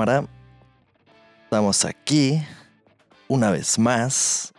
[0.00, 0.26] cámara,
[1.44, 2.42] estamos aquí
[3.28, 4.54] una vez más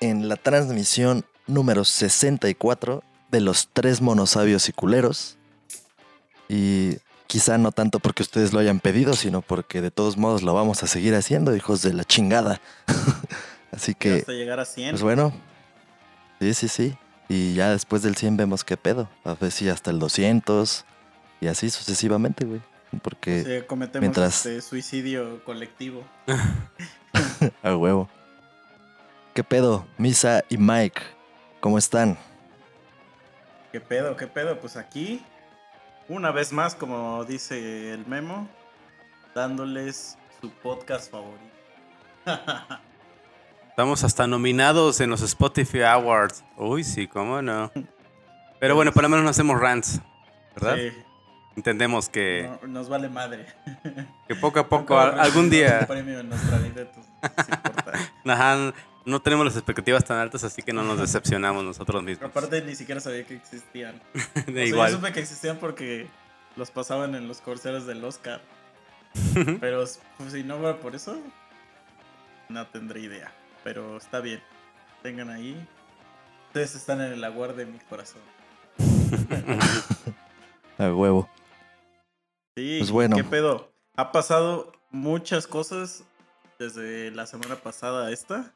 [0.00, 5.38] en la transmisión número 64 de los tres monosabios y culeros.
[6.48, 6.96] Y
[7.28, 10.82] quizá no tanto porque ustedes lo hayan pedido, sino porque de todos modos lo vamos
[10.82, 12.60] a seguir haciendo, hijos de la chingada.
[13.70, 14.90] Así que, Hasta llegar a 100.
[14.90, 15.32] pues bueno,
[16.40, 16.98] sí, sí, sí.
[17.28, 19.08] Y ya después del 100 vemos qué pedo.
[19.22, 20.84] A ver si hasta el 200
[21.40, 22.60] y así sucesivamente, güey.
[23.02, 26.04] Porque cometemos mientras- este suicidio colectivo.
[27.62, 28.08] a huevo.
[29.34, 31.00] ¿Qué pedo, Misa y Mike?
[31.60, 32.18] ¿Cómo están?
[33.72, 34.16] ¿Qué pedo?
[34.16, 34.58] ¿Qué pedo?
[34.58, 35.24] Pues aquí,
[36.08, 38.48] una vez más, como dice el memo,
[39.34, 41.44] dándoles su podcast favorito.
[43.70, 46.44] Estamos hasta nominados en los Spotify Awards.
[46.56, 47.70] Uy, sí, cómo no.
[48.58, 50.00] Pero bueno, por lo menos no hacemos rants,
[50.56, 50.76] ¿verdad?
[50.76, 50.92] Sí,
[51.56, 53.46] Entendemos que, no- nos vale madre.
[54.28, 57.12] que poco a poco, algún día, un premio en nuestra vida, entonces,
[57.44, 57.92] sí importa.
[58.26, 58.72] ajá,
[59.04, 62.30] no tenemos las expectativas tan altas, así que no nos decepcionamos nosotros mismos.
[62.30, 64.00] Aparte, ni siquiera sabía que existían.
[64.48, 64.90] O sea, igual.
[64.90, 66.06] yo supe que existían porque
[66.56, 68.40] los pasaban en los comerciales del Oscar.
[69.60, 69.84] Pero
[70.18, 71.18] pues, si no fuera por eso,
[72.48, 73.32] no tendré idea.
[73.64, 74.40] Pero está bien.
[75.02, 75.66] Tengan ahí.
[76.48, 78.20] Ustedes están en el aguar de mi corazón.
[80.78, 81.28] A huevo.
[82.60, 83.16] Sí, Pues bueno.
[83.16, 83.72] ¿qué pedo?
[83.96, 86.04] Ha pasado muchas cosas
[86.58, 88.52] desde la semana pasada a esta.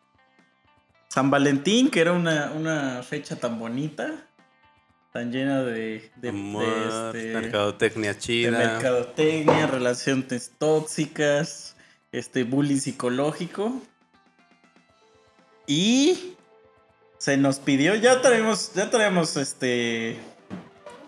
[1.09, 4.29] San Valentín, que era una, una fecha tan bonita,
[5.11, 6.65] tan llena de, de, de, Amor,
[7.17, 8.51] este, mercadotecnia de chida.
[8.59, 11.77] mercadotecnia, relaciones tóxicas,
[12.13, 13.81] este bullying psicológico.
[15.67, 16.35] Y
[17.17, 20.19] se nos pidió, ya traemos, ya traemos este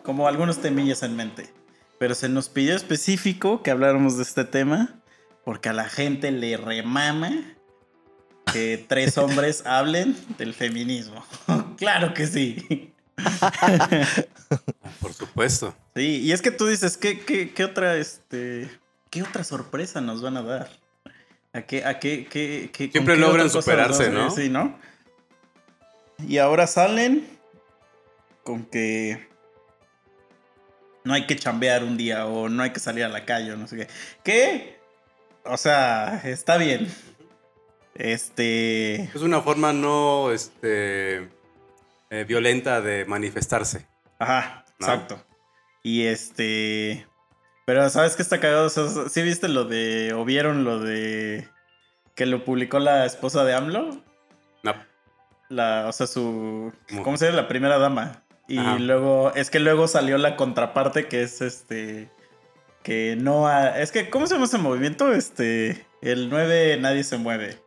[0.03, 1.56] como algunos temillas en mente.
[1.99, 5.01] Pero se nos pidió específico que habláramos de este tema.
[5.45, 7.31] Porque a la gente le remama
[8.53, 11.25] que tres hombres hablen del feminismo.
[11.77, 12.93] claro que sí.
[15.01, 15.75] Por supuesto.
[15.95, 18.69] Sí, y es que tú dices, ¿qué, qué, qué otra, este,
[19.11, 20.71] qué otra sorpresa nos van a dar?
[21.53, 24.31] ¿A qué, a qué, qué, qué- Siempre qué logran superarse, ¿no?
[24.31, 24.79] Sí, ¿no?
[26.27, 27.27] Y ahora salen
[28.43, 29.29] con que
[31.07, 33.57] no hay que chambear un día o no hay que salir a la calle o
[33.57, 33.89] no sé qué.
[34.25, 34.81] ¿Qué?
[35.45, 36.93] O sea, está bien.
[37.95, 39.05] Este...
[39.05, 41.31] Es una forma no este,
[42.11, 43.87] eh, violenta de manifestarse.
[44.19, 44.87] Ajá, ¿No?
[44.87, 45.25] exacto.
[45.85, 47.07] Y este.
[47.65, 48.67] Pero ¿sabes qué está cagado?
[48.67, 50.13] O sea, ¿Sí viste lo de.
[50.13, 51.49] o vieron lo de.
[52.17, 54.03] que lo publicó la esposa de AMLO?
[54.65, 54.75] No.
[55.49, 56.73] La, o sea, su.
[56.89, 57.03] ¿Cómo?
[57.05, 57.43] ¿Cómo se llama?
[57.43, 58.25] La primera dama.
[58.49, 58.79] Y Ajá.
[58.79, 59.33] luego.
[59.35, 62.11] Es que luego salió la contraparte que es este.
[62.83, 65.13] Que no ha- Es que, ¿cómo se llama ese movimiento?
[65.13, 65.85] Este.
[66.03, 67.59] El 9 nadie se mueve.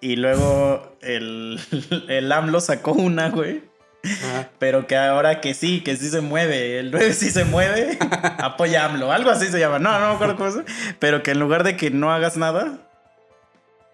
[0.00, 1.60] y luego el,
[2.08, 3.62] el AMLO sacó una, güey.
[4.02, 4.48] Ajá.
[4.58, 7.98] Pero que ahora que sí, que sí se mueve, el 9 sí se mueve,
[8.38, 10.64] apoya AMLO, algo así se llama, no, no me acuerdo cómo se
[10.98, 12.89] pero que en lugar de que no hagas nada,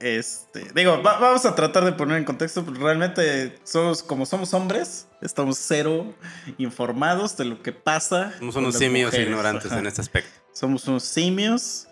[0.01, 4.53] este, digo, va- vamos a tratar de poner en contexto, pero realmente somos, como somos
[4.55, 6.15] hombres, estamos cero
[6.59, 8.33] informados de lo que pasa.
[8.39, 9.81] Somos unos simios mujeres, ignorantes ajá.
[9.81, 10.31] en este aspecto.
[10.53, 11.89] Somos unos simios.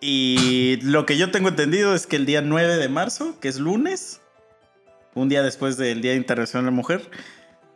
[0.00, 3.58] Y lo que yo tengo entendido es que el día 9 de marzo, que es
[3.58, 4.20] lunes,
[5.14, 7.10] un día después del Día Internacional de la Mujer,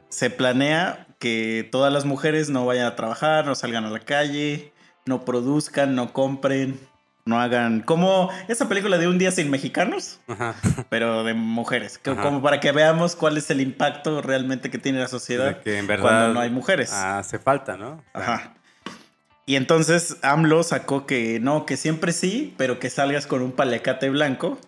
[0.09, 4.72] se planea que todas las mujeres no vayan a trabajar, no salgan a la calle,
[5.07, 6.78] no produzcan, no compren,
[7.24, 7.80] no hagan...
[7.80, 10.54] Como esa película de Un día sin mexicanos, Ajá.
[10.89, 11.98] pero de mujeres.
[11.98, 12.15] que-.
[12.16, 15.78] Como para que veamos cuál es el impacto realmente que tiene la sociedad De que
[15.78, 16.92] en verdad cuando no hay mujeres.
[16.92, 18.03] hace falta, ¿no?
[18.13, 18.54] Ajá.
[19.47, 24.09] Y entonces AMLO sacó que no, que siempre sí, pero que salgas con un paliacate
[24.10, 24.59] blanco.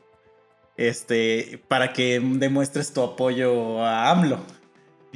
[0.77, 4.41] Este, para que demuestres tu apoyo a AMLO.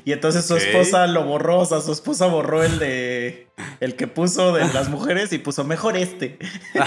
[0.04, 3.48] Y entonces su esposa lo borró, o sea, su esposa borró el de
[3.80, 6.38] el que puso de las mujeres y puso mejor este.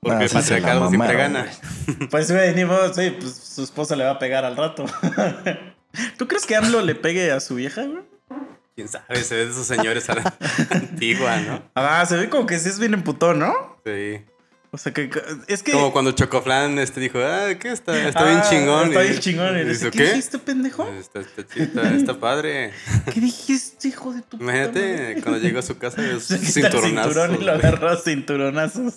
[0.00, 1.46] Porque Ah, el patriarcado siempre gana.
[2.10, 4.84] Pues güey, ni modo, sí, pues su esposa le va a pegar al rato.
[6.18, 8.02] ¿Tú crees que AMLO le pegue a su vieja, güey?
[8.76, 10.36] Quién sabe, se ve de esos señores a la
[10.70, 11.62] antigua, ¿no?
[11.74, 13.80] Ah, se ve como que sí es bien emputón, ¿no?
[13.84, 14.20] Sí.
[14.70, 15.10] O sea que
[15.46, 18.06] es que Como cuando Chocoflan este dijo, ah, ¿qué está?
[18.06, 18.88] Está bien Ah, chingón.
[18.88, 19.58] Está Y- bien chingón.
[19.58, 20.04] Y dice, ¿Qué ¿qué?
[20.10, 20.86] dijiste, pendejo?
[20.88, 22.72] Está, está, está- está padre.
[23.14, 26.84] ¿Qué dijiste, hijo de tu Imagínate cuando llegó a su casa el cinturonazos.
[27.14, 28.94] cinturón y lo agarró cinturonazos.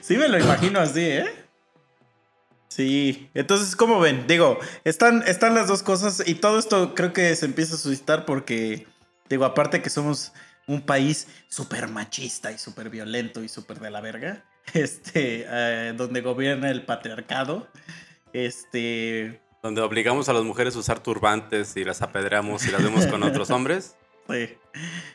[0.00, 1.26] Sí me lo imagino así, ¿eh?
[2.68, 3.28] Sí.
[3.34, 4.26] Entonces, ¿cómo ven?
[4.26, 8.24] Digo, están, están las dos cosas y todo esto creo que se empieza a suscitar
[8.24, 8.86] porque,
[9.28, 10.32] digo, aparte que somos
[10.66, 14.44] un país súper machista y súper violento y súper de la verga,
[14.74, 17.68] este, eh, donde gobierna el patriarcado,
[18.32, 23.06] este, Donde obligamos a las mujeres a usar turbantes y las apedreamos y las vemos
[23.06, 23.96] con otros hombres.
[24.28, 24.56] Sí.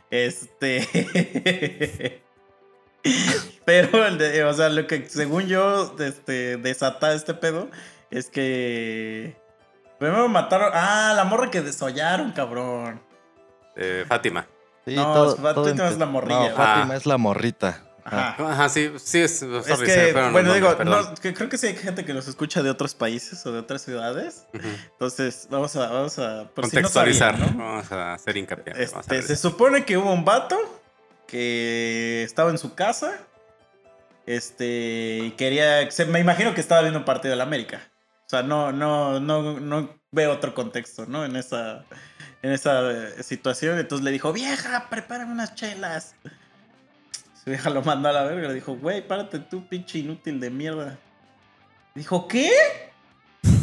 [0.09, 2.21] Este.
[3.65, 3.89] Pero,
[4.49, 7.69] o sea, lo que según yo este, desata este pedo
[8.11, 9.35] es que.
[9.99, 10.71] Primero mataron.
[10.73, 13.01] Ah, la morra que desollaron, cabrón.
[13.75, 14.47] Eh, Fátima.
[14.87, 16.49] Sí, No, Fátima es la morrilla.
[16.49, 16.97] No, Fátima Ah.
[16.97, 17.83] es la morrita.
[18.09, 18.69] Ajá.
[18.69, 19.79] Sí, sí, es, sorry, Es
[20.13, 22.95] que, bueno, digo, no, que creo que sí hay gente que nos escucha de otros
[22.95, 24.45] países o de otras ciudades.
[24.93, 27.65] Entonces, vamos a, vamos a por si no Contextualizar, sabían, ¿no?
[27.65, 28.73] vamos a hacer hincapié.
[28.75, 30.57] a Este, se supone que hubo un vato
[31.27, 33.11] que estaba en su casa.
[34.25, 35.89] Este, y quería.
[35.91, 37.81] se- me imagino que estaba viendo un partido de la América.
[38.25, 41.23] O sea, no, no, no, no veo otro contexto, ¿no?
[41.25, 41.85] En esa,
[42.41, 43.79] en esa eh, situación.
[43.79, 46.15] Entonces le dijo, vieja, prepárame unas chelas.
[47.43, 48.47] Su vieja lo mandó a la verga.
[48.49, 50.97] Le dijo, güey, párate tú, pinche inútil de mierda.
[51.95, 52.51] Dijo, ¿qué?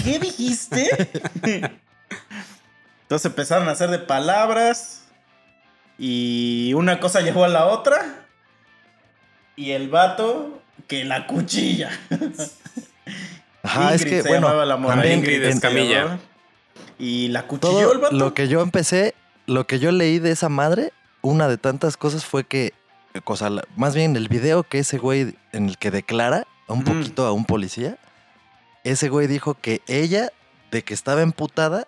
[0.02, 0.88] ¿Qué dijiste?
[3.02, 5.02] Entonces empezaron a hacer de palabras.
[5.98, 8.26] Y una cosa llevó a la otra.
[9.56, 11.90] Y el vato que la cuchilla.
[13.62, 16.18] Ajá, es que, se bueno, llamaba la morra, también Ingrid en- Escamilla.
[16.99, 18.14] Y la cuchilló todo el vato.
[18.17, 19.14] lo que yo empecé,
[19.46, 20.93] lo que yo leí de esa madre,
[21.23, 22.73] una de tantas cosas fue que,
[23.50, 27.32] la- más bien el video que ese güey en el que declara un poquito a
[27.32, 27.99] un policía,
[28.85, 30.31] ese güey dijo que ella,
[30.70, 31.87] de que estaba emputada,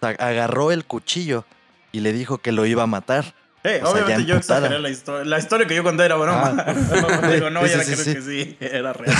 [0.00, 1.44] agarró el cuchillo
[1.92, 3.34] y le dijo que lo iba a matar.
[3.76, 5.24] O sea, obviamente yo exageré la historia.
[5.24, 6.54] La historia que yo conté era broma.
[6.58, 6.74] Ah.
[7.22, 9.16] no, digo, no, Sí, ya sí, creo sí, que sí, era real.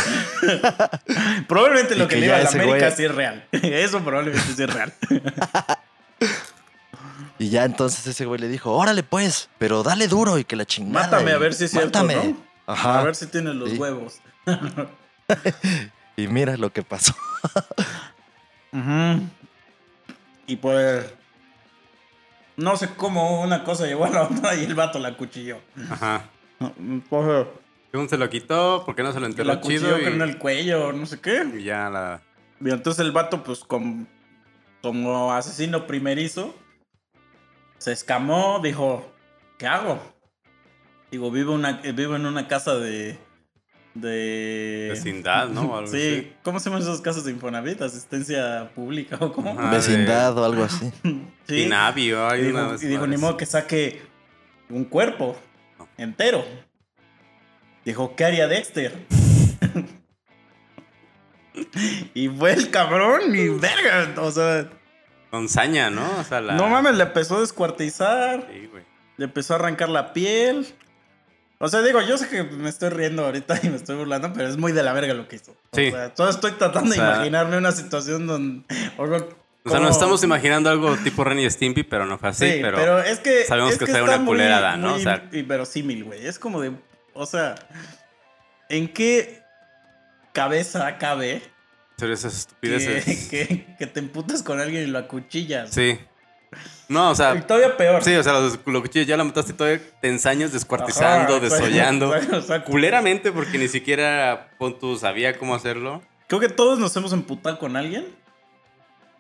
[1.49, 3.47] probablemente Y lo que, que le iba a la América güey- sí es real.
[3.53, 4.93] Eso probablemente sí es real.
[7.39, 10.65] Y ya entonces ese güey le dijo, órale pues, pero dale duro y que la
[10.67, 11.05] chingada.
[11.07, 12.15] Mátame y a ver si es cierto, mátame".
[12.33, 12.37] ¿no?
[12.67, 12.99] Ajá.
[13.01, 14.17] A ver si tienes los huevos.
[16.17, 17.15] Y mira lo que pasó.
[20.47, 21.05] Y pues.
[22.59, 25.59] No sé cómo una cosa llevó a la otra y el vato la cuchilló.
[25.91, 26.29] Ajá.
[27.09, 27.47] Pues,
[27.93, 30.09] Según se lo quitó, porque no se lo la cuchilló chido.
[30.09, 31.47] en Y, el cuello, no sé qué.
[31.57, 32.21] y ya la.
[32.61, 34.07] Y entonces el vato, pues, como,
[34.83, 36.53] como asesino primerizo,
[37.79, 39.09] se escamó, dijo,
[39.57, 40.01] ¿qué hago?
[41.13, 43.17] Digo, vivo, una, eh, vivo en una casa de...
[44.01, 44.89] de...
[44.91, 45.77] Vecindad, ¿no?
[45.77, 46.33] Algo sí, así.
[46.43, 47.81] ¿cómo se llaman esas casas de Infonavit?
[47.83, 49.57] ¿Asistencia pública o cómo?
[49.59, 50.91] Ah, Vecindad o algo así.
[51.49, 51.63] Sí.
[51.63, 54.03] Inavio, Y hay dijo, una y dijo, ni modo que saque
[54.69, 55.35] un cuerpo
[55.79, 55.89] No.
[55.97, 56.45] entero.
[57.87, 58.93] Dijo, ¿qué haría Dexter?
[62.15, 64.15] y fue el cabrón y verga.
[64.23, 64.69] O sea,
[65.31, 66.07] Con saña, ¿no?
[66.21, 66.55] O sea, la.
[66.55, 68.83] no mames, le empezó a descuartizar, Sí, güey.
[69.17, 70.67] le empezó a arrancar la piel.
[71.61, 74.49] O sea, digo, yo sé que me estoy riendo ahorita y me estoy burlando, pero
[74.49, 75.57] es muy de la verga lo que hizo.
[75.73, 75.89] Sí.
[75.89, 78.65] O sea, todo estoy tratando O sea- de imaginarme una situación donde...
[78.97, 82.49] O, O sea, nos estamos imaginando algo tipo Ren y Stimpy, pero no fue así.
[82.51, 83.45] Sí, pero, pero, es que.
[83.45, 84.91] sabemos es que fue está una culerada, ¿no?
[84.91, 86.25] muy O sea- inverosímil, güey.
[86.27, 86.73] Es como de.
[87.13, 87.55] O sea,
[88.69, 89.43] ¿en qué
[90.33, 91.43] cabeza cabe
[91.99, 92.39] Pero esas que,
[92.77, 93.29] estupideces.
[93.31, 95.71] que, que te emputas con alguien y lo acuchillas?
[95.71, 95.99] Sí.
[96.89, 98.03] No, o Y sea, todavía peor.
[98.03, 102.15] sí, o sea, los, lo que ya la mataste todavía te ensañas descuartizando, Ajá, desollando.
[102.67, 106.03] Culeramente, porque ni siquiera pon tú sabía cómo hacerlo.
[106.27, 108.07] Creo que todos nos hemos emputado con alguien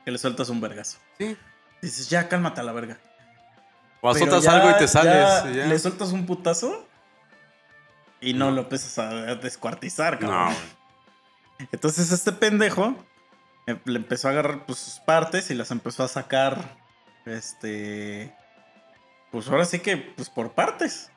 [0.04, 0.98] que le sueltas un vergazo.
[1.18, 1.36] Sí.
[1.82, 2.98] Dices, ya, cálmate a la verga.
[4.00, 5.44] O azotas ya- algo y te sales.
[5.52, 5.66] y ya.
[5.66, 6.86] Le sueltas un putazo
[8.20, 8.52] y no, No.
[8.52, 10.54] lo empiezas a descuartizar, No, cabrón.
[10.54, 11.68] güey.
[11.72, 12.94] Entonces este pendejo
[13.66, 16.77] eh, le empezó a agarrar pues, sus partes y las empezó a sacar,
[17.28, 18.34] este,
[19.30, 21.10] pues ahora sí que, pues por partes,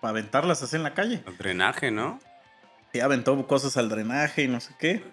[0.00, 1.22] para aventarlas así en la calle.
[1.26, 2.20] El drenaje, ¿no?
[2.92, 5.04] Y aventó cosas al drenaje y no sé qué.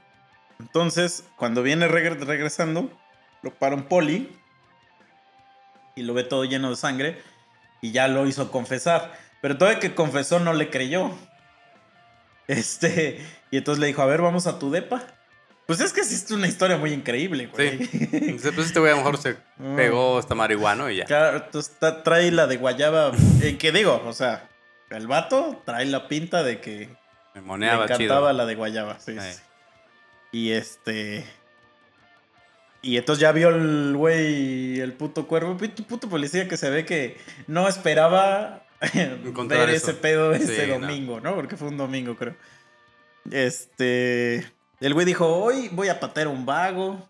[0.60, 2.92] Entonces, cuando viene regre- regresando,
[3.42, 4.38] lo para un poli
[5.96, 7.22] y lo ve todo lleno de sangre
[7.82, 9.14] y ya lo hizo confesar.
[9.42, 11.12] Pero todavía que confesó no le creyó.
[12.48, 15.04] Este, y entonces le dijo, a ver, vamos a tu depa.
[15.78, 17.88] Pues es que sí es una historia muy increíble, güey.
[18.12, 19.38] Entonces, pues este güey a lo mejor se
[19.78, 21.06] pegó esta marihuano y ya.
[21.06, 21.44] Claro,
[22.04, 23.12] trae la de guayaba.
[23.42, 24.50] eh, que digo, o sea,
[24.90, 26.90] el vato trae la pinta de que
[27.34, 28.34] Me me moneaba encantaba chido.
[28.34, 29.16] la de guayaba, sí.
[30.34, 31.26] Y este.
[32.82, 36.84] Y entonces ya vio el güey, el puto cuervo, puto, puto policía que se ve
[36.86, 38.64] que no esperaba
[38.94, 39.92] Encontrar ver eso.
[39.92, 40.80] ese pedo Sí, ese no.
[40.80, 41.36] domingo, ¿no?
[41.36, 42.36] Porque fue un domingo, creo.
[43.30, 44.52] Este.
[44.82, 47.08] El güey dijo: Hoy voy a patear un vago.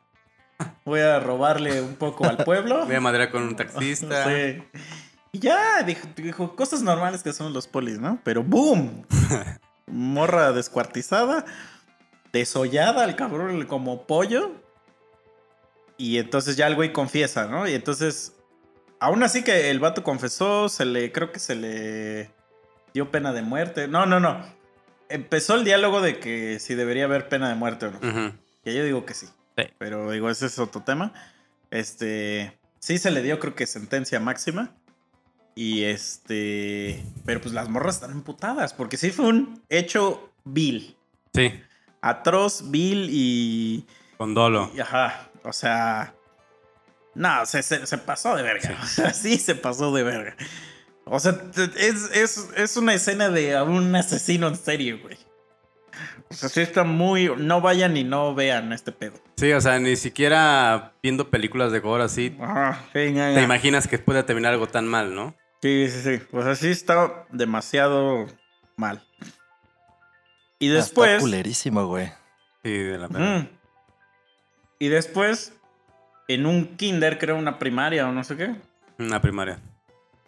[0.85, 2.85] Voy a robarle un poco al pueblo.
[2.85, 4.25] Voy a madrear con un taxista.
[4.25, 4.61] Sí.
[5.31, 8.19] Y ya, dijo, dijo, cosas normales que son los polis, ¿no?
[8.23, 9.05] Pero ¡boom!
[9.87, 11.45] Morra descuartizada,
[12.33, 14.51] desollada al cabrón como pollo.
[15.97, 17.67] Y entonces ya el güey confiesa, ¿no?
[17.67, 18.35] Y entonces,
[18.99, 22.31] aún así que el vato confesó, se le, creo que se le
[22.93, 23.87] dio pena de muerte.
[23.87, 24.43] No, no, no.
[25.13, 27.97] Empezó el diálogo de que si debería haber pena de muerte o no.
[27.99, 28.35] Ujú.
[28.63, 29.27] Que yo digo que sí.
[29.57, 29.63] Sí.
[29.77, 31.13] Pero digo, ese es otro tema.
[31.69, 32.57] Este.
[32.79, 34.71] Sí se le dio, creo que sentencia máxima.
[35.55, 37.03] Y este.
[37.25, 38.73] Pero pues las morras están emputadas.
[38.73, 40.95] Porque sí fue un hecho vil.
[41.33, 41.53] Sí,
[42.01, 43.85] Atroz, vil y.
[44.17, 44.71] con dolo.
[44.75, 45.29] y- ajá.
[45.43, 46.13] O sea.
[47.13, 48.77] No, se, se- se pasó de verga.
[48.81, 50.35] O sea, sí se pasó de verga.
[51.13, 51.35] O sea,
[51.77, 55.17] es, es, es una escena de un asesino en serio, güey.
[56.29, 57.29] O sea, sí está muy.
[57.37, 59.19] No vayan y no vean este pedo.
[59.35, 63.89] Sí, o sea, ni siquiera viendo películas de gore así, Ajá, sí, ya, te imaginas
[63.89, 65.35] que puede terminar algo tan mal, ¿no?
[65.61, 66.23] Sí, sí, sí.
[66.31, 68.27] O sea, sí está demasiado
[68.77, 69.05] mal.
[70.59, 71.19] Y Ah, Está después.
[71.21, 72.07] culerísimo, güey.
[72.63, 73.49] Sí, de la verdad.
[74.79, 75.53] Y después,
[76.29, 78.55] en un kinder, creo, una primaria o no sé qué,
[78.97, 79.59] Una primaria.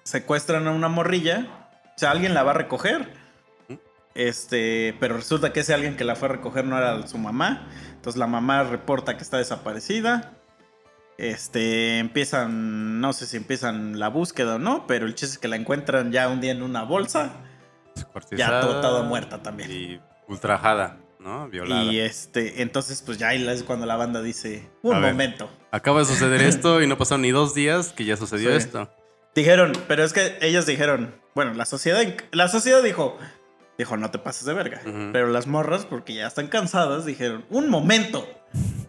[0.03, 1.47] Secuestran a una morrilla.
[1.95, 3.21] O sea, alguien la va a recoger.
[4.15, 7.67] Este, pero resulta que ese alguien que la fue a recoger no era su mamá.
[7.95, 10.33] Entonces la mamá reporta que está desaparecida.
[11.17, 15.47] Este, empiezan, no sé si empiezan la búsqueda o no, pero el chiste es que
[15.47, 17.33] la encuentran ya un día en una bolsa.
[18.31, 19.71] Ya toda muerta también.
[19.71, 21.47] Y ultrajada, ¿no?
[21.49, 21.83] Violada.
[21.83, 25.11] Y este, entonces pues ya ahí es cuando la banda dice, un A ver.
[25.13, 25.49] momento.
[25.71, 28.57] Acaba de suceder esto y no pasaron ni dos días que ya sucedió Sí.
[28.57, 28.89] esto.
[29.35, 33.17] Dijeron, pero es que ellos dijeron, bueno, la sociedad, la sociedad dijo,
[33.77, 34.81] dijo, no te pases de verga.
[35.11, 38.27] Pero las morras, porque ya están cansadas, dijeron, un momento,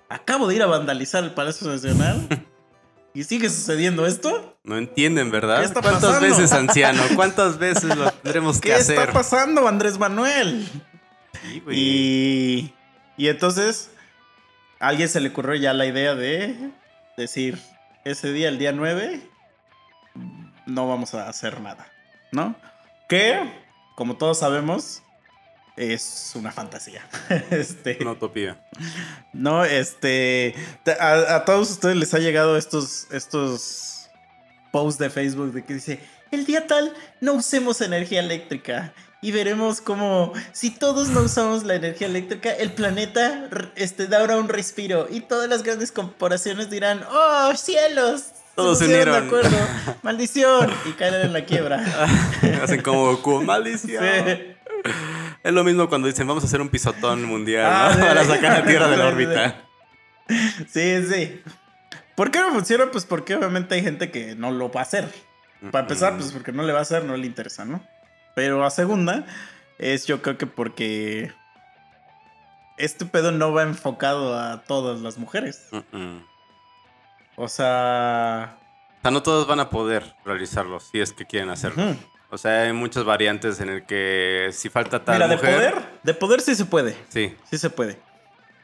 [0.09, 2.29] acabo de ir a vandalizar el Palacio Nacional
[3.15, 4.59] y sigue sucediendo esto.
[4.65, 5.61] No entienden, ¿verdad?
[5.61, 6.27] ¿Qué está ¿Cuántas pasando?
[6.29, 7.03] veces, anciano?
[7.17, 9.13] ¿Cuántas veces lo tendremos ¿Qué que está hacer?
[9.13, 10.69] pasando, Andrés Manuel?
[11.43, 11.79] Sí, güey.
[11.79, 12.75] Y,
[13.17, 13.91] y entonces
[14.79, 16.71] a alguien se le ocurrió ya la idea de
[17.17, 17.59] decir,
[18.05, 19.31] ese día, el día 9,
[20.67, 21.87] no vamos a hacer nada,
[22.33, 22.55] ¿no?
[23.09, 23.41] Que,
[23.97, 25.03] como todos sabemos,
[25.77, 27.03] es una fantasía.
[27.51, 28.65] este, Una utopía.
[29.33, 30.55] no, este,
[30.85, 34.09] te- a, a todos ustedes les ha llegado estos, estos
[34.73, 39.81] posts de Facebook de que dice, el día tal no usemos energía eléctrica y veremos
[39.81, 45.21] cómo si todos no usamos la energía eléctrica, el planeta este, dará un respiro y
[45.21, 48.27] todas las grandes corporaciones dirán, oh cielos.
[48.55, 49.21] Todos se unieron.
[49.21, 49.57] De acuerdo,
[50.03, 51.85] maldición, y caen en la quiebra.
[52.63, 53.43] Hacen como Goku.
[53.43, 54.05] Maldición.
[54.05, 54.55] Sí.
[55.43, 57.95] Es lo mismo cuando dicen vamos a hacer un pisotón mundial Ah, ¿no?
[58.01, 58.01] sí.
[58.01, 59.57] para sacar la Tierra de la órbita.
[60.71, 61.43] Sí, sí.
[62.15, 62.91] ¿Por qué no funciona?
[62.91, 65.09] Pues porque obviamente hay gente que no lo va a hacer.
[65.71, 67.83] Para empezar, pues porque no le va a hacer, no le interesa, ¿no?
[68.35, 69.25] Pero a segunda,
[69.79, 71.33] es yo creo que porque
[72.77, 75.69] este pedo no va enfocado a todas las mujeres.
[75.71, 76.27] Mm, mm.
[77.37, 78.57] O sea...
[78.99, 81.95] O sea, no todos van a poder realizarlo si es que quieren hacerlo.
[82.31, 85.55] O sea, hay muchas variantes en el que si falta tal Mira, de mujer...
[85.55, 86.97] poder, de poder sí se puede.
[87.11, 87.37] Sí.
[87.51, 87.99] Sí se puede.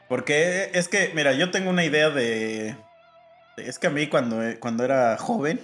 [0.09, 2.75] Porque es que, mira, yo tengo una idea de...
[3.55, 5.61] de- Es que a mí cuando, cuando era joven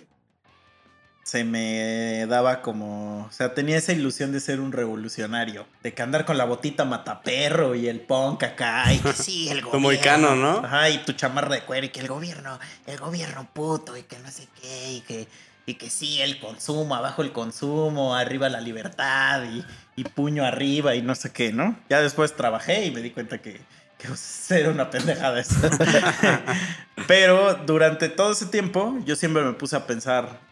[1.28, 3.26] se me daba como...
[3.26, 5.66] O sea, tenía esa ilusión de ser un revolucionario.
[5.84, 8.94] De que andar con la botita mataperro y el punk acá.
[8.94, 9.80] Y que sí, el Tu gobierno.
[9.82, 10.60] moicano, ¿no?
[10.60, 14.18] Ajá, y tu chamarra de cuero y que el gobierno, el gobierno puto y que
[14.20, 14.94] no sé qué.
[14.94, 15.28] Y que,
[15.66, 19.66] y que sí, el consumo, abajo el consumo, arriba la libertad y,
[19.98, 21.78] y puño arriba y no sé qué, ¿no?
[21.90, 23.60] Ya después trabajé y me di cuenta que,
[23.98, 24.08] que
[24.56, 25.56] era una pendejada eso.
[27.06, 30.47] Pero durante todo ese tiempo yo siempre me puse a pensar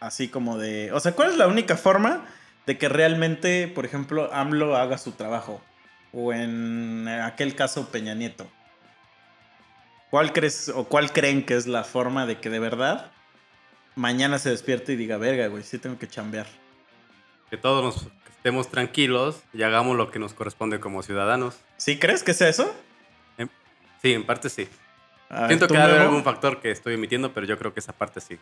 [0.00, 2.24] así como de, o sea, ¿cuál es la única forma
[2.66, 5.62] de que realmente, por ejemplo, AMLO haga su trabajo?
[6.12, 8.48] O en aquel caso Peña Nieto.
[10.10, 13.10] ¿Cuál crees o cuál creen que es la forma de que de verdad
[13.96, 16.46] mañana se despierte y diga, verga, güey, sí tengo que chambear?
[17.50, 21.58] Que todos nos estemos tranquilos y hagamos lo que nos corresponde como ciudadanos.
[21.76, 22.74] ¿Sí crees que sea eso?
[24.02, 24.68] Sí, en parte sí.
[25.28, 25.94] Ver, Siento ¿tú, que Memo?
[25.94, 28.38] algún factor que estoy omitiendo, pero yo creo que esa parte sí.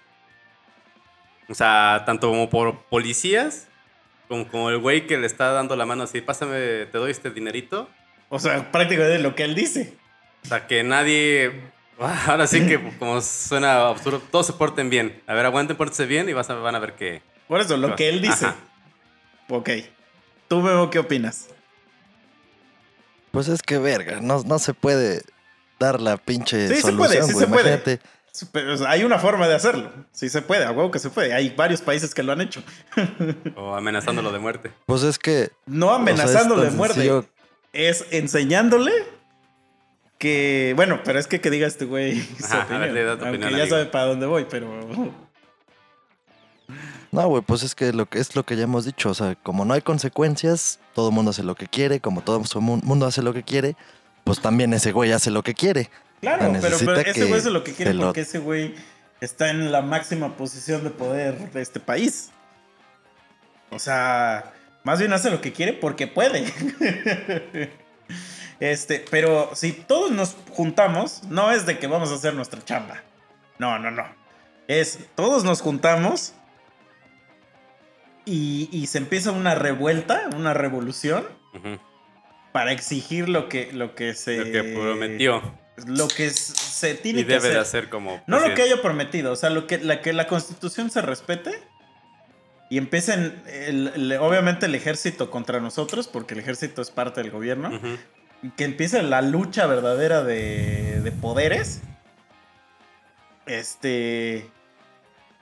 [1.48, 3.66] O sea, tanto como por policías,
[4.28, 7.30] como, como el güey que le está dando la mano así, pásame, te doy este
[7.30, 7.88] dinerito.
[8.30, 9.94] O sea, prácticamente lo que él dice.
[10.44, 11.72] O sea, que nadie...
[12.26, 15.22] Ahora sí que como suena absurdo, todos se porten bien.
[15.26, 17.22] A ver, aguanten, pórtense bien y vas a- van a ver que...
[17.46, 18.46] Por eso, lo que él dice.
[18.46, 18.56] Ajá.
[19.50, 19.70] Ok.
[20.48, 21.48] ¿Tú, Memo, qué opinas?
[23.30, 25.22] Pues es que verga, no, no se puede
[25.78, 28.00] dar la pinche Sí, se puede, sí se puede.
[28.52, 29.92] Pero, hay una forma de hacerlo.
[30.12, 31.32] Sí se puede, a huevo que se puede.
[31.32, 32.62] Hay varios países que lo han hecho.
[33.56, 34.72] O amenazándolo de muerte.
[34.86, 35.50] Pues es que.
[35.66, 36.94] No o sea, es amenazándolo de muerte.
[36.96, 37.26] sencillo-
[37.72, 38.90] Es enseñándole
[40.18, 40.72] que.
[40.74, 42.92] Bueno, pero es que que diga este güey su Ajá, opinión.
[42.94, 43.68] ver, tu opinión, ya amigo.
[43.68, 44.68] sabe para dónde voy, pero.
[47.12, 49.10] No, güey, pues es que lo que es lo que ya hemos dicho.
[49.10, 52.00] O sea, como no hay consecuencias, todo el mundo hace lo que quiere.
[52.00, 53.76] Como todo el mundo hace lo que quiere,
[54.24, 55.90] pues también ese güey hace lo que quiere.
[56.24, 58.74] Claro, pero, ese güey es lo que quiere lo- porque ese güey
[59.20, 62.30] está en la máxima posición de poder de este país.
[63.70, 64.52] O sea,
[64.84, 66.44] más bien hace lo que quiere porque puede.
[68.60, 73.02] este, pero si todos nos juntamos, no es de que vamos a hacer nuestra chamba.
[73.58, 74.04] No, no, no.
[74.68, 76.32] Es todos nos juntamos
[78.24, 81.26] y, y se empieza una revuelta, una revolución
[82.52, 85.42] para exigir lo que, lo que se Lo que prometió.
[85.86, 87.52] Lo que se tiene Y que debe hacer.
[87.54, 88.22] de hacer como.
[88.26, 91.52] No lo que haya prometido, o sea, lo que la, que la constitución se respete
[92.70, 97.30] y empiecen, el- el- obviamente, el ejército contra nosotros, porque el ejército es parte del
[97.30, 97.78] gobierno,
[98.42, 101.80] y que empiece la lucha verdadera de, de poderes.
[103.46, 104.50] Este.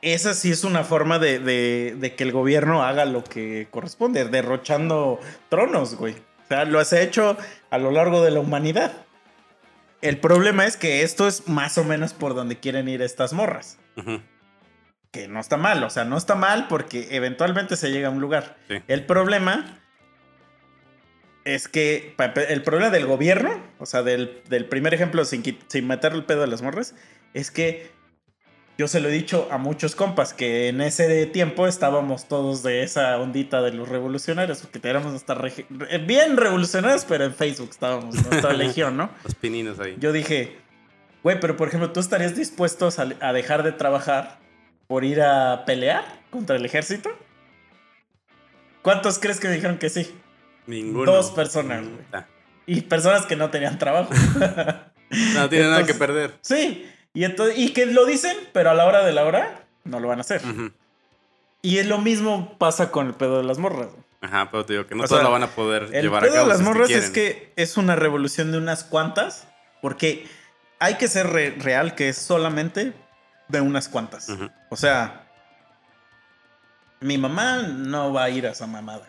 [0.00, 4.24] Esa sí es una forma de, de- de que el gobierno haga lo que corresponde,
[4.24, 6.14] derrochando tronos, güey.
[6.14, 7.36] O sea, lo has hecho
[7.70, 9.01] a lo largo de la humanidad.
[10.02, 13.78] El problema es que esto es más o menos por donde quieren ir estas morras.
[15.12, 18.20] Que no está mal, o sea, no está mal porque eventualmente se llega a un
[18.20, 18.56] lugar.
[18.68, 18.76] Sí.
[18.88, 19.78] El problema
[21.44, 22.14] es que
[22.48, 26.42] el problema del gobierno, o sea, del, del primer ejemplo sin, sin meter el pedo
[26.42, 26.94] a las morras,
[27.34, 27.90] es que
[28.82, 32.82] yo se lo he dicho a muchos compas que en ese tiempo estábamos todos de
[32.82, 35.66] esa ondita de los revolucionarios, porque éramos nuestra re-
[36.04, 39.08] bien revolucionarios, pero en Facebook estábamos, nuestra legión, ¿no?
[39.22, 39.94] Los pininos ahí.
[40.00, 40.56] Yo dije,
[41.22, 42.88] güey, pero por ejemplo, ¿tú estarías dispuesto
[43.20, 44.40] a, dejar de trabajar
[44.88, 47.08] por ir a pelear contra el ejército?
[48.82, 50.12] ¿Cuántos crees que me dijeron que sí?
[50.66, 51.12] Ninguno.
[51.12, 52.04] dos personas, güey.
[52.12, 52.26] Ah.
[52.66, 54.10] Y personas que no tenían trabajo.
[55.34, 56.32] No tiene nada que perder.
[56.40, 60.00] sí, y, entonces, y que lo dicen, pero a la hora de la hora no
[60.00, 60.40] lo van a hacer.
[61.62, 63.88] Y es lo mismo pasa con el pedo de las morras.
[64.20, 66.26] Ajá, pero te digo que no O sea, lo van a poder El llevar a
[66.26, 66.46] pedo cabo.
[66.48, 69.48] de las si es que morras es que es una revolución de unas cuantas,
[69.80, 70.26] porque
[70.78, 72.92] hay que ser re- real que es solamente
[73.48, 74.28] de unas cuantas.
[74.70, 75.26] O sea,
[77.00, 79.08] mi mamá no va a ir a esa mamada.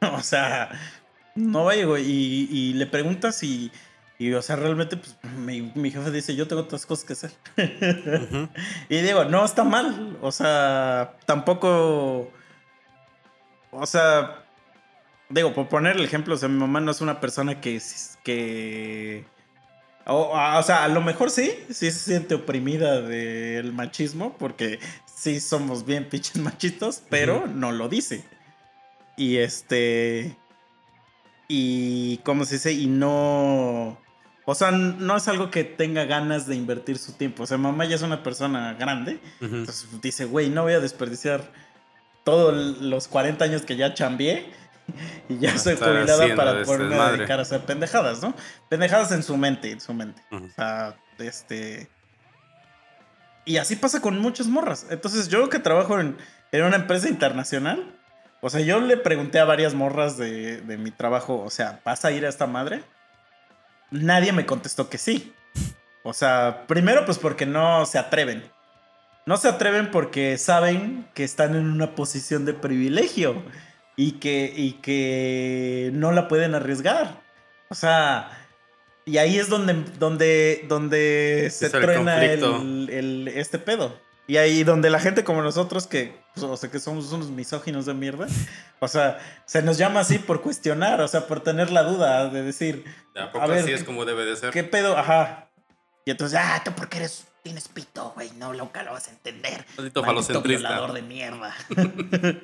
[0.12, 0.70] O sea,
[1.34, 2.04] no va a ir, güey.
[2.08, 3.72] Y, y le preguntas y,
[4.18, 7.30] y, o sea, realmente, pues, mi, mi jefe dice, yo tengo otras cosas que hacer.
[8.88, 10.18] Y digo, no está mal.
[10.20, 12.32] O sea, tampoco.
[13.70, 14.44] O sea,
[15.28, 17.80] digo, por poner el ejemplo, o sea, mi mamá no es una persona que.
[18.24, 19.24] que
[20.06, 25.38] o, o sea, a lo mejor sí, sí se siente oprimida del machismo, porque sí
[25.38, 28.24] somos bien pinches machistas, pero no lo dice.
[29.16, 30.36] Y este.
[31.46, 32.18] Y.
[32.24, 32.72] ¿Cómo se dice?
[32.72, 33.98] Y no.
[34.50, 37.42] O sea, no es algo que tenga ganas de invertir su tiempo.
[37.42, 39.20] O sea, mamá ya es una persona grande.
[39.42, 41.42] Entonces dice, güey, no voy a desperdiciar
[42.24, 44.50] todos los 40 años que ya chambié
[45.28, 48.32] y ya soy jubilada para este poderme dedicar a hacer pendejadas, ¿no?
[48.70, 50.22] Pendejadas en su mente, en su mente.
[50.30, 51.90] O sea, este...
[53.44, 54.86] Y así pasa con muchas morras.
[54.88, 56.16] Entonces yo que trabajo en,
[56.52, 57.94] en una empresa internacional,
[58.40, 62.06] o sea, yo le pregunté a varias morras de, de mi trabajo, o sea, ¿vas
[62.06, 62.82] a ir a esta madre?
[63.90, 65.32] Nadie me contestó que sí.
[66.02, 68.42] O sea, primero pues porque no se atreven.
[69.26, 73.42] No se atreven porque saben que están en una posición de privilegio
[73.96, 77.20] y que, y que no la pueden arriesgar.
[77.68, 78.30] O sea,
[79.04, 82.18] y ahí es donde, donde, donde se truena
[82.58, 83.98] el, el- este pedo.
[84.28, 87.86] Y ahí donde la gente como nosotros, que, pues, o sea, que somos unos misóginos
[87.86, 88.26] de mierda,
[88.78, 92.42] o sea, se nos llama así por cuestionar, o sea, por tener la duda de
[92.42, 92.84] decir,
[93.16, 94.50] ¿A ver, así ¿qué- es como debe de ser?
[94.50, 94.96] ¿Qué pedo?
[94.96, 95.48] Ajá.
[96.04, 99.64] Y entonces, ah, tú porque eres, tienes pito, güey, no, nunca lo vas a entender.
[99.76, 100.92] Maldito falocentrista.
[100.92, 101.54] de mierda.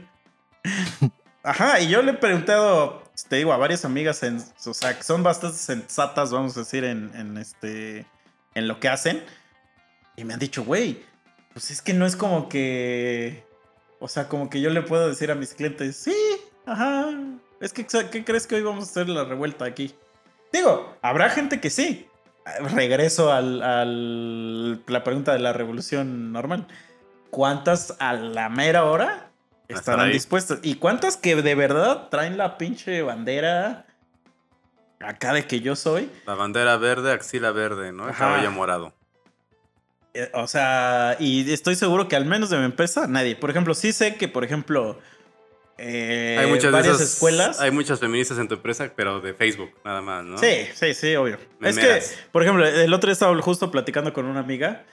[1.42, 5.03] Ajá, y yo le he preguntado, te digo, a varias amigas, en, o sea, que
[5.03, 8.07] son bastante sensatas, vamos a decir, en, en este,
[8.55, 9.23] en lo que hacen.
[10.16, 11.05] Y me han dicho, güey,
[11.55, 13.45] pues es que no es como que,
[14.01, 16.14] o sea, como que yo le puedo decir a mis clientes, sí,
[16.67, 17.09] ajá,
[17.61, 19.95] es que, ¿qué crees que hoy vamos a hacer la revuelta aquí?
[20.53, 22.07] Digo, habrá gente que sí.
[22.75, 26.67] Regreso al, al- la pregunta de la revolución normal.
[27.31, 29.31] ¿Cuántas a la mera hora
[29.67, 30.59] Estar estarán dispuestas?
[30.62, 33.87] ¿Y cuántas que de verdad traen la pinche bandera
[35.01, 36.11] acá de que yo soy?
[36.27, 38.09] La bandera verde, axila verde, ¿no?
[38.11, 38.93] El caballo morado.
[40.14, 43.37] Eh, O sea, y estoy seguro que al menos de mi empresa, nadie.
[43.37, 44.98] Por ejemplo, sí sé que, por ejemplo,
[45.77, 47.61] eh, hay muchas varias esas- escuelas.
[47.61, 50.38] Hay muchas feministas en tu empresa, pero de Facebook, nada más, ¿no?
[50.38, 51.38] Sí, sí, sí, obvio.
[51.61, 52.14] Es que, Memeras.
[52.33, 54.85] por ejemplo, el otro día estaba justo platicando con una amiga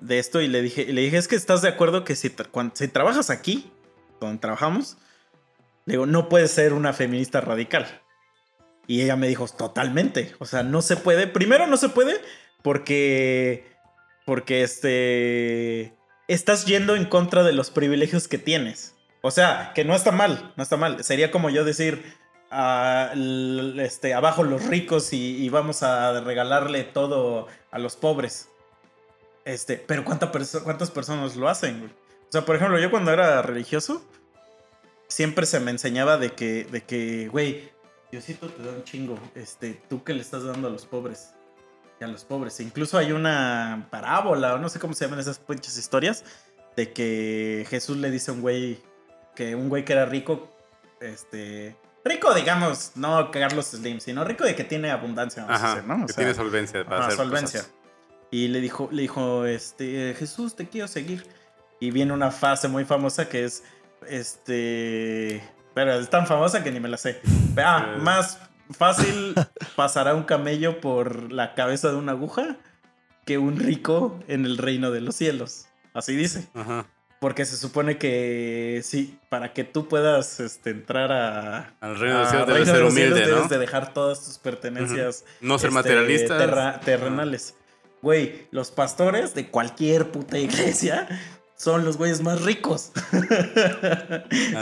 [0.00, 2.30] de esto y le dije, y le dije, es que estás de acuerdo que si,
[2.30, 3.70] tra- cuan- si trabajas aquí,
[4.20, 4.96] donde trabajamos,
[5.84, 8.00] digo, no puedes ser una feminista radical.
[8.86, 10.34] Y ella me dijo, totalmente.
[10.38, 11.26] O sea, no se puede.
[11.26, 12.20] Primero no se puede
[12.62, 13.70] porque,
[14.24, 15.94] porque este,
[16.28, 18.94] estás yendo en contra de los privilegios que tienes.
[19.22, 21.02] O sea, que no está mal, no está mal.
[21.04, 22.02] Sería como yo decir,
[22.50, 23.12] ah,
[23.78, 28.48] este, abajo los ricos y, vamos a regalarle todo a los pobres.
[29.44, 31.92] Este, pero ¿cuánta perso- ¿cuántas personas lo hacen?
[32.28, 34.04] O sea, por ejemplo, yo cuando era religioso,
[35.08, 37.70] siempre se me enseñaba de que, de que, güey,
[38.10, 39.18] Diosito te da un chingo.
[39.34, 41.34] Este, tú que le estás dando a los pobres.
[42.04, 42.58] A los pobres.
[42.60, 46.24] Incluso hay una parábola, o no sé cómo se llaman esas pinches historias,
[46.76, 48.80] de que Jesús le dice a un güey,
[49.34, 50.50] que un güey que era rico,
[51.00, 55.74] este, rico, digamos, no Carlos Slim, sino rico de que tiene abundancia, vamos a Ajá,
[55.76, 55.94] decir, ¿no?
[56.02, 57.60] O que sea, tiene solvencia para Ajá, hacer solvencia.
[57.60, 57.74] cosas.
[58.30, 61.26] Y le dijo, le dijo, este, Jesús, te quiero seguir.
[61.80, 63.62] Y viene una frase muy famosa que es,
[64.08, 65.42] este,
[65.74, 67.20] pero es tan famosa que ni me la sé.
[67.58, 68.38] Ah, más
[68.74, 69.34] fácil
[69.76, 72.56] pasará un camello por la cabeza de una aguja
[73.24, 75.66] que un rico en el reino de los cielos.
[75.94, 76.48] Así dice.
[76.54, 76.86] Ajá.
[77.20, 82.24] Porque se supone que sí, para que tú puedas este, entrar a, Al reino de
[82.24, 83.48] los a cielos debes reino de ser los cielos, humilde, debes ¿no?
[83.48, 86.38] de dejar todas tus pertenencias No ser este, materialistas.
[86.38, 87.54] terra- terrenales.
[88.02, 91.06] Güey, los pastores de cualquier puta iglesia
[91.54, 92.90] son los güeyes más ricos.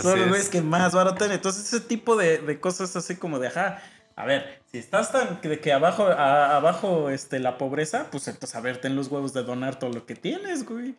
[0.03, 0.29] son los es.
[0.29, 1.37] güeyes que más van a tener.
[1.37, 3.83] Entonces, ese tipo de, de cosas así como de, ajá,
[4.23, 8.55] a ver, si estás tan de que abajo, a- abajo este, la pobreza, pues entonces,
[8.57, 10.95] a ver, ten los huevos de donar todo lo que tienes, güey.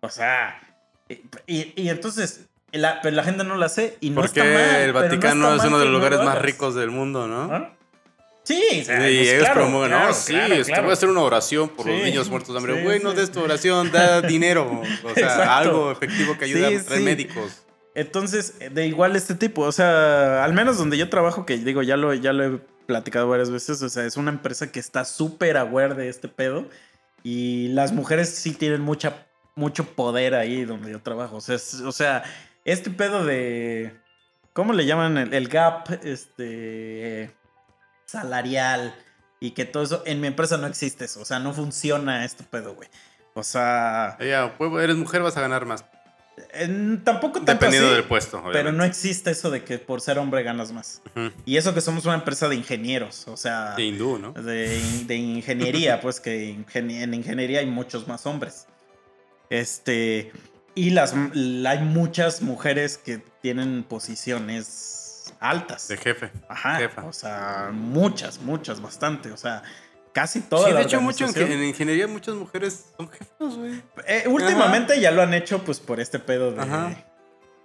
[0.00, 0.60] O sea,
[1.08, 1.14] y,
[1.46, 4.80] y- y entonces, la, pero la gente no la hace y no Porque está mal.
[4.82, 7.42] el no Vaticano es uno de los lugares más ricos del mundo, ¿no?
[7.54, 7.72] ¿Ah?
[8.44, 10.32] Sí, o sea, Sí, pues, ellos claro, promueven, claro, no, sí,
[10.66, 12.76] claro, voy a hacer una oración por los niños muertos de hambre.
[12.76, 13.16] sí, Güey, no sí.
[13.16, 14.82] des tu oración, da dinero.
[15.02, 15.50] O sea, Exacto.
[15.52, 17.62] algo efectivo que ayude a traer médicos.
[17.96, 21.96] Entonces, de igual este tipo, o sea, al menos donde yo trabajo, que digo, ya
[21.96, 25.56] lo, ya lo he platicado varias veces, o sea, es una empresa que está súper
[25.56, 26.68] aware de este pedo
[27.22, 31.36] y las mujeres sí tienen mucha, mucho poder ahí donde yo trabajo.
[31.36, 32.22] O sea, es- o sea
[32.66, 33.96] este pedo de,
[34.52, 35.16] ¿cómo le llaman?
[35.16, 37.34] El, el gap, este,
[38.04, 38.94] salarial
[39.40, 42.44] y que todo eso, en mi empresa no existe eso, o sea, no funciona este
[42.44, 42.88] pedo, güey.
[43.34, 44.16] O sea,
[44.58, 45.84] pues, eres mujer, vas a ganar más.
[46.52, 50.18] En- tampoco tanto Dependiendo así, del puesto, pero no existe eso de que por ser
[50.18, 51.00] hombre ganas más.
[51.44, 54.32] Y eso que somos una empresa de ingenieros, o sea, De hindú, ¿no?
[54.32, 58.66] de, in- de ingeniería, pues que ingen- en ingeniería hay muchos más hombres.
[59.50, 60.32] Este,
[60.74, 65.88] y las, hay muchas mujeres que tienen posiciones altas.
[65.88, 66.30] De jefe.
[66.48, 67.04] Ajá, jefa.
[67.04, 69.62] o sea, muchas, muchas, bastante, o sea,
[70.16, 73.82] casi toda Sí, la de hecho, mucho en, ingeniería muchas mujeres son jefas, güey.
[74.08, 76.54] Eh, últimamente ya lo han hecho pues por este pedo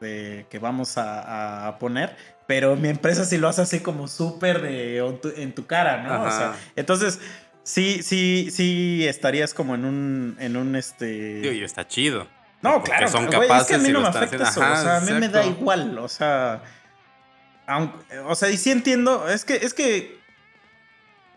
[0.02, 2.14] de, que vamos a, a poner,
[2.48, 4.98] pero mi empresa sí lo hace así como súper de
[5.38, 6.24] en tu cara, ¿no?
[6.24, 7.22] O sea, entonces
[7.64, 11.40] sí, sí, sí estarías como en un, en un este...
[11.40, 12.28] Digo, y está chido.
[12.62, 15.00] no, claro, son capaces es que a mí no me afecta eso, o sea, a
[15.00, 16.62] mí me da igual, o sea,
[17.66, 20.20] aunque, o sea, y sí entiendo, es que, es que...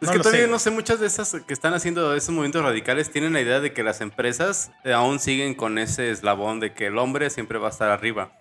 [0.00, 2.62] Es no que todavía sé, no sé, muchas de esas que están haciendo esos movimientos
[2.62, 6.74] radicales tienen la idea de que las empresas eh, aún siguen con ese eslabón de
[6.74, 8.32] que el hombre siempre va a estar arriba.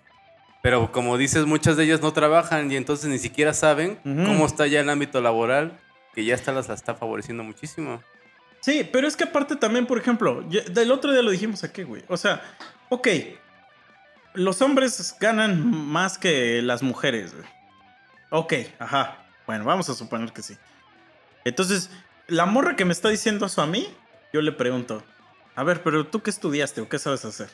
[0.62, 4.66] Pero como dices, muchas de ellas no trabajan y entonces ni siquiera saben cómo está
[4.66, 5.78] ya el ámbito laboral,
[6.14, 8.02] que ya está las la está favoreciendo muchísimo.
[8.60, 12.02] Sí, pero es que aparte también, por ejemplo, del otro día lo dijimos aquí, güey.
[12.08, 12.42] O sea,
[12.88, 13.08] ok,
[14.32, 17.46] los hombres ganan más que las mujeres, güey.
[18.30, 19.18] Ok, ajá.
[19.46, 20.56] Bueno, vamos a suponer que sí.
[21.44, 21.90] Entonces,
[22.26, 23.86] la morra que me está diciendo eso a mí,
[24.32, 25.02] yo le pregunto,
[25.54, 27.48] a ver, pero tú qué estudiaste o qué sabes hacer?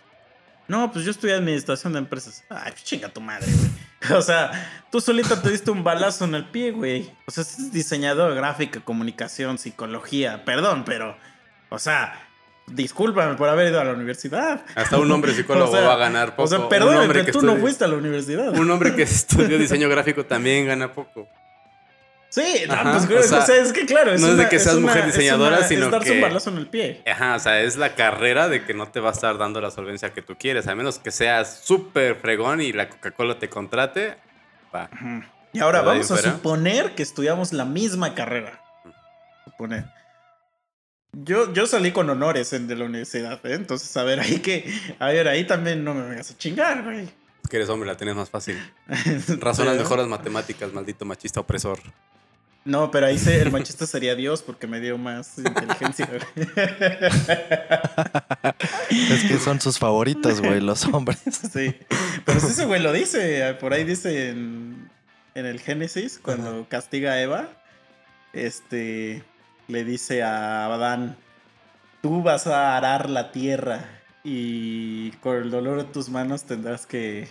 [0.68, 2.44] No, pues yo estudié administración de empresas.
[2.48, 3.70] Ay, pues chinga tu madre, güey.
[4.18, 4.50] O sea,
[4.90, 7.10] tú solita te diste un balazo en el pie, güey.
[7.26, 10.42] O sea, es diseñador gráfica, comunicación, psicología.
[10.46, 11.18] Perdón, pero,
[11.68, 12.18] o sea,
[12.66, 14.64] discúlpame por haber ido a la universidad.
[14.74, 16.44] Hasta un hombre psicólogo O sea, va a ganar poco.
[16.44, 16.88] O sea, pero
[17.30, 18.56] tú no fuiste a la universidad.
[18.56, 21.28] Un hombre que estudió diseño gráfico también gana poco.
[22.30, 24.58] Sí, no, Ajá, pues, o sea, es que claro, es no es de una- que
[24.60, 27.02] seas una- mujer es diseñadora, una- sino es darse un que- balazo en el pie.
[27.06, 29.70] Ajá, o sea, es la carrera de que no te va a estar dando la
[29.72, 34.16] solvencia que tú quieres, a menos que seas súper fregón y la Coca-Cola te contrate.
[34.74, 34.88] Va.
[35.52, 36.30] Y ahora vamos a fuera.
[36.32, 38.62] suponer que estudiamos la misma carrera.
[39.44, 39.86] Suponer.
[41.12, 43.54] Yo, yo salí con honores en, de la universidad, ¿eh?
[43.54, 44.72] Entonces, a ver, ahí que.
[45.00, 47.00] A ver, ahí también no me vengas a chingar, güey.
[47.42, 48.56] Es que eres hombre, la tienes más fácil.
[49.40, 51.80] Razonas mejor las matemáticas, maldito machista opresor.
[52.64, 56.08] No, pero ahí se, el machista sería Dios porque me dio más inteligencia.
[58.90, 61.20] Es que son sus favoritos, güey, los hombres.
[61.52, 61.74] Sí.
[62.24, 63.56] Pero sí, ese güey lo dice.
[63.60, 64.90] Por ahí dice en,
[65.34, 67.48] en el Génesis, cuando castiga a Eva,
[68.32, 69.24] este
[69.68, 71.16] le dice a Adán:
[72.02, 73.84] Tú vas a arar la tierra
[74.22, 77.26] y con el dolor de tus manos tendrás que,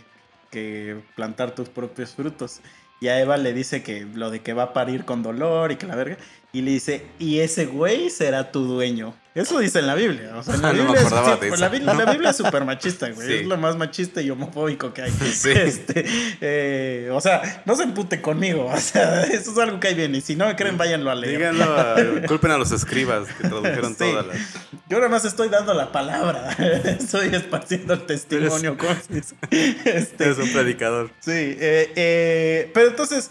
[0.50, 2.62] que plantar tus propios frutos.
[3.00, 5.78] Y a Eva le dice que lo de que va a parir con dolor y
[5.78, 6.18] que la verga.
[6.52, 9.14] Y le dice, y ese güey será tu dueño.
[9.36, 10.36] Eso dice en la Biblia.
[10.36, 11.14] O sea, en la No Biblia, es- sí,
[11.62, 11.70] la.
[11.70, 13.28] Biblia la Biblia es súper machista, güey.
[13.28, 13.34] Sí.
[13.36, 15.12] Es lo más machista y homofóbico que hay.
[15.32, 15.52] Sí.
[15.52, 16.06] Este,
[16.42, 18.66] eh, o sea, no se empute conmigo.
[18.66, 20.16] O sea, eso es algo que hay bien.
[20.16, 21.38] Y si no me creen, váyanlo a leer.
[21.38, 21.96] Díganlo, a-
[22.28, 24.38] culpen a los escribas que tradujeron todas las.
[24.90, 26.50] Yo nada más estoy dando la palabra.
[26.84, 28.76] Estoy esparciendo el testimonio.
[28.76, 29.36] ¿cómo se dice?
[29.86, 31.12] Este, Eres un predicador.
[31.20, 33.30] Sí, eh, eh, pero entonces,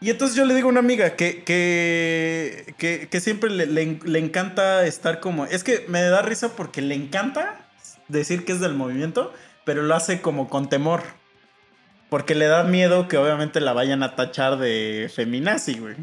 [0.00, 3.98] y entonces yo le digo a una amiga que, que, que, que siempre le, le-
[4.04, 7.68] le encanta estar como, es que me da risa porque le encanta
[8.08, 9.32] decir que es del movimiento,
[9.64, 11.02] pero lo hace como con temor.
[12.10, 15.94] Porque le da miedo que obviamente la vayan a tachar de feminazi, güey.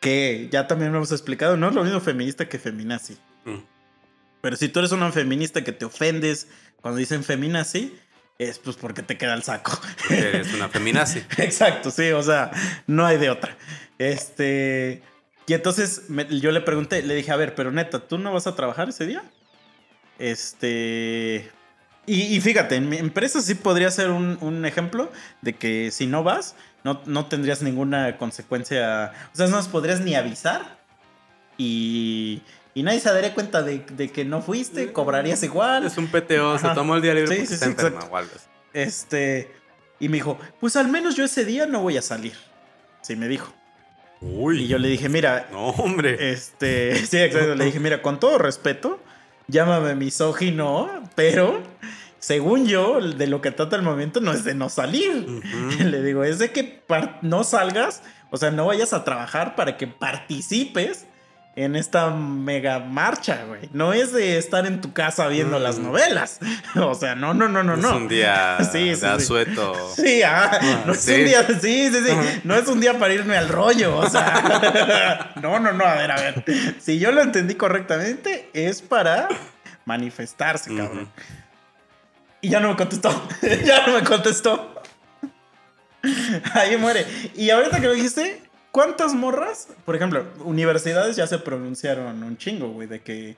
[0.00, 3.18] Que ya también lo hemos explicado, no es lo mismo feminista que feminazi.
[3.44, 3.58] Mm.
[4.40, 6.48] Pero si tú eres una feminista que te ofendes
[6.80, 7.94] cuando dicen feminazi,
[8.38, 9.78] es pues porque te queda el saco.
[9.98, 11.20] Porque eres una feminazi.
[11.38, 12.50] Exacto, sí, o sea,
[12.86, 13.56] no hay de otra.
[13.98, 15.02] Este.
[15.46, 18.46] Y entonces me- yo le pregunté, le dije, a ver, pero neta, ¿tú no vas
[18.46, 19.22] a trabajar ese día?
[20.18, 21.50] Este.
[22.06, 25.10] Y, y fíjate, en mi empresa sí podría ser un, un ejemplo
[25.42, 29.12] de que si no vas, no, no tendrías ninguna consecuencia.
[29.32, 30.76] O sea, no nos podrías ni avisar.
[31.58, 32.42] Y,
[32.76, 35.86] y nadie se daría cuenta de, de que no fuiste, cobrarías igual.
[35.86, 38.16] Es un PTO, se tomó el día libre Sí, porque sí, está sí, enferma o
[38.18, 38.44] algo así.
[38.74, 39.50] Este.
[39.98, 42.34] Y me dijo, pues al menos yo ese día no voy a salir.
[43.00, 43.50] Sí, me dijo.
[44.20, 44.64] Uy.
[44.64, 46.32] Y yo le dije, mira, No, hombre.
[46.32, 47.54] este, sí, exacto.
[47.54, 49.00] Le dije, mira, con todo respeto,
[49.48, 51.62] llámame misógino, pero
[52.18, 55.26] según yo, de lo que trata el movimiento no es de no salir.
[55.82, 56.82] Le digo, es de que
[57.22, 61.06] no salgas, o sea, no vayas a trabajar para que participes
[61.56, 63.68] en esta mega marcha, güey.
[63.72, 65.62] No es de estar en tu casa viendo Mm.
[65.62, 66.38] las novelas.
[66.76, 67.96] O sea, no, no, no, no, es no.
[67.96, 69.06] un día Sí, sí, de sí.
[69.06, 69.74] asueto.
[69.96, 71.14] Sí, ah, no es sí.
[71.14, 75.32] un día, sí, sí, sí, no es un día para irme al rollo, o sea,
[75.42, 76.44] no, no, no, a ver, a ver,
[76.78, 79.28] si yo lo entendí correctamente, es para
[79.86, 81.08] manifestarse, cabrón.
[82.42, 83.28] Y ya no me contestó,
[83.64, 84.74] ya no me contestó.
[86.54, 87.04] Ahí muere.
[87.34, 88.42] Y ahorita que lo dijiste,
[88.76, 89.68] ¿cuántas morras?
[89.86, 93.36] Por ejemplo, universidades ya se pronunciaron un chingo, güey, de que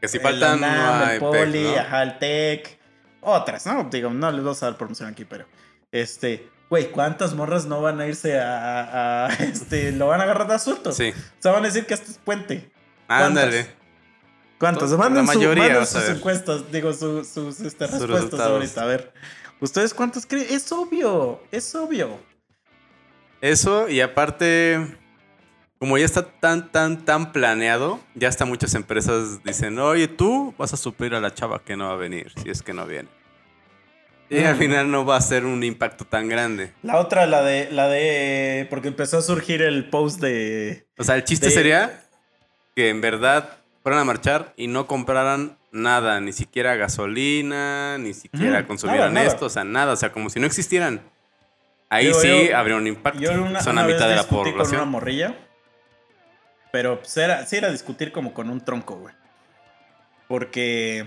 [0.00, 1.80] Que si faltan, no UNAM, hay el Poli, pec, ¿no?
[1.80, 2.78] ajá, el TEC,
[3.20, 3.84] otras, ¿no?
[3.90, 5.46] Digo, no les vamos a dar promoción aquí, pero
[5.92, 10.48] este, güey, ¿cuántas morras no van a irse a, a- este, lo van a agarrar
[10.48, 10.90] de asunto?
[10.90, 11.12] Sí.
[11.16, 12.68] O sea, van a decir que esto es puente.
[13.06, 13.26] ¿Cuántas?
[13.28, 13.66] Ándale.
[14.58, 14.90] ¿Cuántas?
[14.90, 18.52] La su- mayoría, manden a sus encuestas, digo, su- sus este, respuestas resultados.
[18.52, 18.82] ahorita.
[18.82, 19.12] A ver,
[19.60, 20.46] ¿ustedes cuántos creen?
[20.50, 22.18] Es obvio, es obvio.
[23.40, 24.78] Eso, y aparte,
[25.78, 30.72] como ya está tan, tan, tan planeado, ya hasta muchas empresas dicen, oye, tú vas
[30.74, 33.08] a suplir a la chava que no va a venir, si es que no viene.
[34.28, 34.58] Y al Mm.
[34.58, 36.72] final no va a ser un impacto tan grande.
[36.82, 41.16] La otra, la de, la de, porque empezó a surgir el post de, O sea,
[41.16, 42.04] el chiste De- sería
[42.76, 48.58] que en verdad fueran a marchar y no compraran nada, ni siquiera gasolina, ni siquiera
[48.58, 49.34] Ujú, consumieran nada, nada.
[49.34, 51.00] esto, o sea, nada, o sea, como si no existieran.
[51.90, 53.20] Ahí sí yo- habría un impacto.
[53.20, 54.88] Yo una, Son una la mitad de la discutí con una población.
[54.88, 55.34] morrilla.
[56.72, 59.14] Pero pues, era, sí era discutir como con un tronco, güey.
[60.28, 61.06] Porque.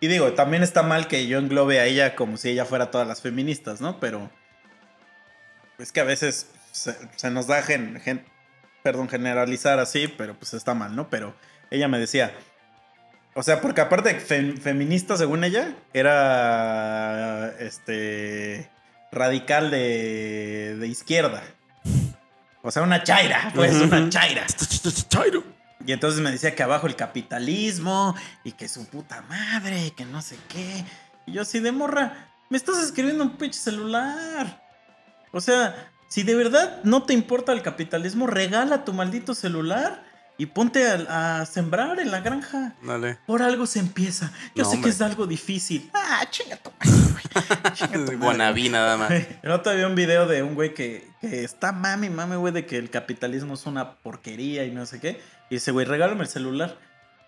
[0.00, 3.06] Y digo, también está mal que yo englobe a ella como si ella fuera todas
[3.06, 4.00] las feministas, ¿no?
[4.00, 4.30] Pero.
[5.78, 8.24] Es que a veces se, se nos da gen, gen-
[8.82, 11.10] perdón, generalizar así, pero pues está mal, ¿no?
[11.10, 11.34] Pero
[11.70, 12.32] ella me decía.
[13.34, 17.52] O sea, porque aparte fem- feminista, según ella, era.
[17.58, 18.70] Este
[19.12, 21.42] radical de, de izquierda.
[22.62, 24.46] O sea, una chaira, pues, una chaira.
[25.08, 25.42] Chairo.
[25.86, 30.04] Y entonces me decía que abajo el capitalismo y que su puta madre y que
[30.04, 30.84] no sé qué.
[31.26, 34.62] Y yo así de morra, me estás escribiendo un pinche celular.
[35.32, 40.04] O sea, si de verdad no te importa el capitalismo, regala tu maldito celular
[40.40, 42.74] y ponte a, a sembrar en la granja.
[42.82, 43.18] Dale.
[43.26, 44.32] Por algo se empieza.
[44.54, 44.90] Yo No, sé hombre.
[44.90, 45.90] que es algo difícil.
[45.92, 47.24] Ah, chinga tu madre, güey.
[47.74, 48.16] Chinga tu madre.
[48.16, 49.12] Guanabí nada más.
[49.42, 52.64] El otro había un video de un güey que, que está mami, mami, güey, de
[52.64, 55.20] que el capitalismo es una porquería y no sé qué.
[55.50, 56.78] Y dice, güey, regálame el celular.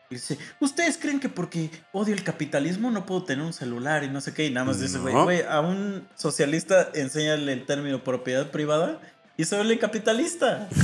[0.08, 4.08] Y dice, ¿ustedes creen que porque odio el capitalismo no puedo tener un celular y
[4.08, 4.46] no sé qué?
[4.46, 9.00] Y nada más dice, güey, güey, a un socialista enséñale el término propiedad privada
[9.36, 10.68] y se vuelve capitalista.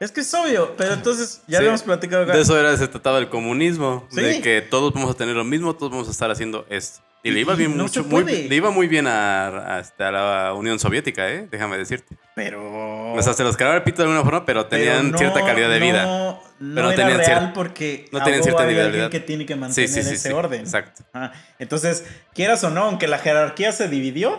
[0.00, 1.64] es que es obvio, pero entonces ya Sí.
[1.64, 2.34] lo hemos platicado acá.
[2.34, 4.06] De eso era, se trataba el comunismo.
[4.10, 4.20] Sí.
[4.20, 7.00] De que todos vamos a tener lo mismo, todos vamos a estar haciendo esto.
[7.24, 10.54] Y le iba bien no mucho, muy, le iba muy bien a, a- hasta la
[10.54, 11.48] Unión Soviética, ¿eh?
[11.50, 12.16] Déjame decirte.
[12.36, 13.12] Pero.
[13.12, 15.44] O sea, se los cagaba el pito de alguna forma, pero pero tenían no- cierta
[15.44, 16.04] calidad de vida.
[16.04, 16.30] No,
[16.60, 19.56] no Pero no era tenían real porque no tenían cierta hay alguien que tiene que
[19.56, 20.32] mantener sí, sí, ese sí.
[20.32, 20.60] orden.
[20.60, 21.02] Exacto.
[21.12, 24.38] Ah, entonces, quieras o no, aunque la jerarquía se dividió,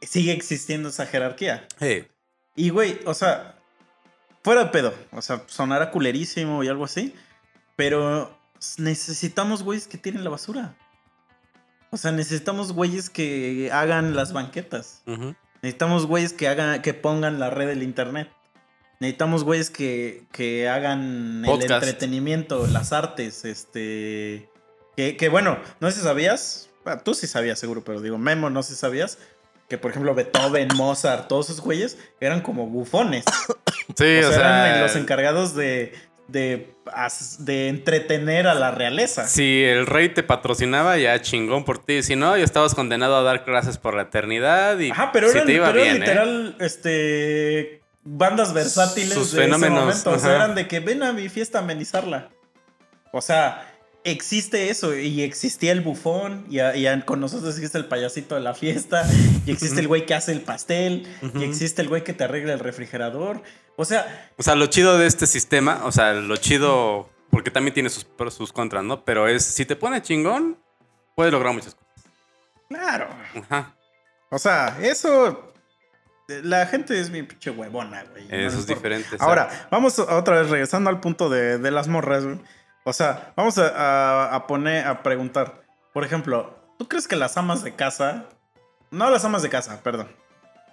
[0.00, 1.66] sigue existiendo esa jerarquía.
[1.80, 2.06] Hey,
[2.54, 3.56] Y, güey, o sea,
[4.42, 4.94] fuera de pedo.
[5.12, 7.14] O sea, sonará culerísimo y algo así.
[7.76, 8.36] Pero
[8.78, 10.74] necesitamos güeyes que tienen la basura.
[11.90, 15.02] O sea, necesitamos güeyes que hagan las banquetas.
[15.06, 15.34] ujú.
[15.62, 18.28] Necesitamos güeyes que hagan, que pongan la red del internet.
[18.98, 21.84] Necesitamos güeyes que, que hagan el Podcast.
[21.84, 24.48] entretenimiento, las artes, este.
[24.96, 26.68] Que, que bueno, no sé si sabías.
[26.84, 29.18] ah, tú sí sabías seguro, pero digo, Memo, no sé si sabías.
[29.68, 33.24] Que por ejemplo Beethoven, Mozart, todos esos güeyes eran como bufones.
[33.96, 35.92] Sí, o o sea, sea, eran los encargados de,
[36.28, 36.74] de,
[37.38, 39.26] de entretener a la realeza.
[39.26, 42.02] si el rey te patrocinaba, ya chingón por ti.
[42.02, 44.78] Si no, ya estabas condenado a dar clases por la eternidad.
[44.78, 46.06] Y Ajá, pero si eran, te iba pero eran bien, ¿eh?
[46.06, 50.10] literal, este, bandas versátiles Sus de fenómenos, ese momento.
[50.10, 50.44] O sea, ajá.
[50.44, 52.28] eran de que ven a mi fiesta a amenizarla.
[53.12, 53.71] O sea,
[54.04, 58.34] existe eso y existía el bufón y, a- y a- con nosotros existe el payasito
[58.34, 59.04] de la fiesta
[59.46, 62.52] y existe el güey que hace el pastel y existe el güey que te arregla
[62.52, 63.42] el refrigerador.
[63.76, 67.74] O sea, O sea, lo chido de este sistema, o sea, lo chido, porque también
[67.74, 69.04] tiene sus pros, sus contras, ¿no?
[69.04, 70.58] Pero es, si te pone chingón,
[71.14, 72.04] puedes lograr muchas cosas.
[72.68, 73.08] claro.
[73.34, 73.74] Ajá.
[74.30, 75.48] O sea, eso...
[76.44, 78.24] La gente es mi pinche huevona, güey.
[78.26, 79.08] No Eso les es diferente.
[79.18, 82.38] Ahora, vamos a- otra vez regresando al punto de, de las morras, güey.
[82.84, 85.62] O sea, vamos a, a- a poner, a preguntar.
[85.92, 88.24] Por ejemplo, ¿tú crees que las amas de casa.
[88.90, 90.08] No las amas de casa, perdón.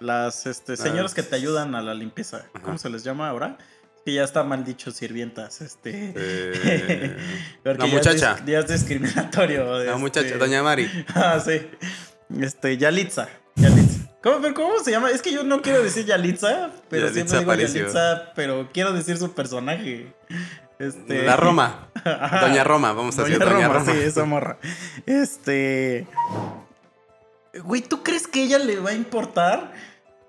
[0.00, 2.38] Las este, señoras que te ayudan a la limpieza.
[2.54, 2.64] Ajá.
[2.64, 3.58] ¿Cómo se les llama ahora?
[4.04, 6.14] Que ya está mal dicho sirvientas, este.
[6.16, 7.16] Eh,
[7.64, 8.36] la ya es muchacha.
[8.46, 9.64] Ya es discriminatorio.
[9.78, 10.88] La este- muchacha, doña Mari.
[11.14, 11.66] Ah, sí.
[12.40, 13.28] Este, Yalitza.
[13.56, 13.99] Yalitza.
[14.22, 15.10] ¿Cómo, pero ¿Cómo se llama?
[15.10, 17.80] Es que yo no quiero decir Yalitza, pero Yalitza siempre digo Aparicio.
[17.80, 20.12] Yalitza, pero quiero decir su personaje.
[20.78, 21.22] Este...
[21.22, 21.88] La Roma.
[22.04, 22.40] Ajá.
[22.40, 23.92] Doña Roma, vamos a Doña decir Doña Roma, Roma.
[23.92, 24.58] sí, esa morra.
[25.06, 26.06] Este.
[27.64, 29.72] Güey, ¿tú crees que ella le va a importar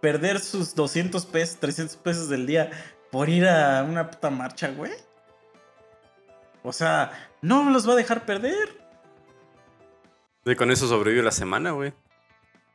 [0.02, 2.72] perder sus 200 pesos, 300 pesos del día
[3.12, 4.92] por ir a una puta marcha, güey?
[6.64, 8.80] O sea, no los va a dejar perder.
[10.46, 11.94] Y con eso sobrevive la semana, güey.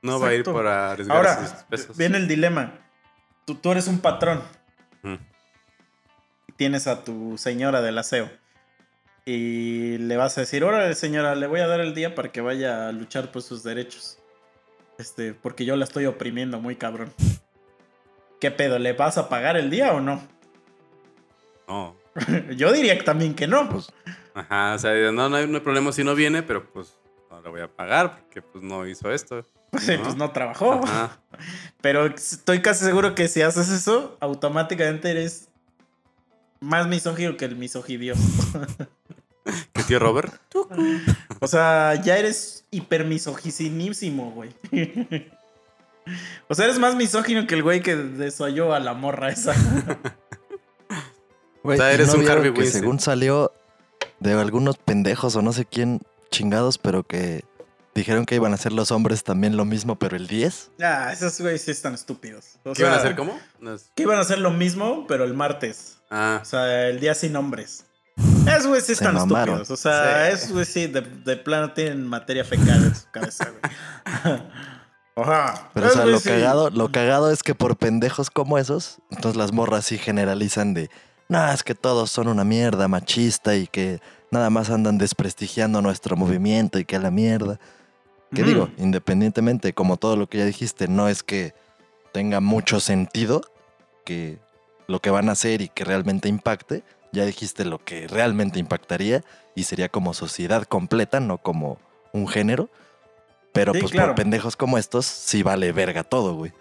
[0.07, 1.97] No va a ir por arriesgar Ahora, esos pesos.
[1.97, 2.73] viene el dilema.
[3.45, 4.43] Tú, tú eres un patrón.
[5.03, 5.19] Ujú.
[6.57, 8.31] Tienes a tu señora del aseo.
[9.25, 12.41] Y le vas a decir, órale señora, le voy a dar el día para que
[12.41, 14.19] vaya a luchar por sus derechos.
[14.99, 17.13] Este, porque yo la estoy oprimiendo muy cabrón.
[18.41, 18.79] ¿Qué pedo?
[18.79, 20.23] ¿Le vas a pagar el día o no?
[21.69, 21.97] No.
[22.57, 23.69] yo diría también que no.
[23.69, 23.93] Pues,
[24.35, 26.95] Ajá, o sea, no, no hay, no hay problema si no viene, pero pues
[27.31, 29.45] no le voy a pagar porque pues no hizo esto.
[29.87, 30.03] Pues, ¿no?
[30.05, 30.81] pues no trabajó.
[30.85, 31.19] Ajá.
[31.81, 35.49] Pero estoy casi seguro que si haces eso, automáticamente eres
[36.61, 38.19] más misógino que el misogidios.
[39.73, 40.33] ¿Qué tío Robert?
[41.39, 44.51] O sea, ya eres hipermisogicinísimo, güey.
[46.49, 49.55] O sea, eres más misógino que el güey que desoyó a la morra esa.
[51.63, 52.83] güey, O sea, ¿y eres no un Harvey que Weinstein.
[52.83, 53.53] según salió
[54.19, 56.01] de algunos pendejos o no sé quién
[56.31, 57.45] chingados, pero que
[58.01, 60.71] dijeron que iban a hacer los hombres también lo mismo, pero el 10.
[60.83, 62.59] Ah, esos güeyes sí están estúpidos.
[62.65, 63.39] O ¿Qué van a hacer cómo?
[63.95, 65.99] Que iban a hacer lo mismo, pero el martes.
[66.11, 67.85] Ah, O sea, el día sin hombres.
[68.47, 69.61] Esos güeyes sí están mamaron.
[69.63, 69.71] estúpidos.
[69.71, 70.35] O sea, Sí.
[70.35, 74.43] esos güeyes sí, de, de plano tienen materia fecal en su cabeza, güey.
[75.17, 75.71] Ajá.
[75.73, 76.29] Pero o sea, lo sí.
[76.29, 80.91] cagado, lo cagado es que por pendejos como esos, entonces las morras sí generalizan de,
[81.29, 86.17] no, es que todos son una mierda machista y que nada más andan desprestigiando nuestro
[86.17, 87.59] movimiento y que a la mierda.
[88.37, 91.55] Que digo, independientemente, como todo lo que ya dijiste, no es que
[92.13, 93.43] tenga mucho sentido
[94.05, 94.39] que
[94.87, 96.83] lo que van a hacer y que realmente impacte.
[97.13, 99.23] Ya dijiste lo que realmente impactaría
[99.55, 101.79] y sería como sociedad completa, no como
[102.13, 102.69] un género.
[103.53, 104.09] Pero Sí, pues claro.
[104.09, 106.53] por pendejos como estos, sí vale verga todo, güey.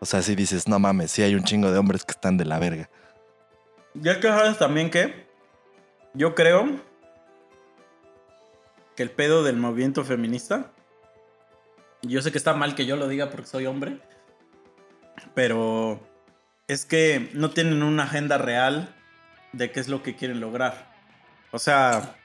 [0.00, 2.44] O sea, si dices, no mames, sí hay un chingo de hombres que están de
[2.44, 2.88] la verga.
[3.94, 5.26] Ya que sabes también que
[6.12, 6.80] yo creo
[8.94, 10.70] que el pedo del movimiento feminista,
[12.06, 13.98] yo sé que está mal que yo lo diga porque soy hombre,
[15.34, 16.00] pero
[16.68, 18.94] es que no tienen una agenda real
[19.52, 20.92] de qué es lo que quieren lograr.
[21.50, 22.16] O sea,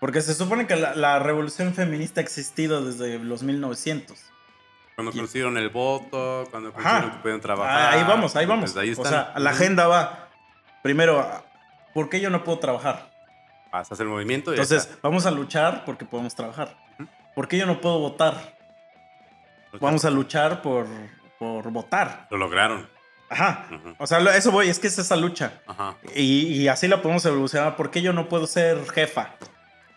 [0.00, 4.18] porque se supone que la, la revolución feminista ha existido desde los 1900.
[4.98, 7.80] Cuando conocieron el voto, cuando conocieron que pueden trabajar.
[7.80, 8.72] Ah, ahí vamos, ahí vamos.
[8.72, 10.28] pues ahí o sea, la agenda va.
[10.82, 11.24] Primero,
[11.94, 13.08] ¿por qué yo no puedo trabajar?
[13.70, 16.76] Pasas el movimiento y Entonces, vamos a luchar porque podemos trabajar.
[17.36, 18.57] ¿Por qué yo no puedo votar?
[19.80, 20.86] Vamos a luchar por,
[21.38, 22.26] por votar.
[22.30, 22.88] Lo lograron.
[23.30, 23.68] Ajá.
[23.98, 25.60] O sea, eso voy, es que es esa lucha.
[25.66, 25.96] Ajá.
[26.14, 27.76] Y, y así la podemos evolucionar.
[27.76, 29.34] ¿Por qué yo no puedo ser jefa?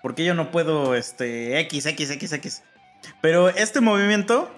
[0.01, 2.63] ¿Por qué yo no puedo, este, X, X, X, X?
[3.21, 4.51] Pero este movimiento,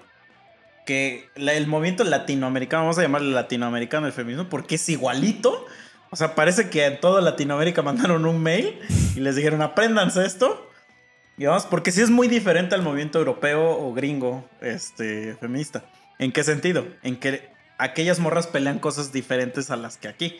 [0.86, 5.66] que el movimiento latinoamericano, vamos a llamarle latinoamericano el feminismo, porque es igualito.
[6.10, 8.78] O sea, parece que en toda Latinoamérica mandaron un mail
[9.14, 10.70] y les dijeron, apréndanse esto.
[11.36, 15.84] Y vamos, porque sí es muy diferente al movimiento europeo o gringo, este, feminista.
[16.18, 16.86] ¿En qué sentido?
[17.02, 20.38] En que aquellas morras pelean cosas diferentes a las que aquí.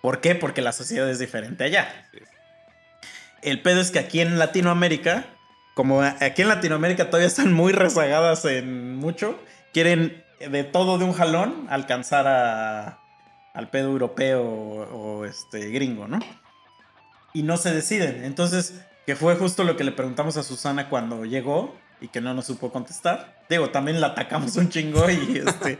[0.00, 0.34] ¿Por qué?
[0.34, 2.08] Porque la sociedad es diferente allá.
[3.40, 5.26] El pedo es que aquí en Latinoamérica,
[5.74, 9.38] como aquí en Latinoamérica todavía están muy rezagadas en mucho,
[9.72, 12.98] quieren de todo de un jalón alcanzar a,
[13.54, 16.18] al pedo europeo o, o, este gringo, ¿no?
[17.32, 18.24] Y no se deciden.
[18.24, 22.34] Entonces, que fue justo lo que le preguntamos a Susana cuando llegó y que no
[22.34, 23.42] nos supo contestar.
[23.48, 25.78] Digo, también la atacamos un chingo y este.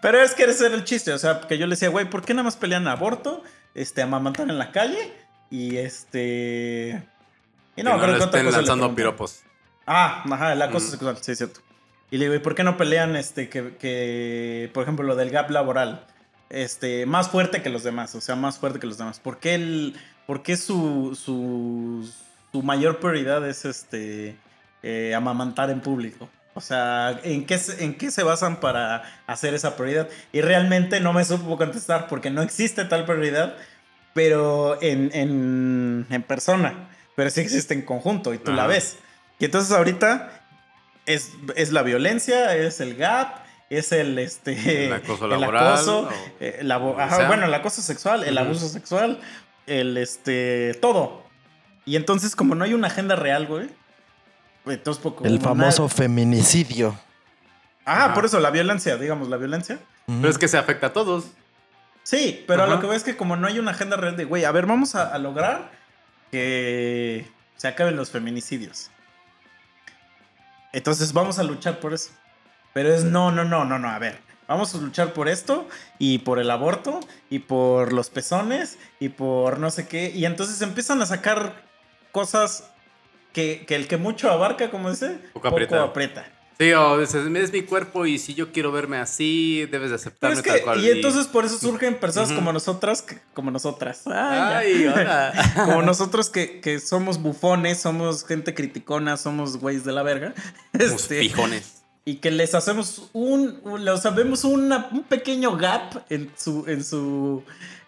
[0.00, 1.12] pero es que ese era el chiste.
[1.12, 3.42] O sea, que yo le decía, güey, ¿por qué nada más pelean aborto?
[3.74, 5.12] Este, amamantar en la calle
[5.50, 7.06] y este.
[7.76, 8.96] Y que no, no creo le estén cosa le lanzando pregunté.
[8.96, 9.42] piropos.
[9.86, 10.90] Ah, ajá, el acoso Mm.
[10.90, 11.60] sexual, sí, es cierto.
[12.10, 15.30] Y le digo, ¿y por qué no pelean, este, que, que, por ejemplo, lo del
[15.30, 16.04] gap laboral?
[16.48, 19.20] Este, más fuerte que los demás, o sea, más fuerte que los demás.
[19.20, 19.96] ¿Por qué, el,
[20.26, 22.10] por qué su, su,
[22.52, 24.36] su mayor prioridad es, este,
[24.82, 26.28] eh, amamantar en público?
[26.54, 30.08] O sea, ¿en qué, se- ¿en qué se basan para hacer esa prioridad?
[30.32, 33.54] Y realmente no me supo contestar porque no existe tal prioridad,
[34.14, 36.88] pero en, en, en persona.
[37.14, 38.68] Pero sí existe en conjunto y tú la Ajá.
[38.72, 38.96] ves.
[39.38, 40.42] Y entonces ahorita
[41.06, 43.28] es, es la violencia, es el gap,
[43.70, 47.28] es el este El acoso el laboral, acoso, o- eh, el abo- o ajá, sea.
[47.28, 49.20] bueno, el acoso sexual, el abuso sexual,
[49.66, 51.29] el este todo.
[51.90, 53.68] Y entonces como no hay una agenda real, güey.
[54.64, 56.96] Entonces, poco, El famoso nada- feminicidio.
[57.84, 58.14] Ah, Ajá.
[58.14, 59.80] por eso la violencia, digamos, la violencia.
[60.06, 61.24] Pero es que se afecta a todos.
[62.04, 64.24] Sí, pero a lo que veo es que como no hay una agenda real de,
[64.24, 65.72] güey, a ver, vamos a, a lograr
[66.30, 67.26] que
[67.56, 68.90] se acaben los feminicidios.
[70.72, 72.10] Entonces vamos a luchar por eso.
[72.72, 74.20] Pero es no, no, no, no, no, a ver.
[74.46, 75.68] Vamos a luchar por esto
[75.98, 80.10] y por el aborto y por los pezones y por no sé qué.
[80.10, 81.68] Y entonces empiezan a sacar
[82.12, 82.64] cosas
[83.32, 86.26] que, que el que mucho abarca, como dice, Poco aprieta.
[86.60, 90.36] Sí, o dices, es mi cuerpo y si yo quiero verme así, debes de aceptarme
[90.36, 90.84] es que, tal cual.
[90.84, 94.02] y entonces por eso surgen personas como nosotras, que- como nosotras.
[94.06, 94.74] Ay.
[94.76, 95.32] Ay, hola.
[95.64, 100.34] como nosotros que, que somos bufones, somos gente criticona, somos güeyes de la verga.
[100.74, 101.32] Unos Este,
[102.04, 107.42] y que les hacemos un, les sabemos un pequeño gap en su, en su,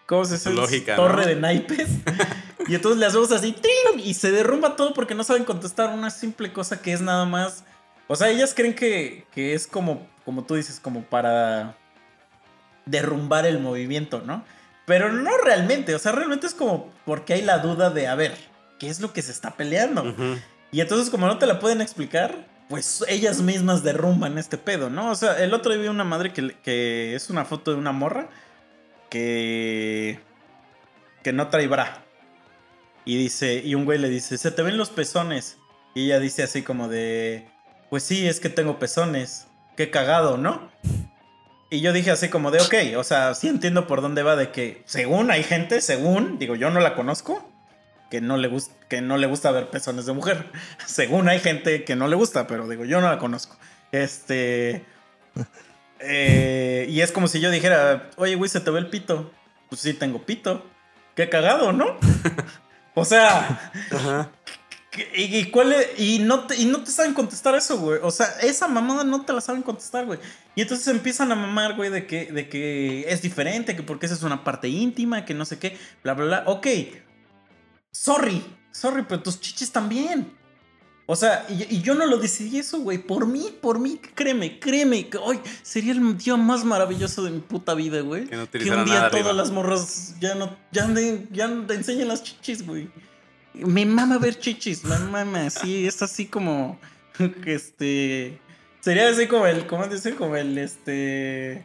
[0.05, 0.51] ¿cómo se dice?
[0.51, 1.27] Lógica, Torre ¿no?
[1.27, 1.89] de naipes.
[2.67, 3.99] y entonces le hacemos así, ¡ting!
[3.99, 7.63] y se derrumba todo porque no saben contestar una simple cosa que es nada más.
[8.07, 11.77] O sea, ellas creen que, que es como, como tú dices, como para
[12.85, 14.43] derrumbar el movimiento, ¿no?
[14.85, 18.35] Pero no realmente, o sea, realmente es como porque hay la duda de, a ver,
[18.79, 20.13] ¿qué es lo que se está peleando?
[20.71, 25.11] Y entonces, como no te la pueden explicar, pues ellas mismas derrumban este pedo, ¿no?
[25.11, 27.93] O sea, el otro día vi una madre que, que es una foto de una
[27.93, 28.27] morra
[29.13, 30.19] que.
[31.21, 32.03] que no trae bra.
[33.05, 35.57] Y dice, y un güey le dice, se te ven los pezones.
[35.93, 37.47] Y ella dice así como de,
[37.91, 39.45] pues sí, es que tengo pezones.
[39.77, 40.71] Qué cagado, ¿no?
[41.69, 44.51] Y yo dije así como de, ok, o sea, sí entiendo por dónde va de
[44.51, 47.47] que, según hay gente, según, digo, yo no la conozco,
[48.09, 50.51] que no le, gusta que no le gusta ver pezones de mujer.
[50.85, 53.57] Según hay gente que no le gusta, pero digo, yo no la conozco.
[53.91, 54.85] Este...
[56.03, 59.31] eh, y es como si yo dijera, oye, güey, se te ve el pito.
[59.69, 60.65] Pues sí, tengo pito.
[61.15, 61.97] Qué cagado, ¿no?
[62.95, 64.31] o sea, Ajá.
[64.91, 67.99] ¿Qué- ¿Y, y cuál es- y no te, y no te saben contestar eso, güey.
[68.03, 70.19] O sea, esa mamada no te la saben contestar, güey.
[70.55, 74.13] Y entonces empiezan a mamar, güey, de que, de que es diferente, que porque esa
[74.15, 76.43] es una parte íntima, que no sé qué, bla, bla, bla.
[76.45, 76.67] Ok.
[77.91, 80.31] Sorry, sorry, pero tus chichis también.
[81.05, 82.97] O sea, y, y yo no lo decidí eso, güey.
[82.97, 85.09] Por mí, por mí, créeme, créeme.
[85.09, 88.25] Que hoy sería el día más maravilloso de mi puta vida, güey.
[88.25, 89.33] Que no Que un día todas arriba.
[89.33, 90.87] las morras ya no, ya,
[91.67, 92.89] te enseñan las chichis, güey.
[93.53, 96.79] Me mama ver chichis, me mama, sí, es así como,
[97.45, 98.39] este,
[98.79, 100.15] sería así como el, ¿cómo dice?
[100.15, 101.63] Como el, este,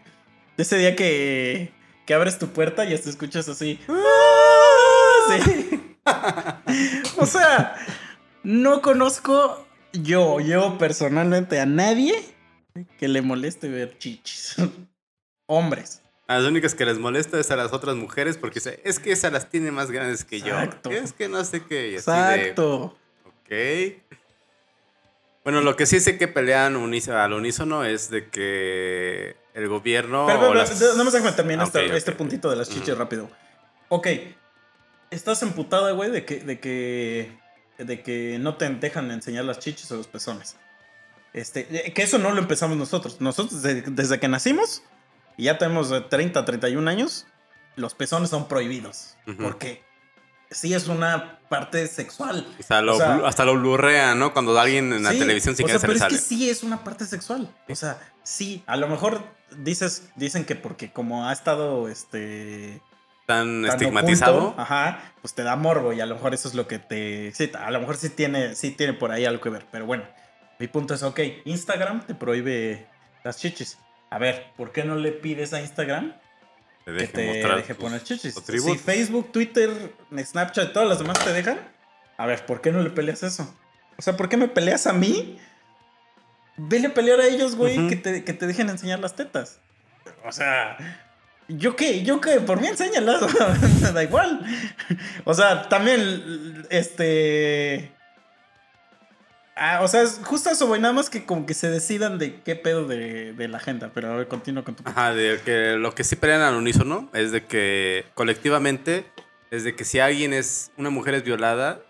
[0.59, 1.73] ese día que,
[2.05, 5.41] que abres tu puerta y hasta escuchas así, ¡Ah!
[5.45, 5.81] sí.
[7.17, 7.75] O sea,
[8.49, 12.15] no conozco yo, yo personalmente a nadie
[12.99, 14.57] que le moleste ver chichis.
[15.47, 16.01] Hombres.
[16.27, 19.33] A las únicas que les molesta es a las otras mujeres porque es que esas
[19.33, 20.91] las tiene más grandes que Exacto.
[20.91, 20.97] yo.
[20.99, 21.97] Es que no sé qué.
[21.99, 22.97] así de, Exacto.
[23.27, 23.53] ok.
[25.45, 30.27] Bueno, lo que sí sé que pelean al unísono es de que el gobierno...
[30.27, 32.17] Pero, pero, las- no me déjame terminar Ah, este, ok, ok, este ok.
[32.19, 33.31] puntito de las chichis rápido.
[33.89, 34.09] Ok.
[35.11, 37.39] Estás emputada, güey, de que, de que.
[37.79, 40.57] De que no te dejan enseñar las chichis o los pezones.
[41.33, 43.21] Este, eh, que eso no lo empezamos nosotros.
[43.21, 44.83] Nosotros desde, desde que nacimos,
[45.37, 47.27] y ya tenemos eh, 30, 31 años,
[47.77, 49.17] los pezones son prohibidos.
[49.27, 49.37] Ujú.
[49.43, 49.85] ¿Por qué?
[50.51, 52.47] Sí es una parte sexual.
[52.59, 54.33] Hasta lo, o sea- hasta lo blurrean, ¿no?
[54.33, 56.15] Cuando alguien en la Sí, televisión sí que se pero le es sale.
[56.17, 57.55] que sí es una parte sexual.
[57.69, 59.23] O sea, sí, a lo mejor
[59.59, 62.81] dices, dicen que porque como ha estado este
[63.29, 64.39] Tan estigmatizado.
[64.39, 67.29] oculto, ajá, pues te da morbo y a lo mejor eso es lo que te
[67.29, 67.67] excita.
[67.67, 70.05] A lo mejor sí tiene, sí tiene por ahí algo que ver, pero bueno,
[70.59, 72.87] mi punto es, ok, Instagram te prohíbe
[73.25, 73.77] las chichis.
[74.09, 76.15] A ver, ¿por qué no le pides a Instagram
[76.87, 78.35] Te que te deje poner chichis?
[78.35, 81.59] Si Facebook, Twitter, Snapchat, todas las demás te dejan,
[82.17, 83.55] a ver, ¿por qué no le peleas eso?
[83.99, 85.39] O sea, ¿por qué me peleas a mí?
[86.57, 89.61] Vele a pelear a ellos, güey, que, te, que te dejen enseñar las tetas.
[90.25, 90.79] O sea,
[91.49, 92.03] ¿yo qué?
[92.03, 92.41] ¿Yo qué?
[92.41, 93.23] Por mí enséñalas,
[93.95, 94.45] da igual.
[95.25, 97.93] O sea, también, este...
[99.57, 102.43] Ah, o sea, es justo eso, güey, nada más que como que se decidan de
[102.43, 104.85] qué pedo de, de la agenda, pero a ver, continúo con tu...
[104.89, 109.05] Ajá, de que lo que sí pelean al unísono es de que colectivamente,
[109.51, 111.81] es de que si alguien es, una mujer es violada,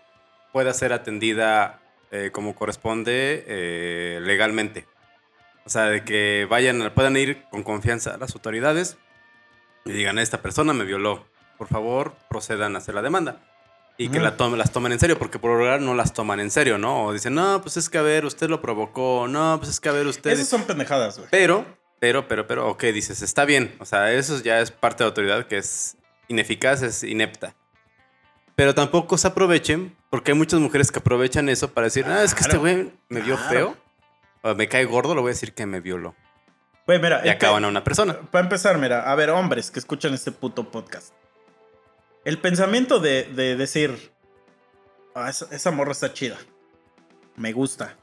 [0.51, 1.79] pueda ser atendida
[2.09, 4.87] eh, como corresponde eh, legalmente.
[5.63, 8.97] O sea, de que vayan, puedan ir con confianza a las autoridades
[9.85, 11.25] y digan, esta persona me violó,
[11.57, 13.41] por favor procedan a hacer la demanda.
[13.97, 16.39] Y que la tome- las tomen en serio, porque por lo general no las toman
[16.39, 17.03] en serio, ¿no?
[17.05, 19.89] O dicen, no, pues es que a ver, usted lo provocó, no, pues es que
[19.89, 20.31] a ver, usted...
[20.31, 21.27] Esas son pendejadas, güey.
[21.29, 21.65] Pero,
[21.99, 23.75] pero, pero, pero, ok, dices, está bien.
[23.79, 25.97] O sea, eso ya es parte de la autoridad que es
[26.29, 27.55] ineficaz, es inepta.
[28.55, 32.33] Pero tampoco se aprovechen, porque hay muchas mujeres que aprovechan eso para decir, ah, es
[32.33, 33.49] que este güey me vio claro.
[33.49, 33.77] feo,
[34.43, 36.15] o me cae gordo, lo voy a decir que me violó.
[36.89, 38.19] Güey, mira, Y acaban a una persona.
[38.31, 41.13] Para empezar, mira, a ver, hombres que escuchan este puto podcast.
[42.25, 44.11] El pensamiento de, de decir,
[45.13, 46.35] "Ah, esa, esa morra está chida,
[47.35, 47.95] me gusta,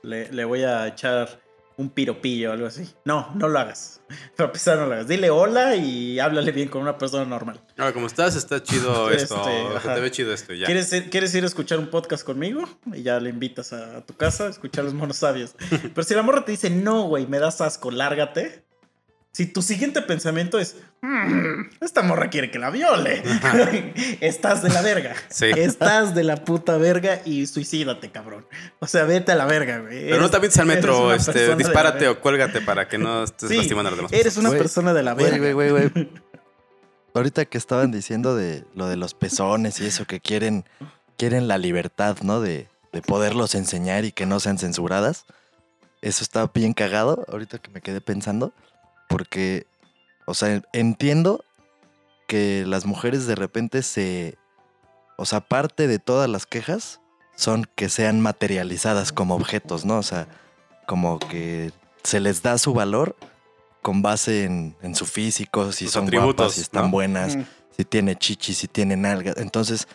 [0.00, 1.38] le, le voy a echar
[1.76, 2.88] un piropillo o algo así.
[3.04, 4.00] No, no lo hagas.
[4.36, 5.08] Para empezar, no lo hagas.
[5.08, 7.60] Dile hola y háblale bien con una persona normal.
[7.76, 9.94] Ahora, como estás, está chido esto, Este, o sea, ajá.
[9.96, 10.66] te ve chido esto ya.
[10.66, 12.62] ¿Quieres ir, ¿Quieres ir a escuchar un podcast conmigo?
[12.92, 15.54] Y ya le invitas a, a tu casa a escuchar los monos sabios.
[15.94, 18.63] Pero si la morra te dice, no, güey, me das asco, lárgate.
[19.34, 23.20] Si tu siguiente pensamiento es, "Mm, esta morra quiere que la viole,
[24.20, 25.12] estás de la verga.
[25.28, 25.46] Sí.
[25.56, 28.46] Estás de la puta verga y suicídate, cabrón.
[28.78, 30.04] O sea, vete a la verga, güey.
[30.04, 33.48] Pero no Eres- te avientes al metro, este, dispárate o cuélgate para que no estés
[33.50, 35.36] Sí, lastimando a las demás Eres una persona de la verga.
[35.38, 36.08] Güey, güey, güey, güey.
[37.14, 40.64] Ahorita que estaban diciendo de lo de los pezones y eso, que quieren,
[41.16, 42.40] quieren la libertad, ¿no?
[42.40, 45.24] De, de poderlos enseñar y que no sean censuradas.
[46.02, 48.52] Eso está bien cagado, ahorita que me quedé pensando.
[49.08, 49.66] Porque,
[50.26, 51.44] o sea, entiendo
[52.26, 54.36] que las mujeres de repente se...
[55.16, 57.00] O sea, parte de todas las quejas
[57.36, 59.98] son que sean materializadas como objetos, ¿no?
[59.98, 60.26] O sea,
[60.86, 63.16] como que se les da su valor
[63.82, 66.90] con base en, en su físico, si son guapas, si están ¿no?
[66.90, 67.42] buenas, Mm.
[67.76, 69.36] si tiene chichi, si tiene nalgas.
[69.36, 69.86] Entonces,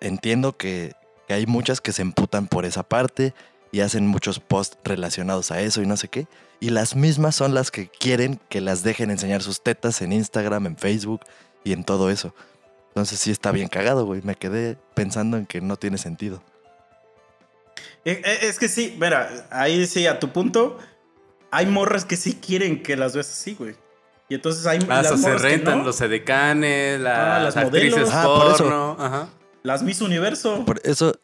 [0.00, 0.92] entiendo que,
[1.26, 3.34] que hay muchas que se emputan por esa parte
[3.72, 6.26] y hacen muchos posts relacionados a eso y no sé qué.
[6.60, 10.66] Y las mismas son las que quieren que las dejen enseñar sus tetas en Instagram,
[10.66, 11.22] en Facebook
[11.64, 12.34] y en todo eso.
[12.88, 14.20] Entonces sí está bien cagado, güey.
[14.22, 16.42] Me quedé pensando en que no tiene sentido.
[18.04, 20.78] Eh, eh, Es que sí, mira, ahí sí, a tu punto,
[21.50, 23.74] hay morras que sí quieren que las veas así, güey.
[24.28, 27.56] Y entonces hay Hasta las se morras que rentan no, los edecanes, las, Ah, las
[27.56, 28.10] actrices modelos.
[28.12, 28.64] Ah, por eso.
[28.64, 28.96] porno.
[28.98, 29.28] Ajá.
[29.62, 30.64] las Miss Universo.
[30.64, 31.18] Por eso,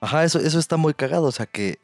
[0.00, 1.24] ajá, eso, eso está muy cagado.
[1.24, 1.78] O sea que,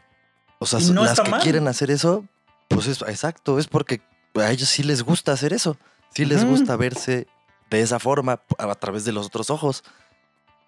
[0.59, 1.43] o sea, no las que mal.
[1.43, 2.25] quieren hacer eso,
[2.69, 4.01] pues es exacto, es porque
[4.35, 5.77] a ellos sí les gusta hacer eso.
[6.15, 7.27] Sí les gusta verse
[7.71, 9.83] de esa forma a, través de los otros ojos.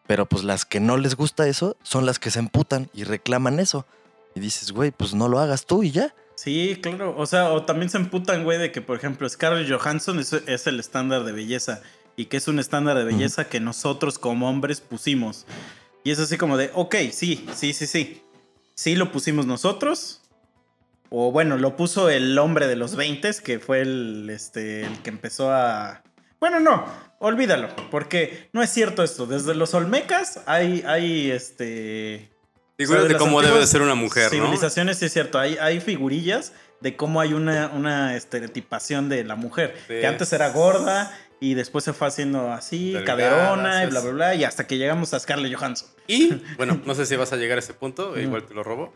[0.06, 3.60] Pero pues las que no les gusta eso son las que se emputan y reclaman
[3.60, 3.86] eso.
[4.34, 6.14] Y dices, güey, pues no lo hagas tú y ya.
[6.34, 7.14] Sí, claro.
[7.16, 10.66] O sea, o también se emputan, güey, de que, por ejemplo, Scarlett Johansson es, es
[10.66, 11.80] el estándar de belleza.
[12.16, 15.46] Y que es un estándar de belleza que nosotros como hombres pusimos.
[16.06, 18.22] Y es así como de, ok, sí, sí, sí, sí.
[18.76, 20.22] Sí lo pusimos nosotros.
[21.10, 25.10] O bueno, lo puso el hombre de los 20, que fue el, este, el que
[25.10, 26.04] empezó a...
[26.38, 26.86] Bueno, no.
[27.18, 29.26] olvídalo, porque no es cierto esto.
[29.26, 32.30] Desde los Olmecas hay, hay este.
[32.76, 34.44] Figuras de cómo debe de ser una mujer, ¿no?
[34.44, 35.40] Civilizaciones, sí es cierto.
[35.40, 39.74] Hay, hay figurillas de cómo hay una, una estereotipación de la mujer.
[39.88, 39.94] Sí.
[39.94, 44.34] Que antes era gorda y después se fue haciendo así, caderona y bla, bla, bla.
[44.34, 45.88] Y hasta que llegamos a Scarlett Johansson.
[46.06, 48.20] Y, bueno, no sé si vas a llegar a ese punto, Ujú.
[48.20, 48.94] igual te lo robo.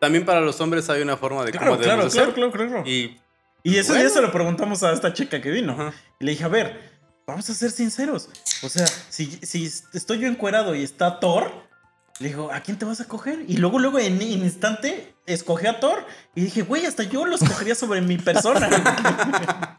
[0.00, 2.82] También para los hombres hay una forma de Claro, cómo claro, claro, claro, claro.
[2.86, 3.18] Y,
[3.62, 4.08] Y eso Bueno.
[4.08, 5.72] ya se lo preguntamos a esta chica que vino.
[5.72, 5.94] Ajá.
[6.20, 6.78] Y le dije, a ver,
[7.26, 8.28] vamos a ser sinceros.
[8.62, 11.50] O sea, si, si estoy yo encuerado y está Thor,
[12.20, 13.40] le digo, ¿a quién te vas a coger?
[13.48, 16.04] Y luego, luego, en, en instante, escogí a Thor.
[16.34, 18.68] Y dije, güey, hasta yo lo escogería sobre mi persona.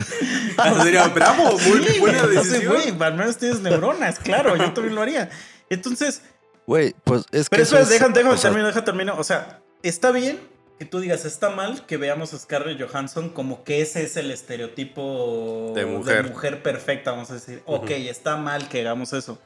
[0.58, 2.74] O sea, bravo, muy Sí, buena entonces, decisión.
[2.74, 5.30] güey, al menos tienes neuronas, claro, yo también lo haría.
[5.70, 6.22] Entonces,
[6.68, 7.58] Güey, pues es que.
[7.58, 9.16] pero eso es- déjame, déjame o sea, termino, déjame termino.
[9.18, 10.40] O sea, está bien
[10.80, 14.32] que tú digas, está mal que veamos a Scarlett Johansson como que ese es el
[14.32, 16.30] estereotipo De mujer.
[16.30, 17.62] mujer perfecta, vamos a decir.
[17.66, 17.94] Ok, Ujú.
[17.94, 19.40] está mal que hagamos eso.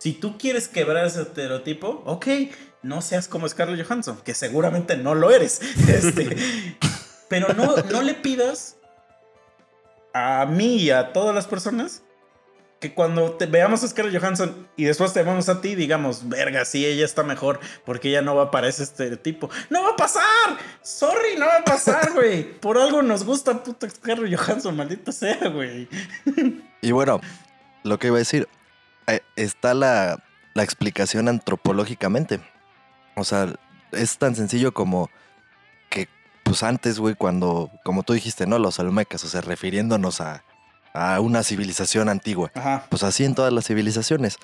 [0.00, 2.26] Si tú quieres quebrar ese estereotipo, ok,
[2.82, 5.60] no seas como Scarlett Johansson, que seguramente no lo eres.
[5.88, 6.36] Este,
[7.28, 8.78] pero no, no le pidas
[10.14, 12.02] a mí y a todas las personas
[12.80, 16.64] que cuando te veamos a Scarlett Johansson y después te vemos a ti, digamos, verga,
[16.64, 19.50] sí, ella está mejor porque ella no va para ese estereotipo.
[19.68, 20.24] ¡No va a pasar!
[20.80, 22.58] ¡Sorry, no va a pasar, güey!
[22.58, 25.88] Por algo nos gusta puta Scarlett Johansson, maldita sea, güey.
[26.80, 27.20] Y bueno,
[27.82, 28.48] lo que iba a decir,
[29.36, 30.22] está la,
[30.54, 32.40] la explicación antropológicamente.
[33.16, 33.52] O sea,
[33.92, 35.10] es tan sencillo como
[35.88, 36.08] que,
[36.42, 38.58] pues antes, güey, cuando, como tú dijiste, ¿no?
[38.58, 40.44] Los olmecas, o sea, refiriéndonos a,
[40.92, 42.50] a una civilización antigua.
[42.54, 42.86] Ajá.
[42.88, 44.38] Pues así en todas las civilizaciones.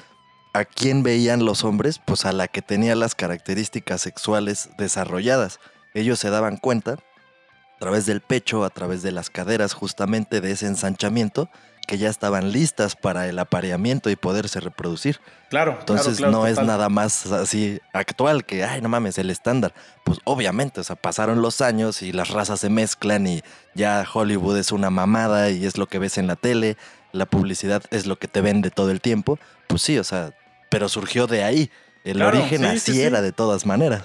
[0.52, 2.00] ¿A quién veían los hombres?
[2.04, 5.60] Pues a la que tenía las características sexuales desarrolladas.
[5.92, 10.52] Ellos se daban cuenta, a través del pecho, a través de las caderas, justamente de
[10.52, 11.50] ese ensanchamiento,
[11.86, 15.20] que ya estaban listas para el apareamiento y poderse reproducir.
[15.48, 19.30] Claro, Entonces claro, claro, no es nada más así actual que, ay, no mames, el
[19.30, 19.72] estándar.
[20.04, 23.42] Pues obviamente, o sea, pasaron los años y las razas se mezclan y
[23.74, 26.76] ya Hollywood es una mamada y es lo que ves en la tele,
[27.12, 29.38] la publicidad es lo que te vende todo el tiempo.
[29.68, 30.32] Pues sí, o sea,
[30.68, 31.70] pero surgió de ahí.
[32.04, 33.02] El Claro, origen sí, así sí, sí.
[33.02, 34.02] era de todas maneras.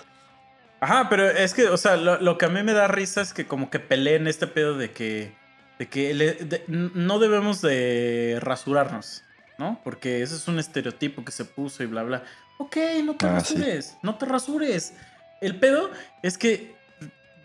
[0.79, 3.33] Ajá, pero es que, o sea, lo, lo que a mí me da risa es
[3.33, 5.35] que como que peleen este pedo de que,
[5.81, 9.23] de que le- de- n- no debemos de rasurarnos,
[9.57, 9.79] ¿no?
[9.83, 12.23] Porque ese es un estereotipo que se puso y bla, bla.
[12.59, 13.55] Ok, no te Ah, sí.
[13.55, 14.93] rasures, no te rasures.
[15.41, 15.89] El pedo
[16.21, 16.75] es que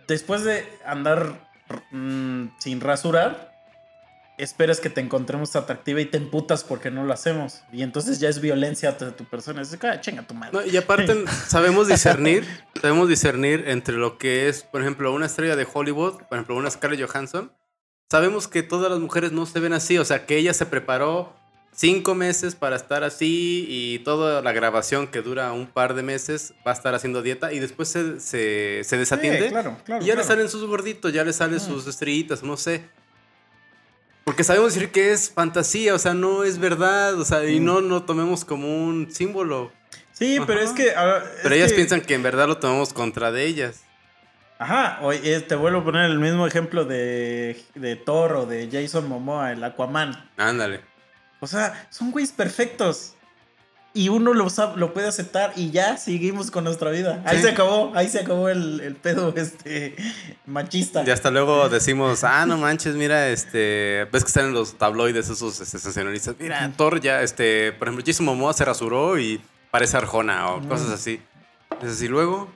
[0.07, 1.49] después de andar
[1.93, 3.57] mm, sin rasurar,
[4.37, 7.63] esperas que te encontremos atractiva y te emputas porque no lo hacemos.
[7.73, 9.63] Y entonces ya es violencia hacia tu persona.
[9.63, 10.53] Es de, "Ah, chinga tu madre.
[10.53, 12.45] No, y aparte sabemos discernir,
[12.79, 16.71] sabemos discernir entre lo que es, por ejemplo, una estrella de Hollywood, por ejemplo, una
[16.71, 17.51] Scarlett Johansson.
[18.11, 21.35] Sabemos que todas las mujeres no se ven así, o sea, que ella se preparó
[21.73, 26.55] cinco meses para estar así y toda la grabación que dura un par de meses
[26.67, 29.43] va a estar haciendo dieta y después se, se, se desatiende.
[29.43, 30.05] Sí, claro, claro.
[30.05, 31.61] y ya le salen sus gorditos, ya le salen Mm.
[31.61, 32.85] sus estrellitas, no sé.
[34.25, 37.65] Porque sabemos decir que es fantasía, o sea, no es verdad, o sea, y Mm.
[37.65, 39.73] no lo tomemos como un símbolo.
[40.13, 40.89] Sí, pero es que.
[40.89, 40.95] es
[41.43, 43.81] Pero ellas que- piensan que en verdad lo tomamos contra de ellas.
[44.59, 49.07] Ajá, oye, te vuelvo a poner el mismo ejemplo de, de Thor o de Jason
[49.09, 50.31] Momoa, el Aquaman.
[50.39, 50.81] Ándale.
[51.41, 53.13] O sea, son güeyes perfectos.
[53.93, 54.47] Y uno lo,
[54.77, 57.23] lo puede aceptar y ya seguimos con nuestra vida.
[57.25, 57.45] Ahí Sí.
[57.45, 59.97] se acabó, ahí se acabó el, el pedo este
[60.45, 61.03] machista.
[61.07, 65.31] Y hasta luego decimos, ah, no manches, mira, este, ves que están en los tabloides
[65.31, 66.35] esos este, sensacionalistas.
[66.39, 69.41] Mira, Thor ya, este, por ejemplo, Jason Momoa se rasuró y
[69.71, 70.69] parece Arjona o Mm.
[70.69, 71.21] cosas así.
[71.83, 72.51] Es así, luego,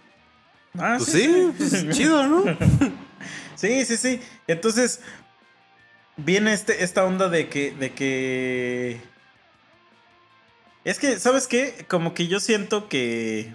[0.78, 2.44] Ah, pues sí, pues, chido, ¿no?
[3.60, 4.20] Sí, sí, sí.
[4.46, 5.00] Entonces,
[6.16, 9.00] viene este, esta onda de que, de que.
[10.84, 11.84] Es que, ¿sabes qué?
[11.86, 13.54] Como que yo siento que.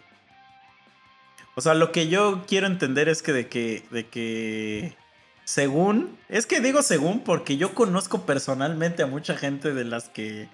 [1.55, 3.83] O sea, lo que yo quiero entender es que de que.
[3.89, 4.95] De que.
[5.43, 6.19] Según.
[6.29, 10.49] Es que digo según porque yo conozco personalmente a mucha gente de las que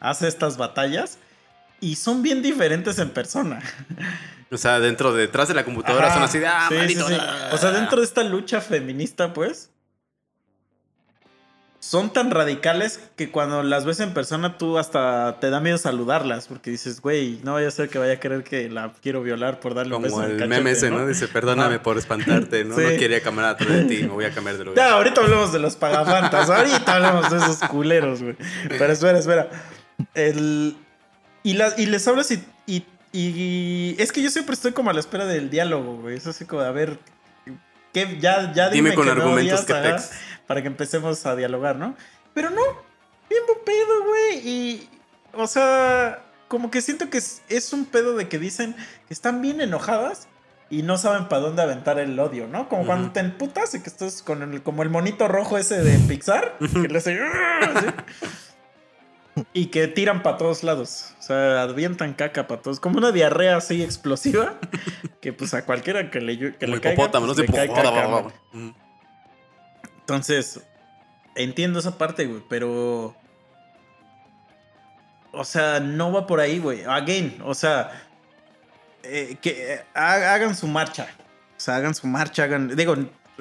[0.00, 1.18] hace estas batallas.
[1.80, 3.60] Y son bien diferentes en persona.
[4.50, 6.14] O sea, dentro, detrás de la computadora Ajá.
[6.14, 7.08] son así de, ah, Sí, sí, maldito.
[7.08, 7.16] sí.
[7.52, 9.70] O sea, dentro de esta lucha feminista, pues.
[11.78, 16.48] Son tan radicales que cuando las ves en persona tú hasta te da miedo saludarlas
[16.48, 19.60] porque dices, güey, no vaya a ser que vaya a creer que la quiero violar
[19.60, 21.06] por darle un beso Como el cachete, meme ese, ¿no?
[21.06, 22.74] Dice, perdóname por espantarte, ¿no?
[22.76, 22.82] Sí.
[22.82, 24.76] No quería caminar atrás de ti, me voy a cambiar de lugar.
[24.88, 26.50] Ya, ahorita hablamos de los pagafantas.
[26.50, 28.36] ahorita hablamos de esos culeros, güey.
[28.68, 29.48] Pero espera, espera.
[30.14, 30.76] El...
[31.46, 34.92] Y, la- y les hablas y, y, y- Es que yo siempre estoy como a
[34.92, 36.16] la espera del diálogo, güey.
[36.16, 36.98] Es así como, a ver.
[37.92, 38.18] ¿qué?
[38.20, 40.02] Ya, ya Dime con que me argumentos odias, que ajá.
[40.48, 41.94] Para que empecemos a dialogar, ¿no?
[42.34, 42.62] Pero no.
[43.30, 44.48] Bien, pedo, güey.
[44.48, 44.88] Y,
[45.34, 48.74] o sea, como que siento que es, es un pedo de que dicen
[49.06, 50.26] que están bien enojadas
[50.68, 52.68] y no saben para dónde aventar el odio, ¿no?
[52.68, 55.96] Como cuando te emputas y que estás con el, como el monito rojo ese de
[56.08, 57.16] Pixar, que le hace...
[59.52, 61.14] Y que tiran para todos lados.
[61.18, 62.80] O sea, avientan caca para todos.
[62.80, 64.54] Como una diarrea así explosiva.
[65.20, 67.34] Que pues a cualquiera que le, que le caiga, pues, ¿no?
[67.34, 68.06] le cae caca.
[68.52, 68.74] Ujú.
[70.00, 70.60] Entonces,
[71.34, 73.16] entiendo esa parte, güey, pero.
[75.32, 76.84] O sea, no va por ahí, güey.
[76.84, 77.90] Again, o sea,
[79.02, 81.08] eh, que eh, ha- hagan su marcha.
[81.56, 82.76] O sea, hagan su marcha, hagan.
[82.76, 82.94] Digo,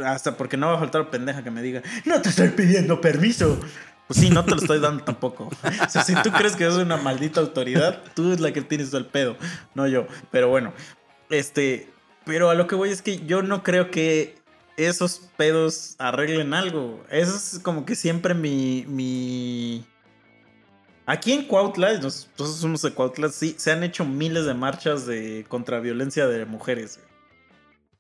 [0.04, 3.60] hasta porque no va a faltar pendeja que me diga, no te estoy pidiendo permiso.
[4.08, 5.50] Pues sí, no te lo estoy dando tampoco.
[5.86, 8.94] O sea, si tú crees que soy una maldita autoridad, tú es la que tienes
[8.94, 9.36] el pedo,
[9.74, 10.08] no yo.
[10.32, 10.74] Pero bueno,
[11.30, 11.90] este.
[12.26, 14.36] Pero a lo que voy es que yo no creo que
[14.78, 17.04] esos pedos arreglen algo.
[17.10, 18.86] Eso es como que siempre mi.
[18.88, 19.86] mi...
[21.08, 25.46] Aquí en Cuautla, nosotros somos de Cuautla, sí, se han hecho miles de marchas de
[25.48, 27.00] contra violencia de mujeres.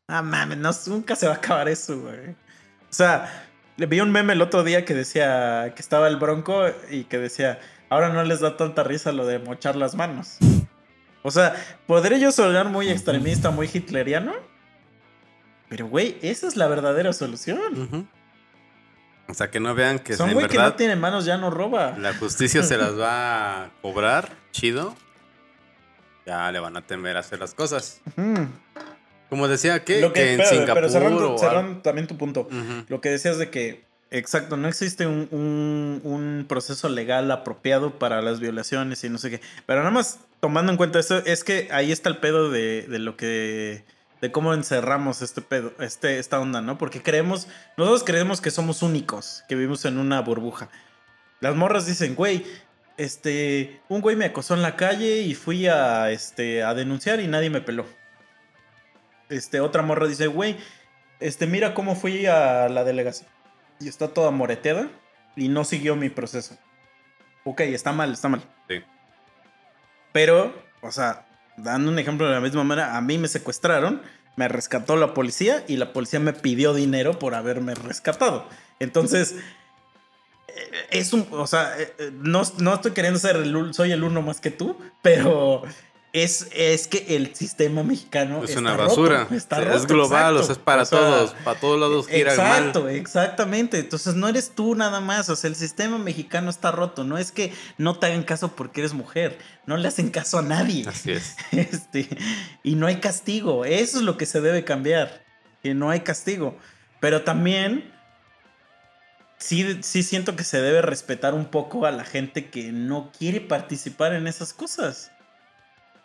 [0.08, 2.32] Ah, mames, no, nunca se va a acabar eso, güey.
[2.32, 3.48] O sea,
[3.78, 7.60] vi un meme el otro día que decía que estaba el bronco y que decía,
[7.90, 10.38] ahora no les da tanta risa lo de mochar las manos.
[11.24, 11.56] O sea,
[11.88, 14.34] podré yo sonar muy extremista, muy hitleriano,
[15.70, 18.08] pero güey, esa es la verdadera solución.
[19.28, 21.96] O sea, que no vean que Son güey que no tiene manos, ya no roba.
[21.98, 24.96] la justicia se las va a cobrar, chido.
[26.26, 28.02] Ya le van a temer a hacer las cosas.
[29.30, 32.48] Como decía, que, Lo que en espérame, Singapur pero cerrando, o cerrando también tu punto.
[32.88, 38.22] Lo que decías de que, exacto, no existe un, un- un proceso legal apropiado para
[38.22, 39.42] las violaciones y no sé qué.
[39.66, 43.00] Pero nada más tomando en cuenta eso, es que ahí está el pedo de, de
[43.00, 43.84] lo que.
[44.22, 46.78] de cómo encerramos este pedo, este, esta onda, ¿no?
[46.78, 47.48] Porque creemos,
[47.78, 50.70] nosotros creemos que somos únicos, que vivimos en una burbuja.
[51.42, 52.46] Las morras dicen, güey,
[52.98, 57.28] este, un güey me acosó en la calle y fui a, este, a denunciar y
[57.28, 57.86] nadie me peló.
[59.30, 60.58] Este, otra morra dice, güey,
[61.20, 63.30] este, mira cómo fui a la delegación.
[63.80, 64.90] Y está toda moreteada
[65.36, 66.58] y no siguió mi proceso.
[67.44, 68.42] Ok, está mal, está mal.
[68.68, 68.82] Sí.
[70.12, 71.26] Pero, o sea,
[71.58, 74.02] dando un ejemplo de la misma manera, a mí me secuestraron,
[74.36, 78.48] me rescató la policía y la policía me pidió dinero por haberme rescatado.
[78.80, 79.36] Entonces,
[80.48, 84.04] eh, es un, o sea, eh, eh, no, no estoy queriendo ser el, soy el
[84.04, 85.64] uno más que tú, pero
[86.24, 89.28] es, es que el sistema mexicano Es está una roto, basura.
[89.32, 91.36] está es roto, global, o sea, es para O sea, todos.
[91.44, 92.58] Para todos lados gira mal.
[92.60, 93.80] Exacto, exactamente.
[93.80, 95.28] Entonces no eres tú nada más.
[95.30, 97.04] O sea, el sistema mexicano está roto.
[97.04, 99.38] No es que no te hagan caso porque eres mujer.
[99.66, 100.88] No le hacen caso a nadie.
[100.88, 101.36] Así es.
[101.52, 102.08] Este,
[102.64, 103.66] y no hay castigo.
[103.66, 105.22] Eso es lo que se debe cambiar.
[105.64, 106.58] Que no hay castigo.
[107.02, 107.92] Pero también
[109.38, 113.42] sí, sí siento que se debe respetar un poco a la gente que no quiere
[113.42, 115.12] participar en esas cosas.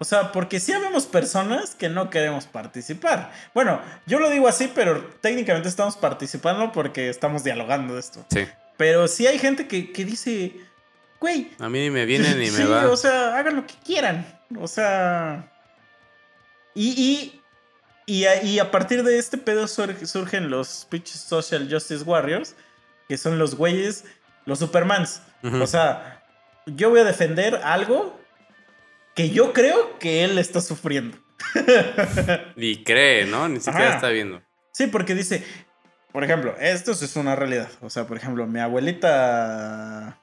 [0.03, 3.30] O sea, porque sí habemos personas que no queremos participar.
[3.53, 8.24] Bueno, yo lo digo así, pero técnicamente estamos participando porque estamos dialogando de esto.
[8.30, 8.48] Sí.
[8.78, 10.57] Pero sí hay gente que, que dice,
[11.20, 12.88] güey, A mí ni me viene ni me sí, va.
[12.88, 14.26] o sea, hagan lo que quieran.
[14.59, 15.53] O sea.
[16.74, 16.88] Y,
[18.07, 22.05] y, y, a, y a partir de este pedo sur- surgen los pinches Social Justice
[22.05, 22.55] Warriors,
[23.09, 24.05] que son los güeyes,
[24.46, 25.20] los Supermans.
[25.42, 26.22] O sea,
[26.66, 28.19] yo voy a defender algo
[29.14, 31.18] que yo creo que él está sufriendo.
[32.56, 33.48] Y cree, ¿no?
[33.48, 33.94] Ni siquiera Ajá.
[33.96, 34.42] está viendo.
[34.72, 35.44] Sí, porque dice,
[36.12, 37.70] por ejemplo, esto es una realidad.
[37.80, 40.18] O sea, por ejemplo, mi abuelita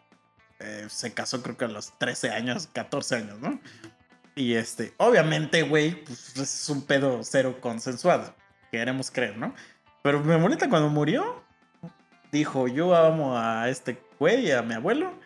[0.59, 3.59] eh, se casó creo que a los 13 años, 14 años, ¿no?
[4.35, 8.35] Y este, obviamente, güey, pues es un pedo cero consensuado.
[8.71, 9.53] Queremos creer, ¿no?
[10.03, 11.43] Pero mi abuelita cuando murió,
[12.31, 15.17] dijo, yo amo a este güey, a mi abuelo,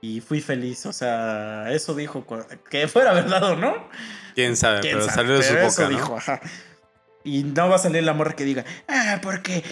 [0.00, 0.86] y fui feliz.
[0.86, 2.24] O sea, eso dijo,
[2.68, 3.88] que fuera verdad o no.
[4.34, 5.16] Quién sabe, ¿Quién pero sabe?
[5.16, 5.88] salió de su Pero boca, eso ¿no?
[5.88, 6.40] dijo, ajá.
[7.24, 9.62] Y no va a salir la morra que diga, ah, porque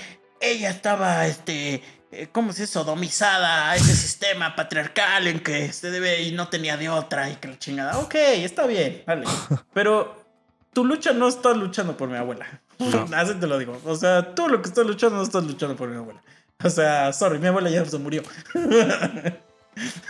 [0.41, 2.74] ella estaba, este, eh, ¿cómo se dice?
[2.74, 7.37] Sodomizada a ese sistema patriarcal en que se debe y no tenía de otra y
[7.37, 7.99] que la chingada.
[7.99, 9.24] Ok, está bien, vale.
[9.72, 10.26] Pero
[10.74, 12.61] tu lucha no estás luchando por mi abuela.
[12.79, 13.09] No.
[13.16, 13.81] Así te lo digo.
[13.85, 16.22] O sea, tú lo que estás luchando no estás luchando por mi abuela.
[16.62, 18.22] O sea, sorry, mi abuela ya se murió.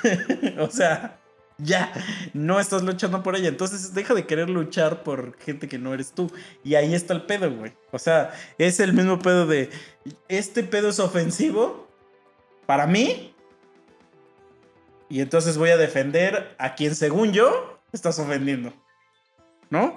[0.58, 1.18] o sea,
[1.58, 1.92] ya,
[2.34, 3.48] no estás luchando por ella.
[3.48, 6.32] Entonces deja de querer luchar por gente que no eres tú.
[6.64, 7.72] Y ahí está el pedo, güey.
[7.90, 9.70] O sea, es el mismo pedo de,
[10.28, 11.88] este pedo es ofensivo
[12.66, 13.34] para mí.
[15.08, 18.72] Y entonces voy a defender a quien según yo estás ofendiendo.
[19.70, 19.96] ¿No?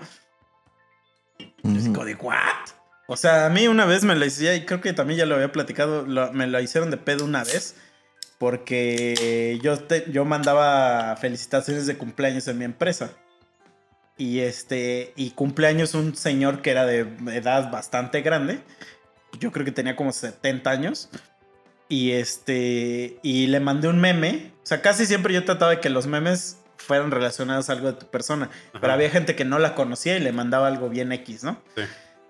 [1.63, 1.93] Ujú.
[1.93, 2.69] como de, ¿what?
[3.07, 5.35] O sea, a mí una vez me la hicieron, y creo que también ya lo
[5.35, 7.75] había platicado, lo- me la hicieron de pedo una vez.
[8.41, 13.11] Porque yo, te- yo mandaba felicitaciones de cumpleaños en mi empresa.
[14.17, 17.01] Y este, y cumpleaños un señor que era de
[17.33, 18.59] edad bastante grande.
[19.39, 21.09] Yo creo que tenía como 70 años.
[21.87, 24.51] Y este, y le mandé un meme.
[24.63, 27.99] O sea, casi siempre yo trataba de que los memes fueran relacionados a algo de
[27.99, 28.49] tu persona.
[28.73, 28.93] Pero Ajá.
[28.95, 31.61] había gente que no la conocía y le mandaba algo bien X, ¿no?
[31.75, 31.83] Sí.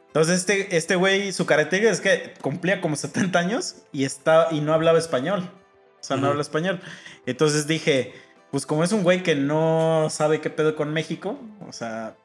[0.08, 4.60] Entonces este, este güey, su característica es que cumplía como 70 años y, está, y
[4.60, 5.50] no hablaba español.
[6.02, 6.82] O sea, no habla español.
[7.26, 8.14] Entonces dije,
[8.50, 12.16] pues como es un güey que no sabe qué pedo con México, o sea,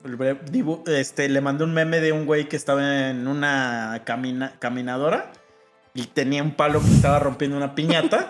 [0.87, 5.31] este, le mandé un meme de un güey que estaba en una camina- caminadora
[5.95, 8.27] y tenía un palo que estaba rompiendo una piñata.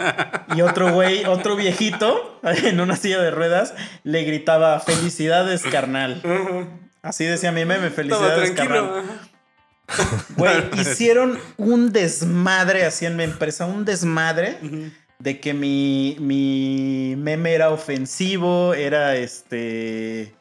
[0.54, 3.74] y otro güey, otro viejito en una silla de ruedas
[4.04, 6.20] le gritaba, felicidades, carnal.
[7.02, 9.04] Así decía mi meme, felicidades, carnal.
[10.36, 14.58] Güey, hicieron un desmadre así en mi empresa, un desmadre
[15.18, 20.34] de que mi, mi meme era ofensivo, era este...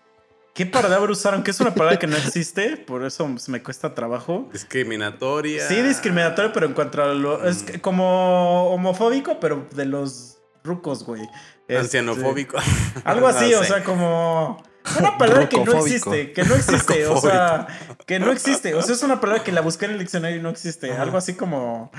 [0.54, 1.44] ¿Qué palabra usaron?
[1.44, 4.50] Que es una palabra que no existe, por eso me cuesta trabajo.
[4.52, 5.68] Discriminatoria.
[5.68, 7.48] Sí, discriminatorio, pero en cuanto a lo...
[7.48, 11.22] Es que como homofóbico, pero de los rucos, güey.
[11.68, 12.58] Este, Ancianofóbico.
[13.04, 14.64] algo así, No o sea, como...
[15.00, 17.68] Una palabra que no existe, que no existe, o sea,
[18.06, 18.74] que no existe.
[18.76, 20.92] O sea, es una palabra que la busqué en el diccionario y no existe.
[20.94, 21.92] Algo así como...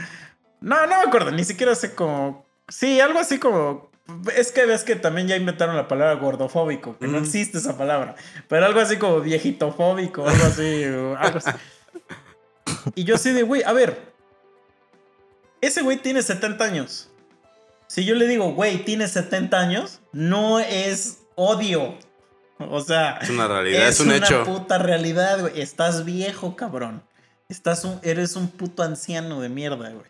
[0.60, 2.46] No, no me acuerdo, ni siquiera sé como...
[2.68, 3.90] Sí, algo así como...
[4.34, 8.16] Es que ves que también ya inventaron la palabra gordofóbico, que no existe esa palabra.
[8.48, 11.50] Pero algo así como viejitofóbico, algo así, algo así.
[12.94, 14.12] Y yo así de, güey, a ver.
[15.60, 17.10] Ese güey tiene 70 años.
[17.86, 21.94] Si yo le digo, güey, tiene 70 años, no es odio.
[22.70, 24.44] O sea, Es una realidad, es, un una hecho.
[24.44, 25.60] puta realidad, güey.
[25.60, 27.02] Estás viejo, cabrón.
[27.48, 30.06] Estás un, eres un puto anciano de mierda, güey.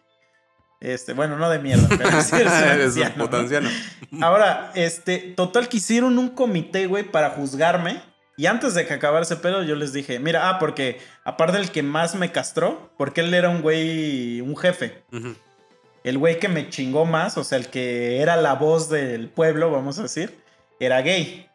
[0.80, 3.42] Este, bueno, no de mierda, pero sí eres un Eres un anciano, puto ¿no?
[3.42, 3.68] anciano.
[4.20, 8.00] Ahora, este, total que hicieron un comité, güey, para juzgarme.
[8.36, 11.72] Y antes de que acabara ese pedo, yo les dije, mira, ah, porque aparte del
[11.72, 15.02] que más me castró, porque él era un güey, un jefe.
[16.04, 19.72] El güey que me chingó más, o sea, el que era la voz del pueblo,
[19.72, 20.38] vamos a decir,
[20.78, 21.47] era gay.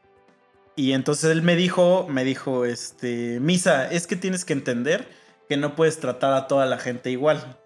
[0.76, 5.08] Y entonces él me dijo, me dijo, este, Misa, es que tienes que entender
[5.48, 7.58] que no puedes tratar a toda la gente igual.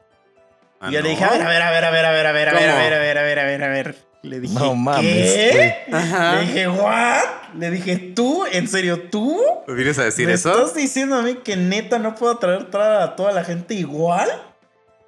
[0.79, 2.27] Ah, y yo le dije, a ver, a ver, a ver, a ver, a ver,
[2.27, 3.95] a ver, a ver, a ver, a ver, a ver, a ver, a ver.
[4.23, 5.85] Le dije, No mames, ¿qué?
[5.91, 6.35] Ajá.
[6.35, 7.23] Le dije, ¿what?
[7.57, 8.45] Le dije, ¿tú?
[8.51, 9.41] ¿En serio tú?
[9.67, 10.51] ¿Me vienes a decir ¿Me eso?
[10.51, 14.29] estás diciendo a mí que neta no puedo traer, traer a toda la gente igual?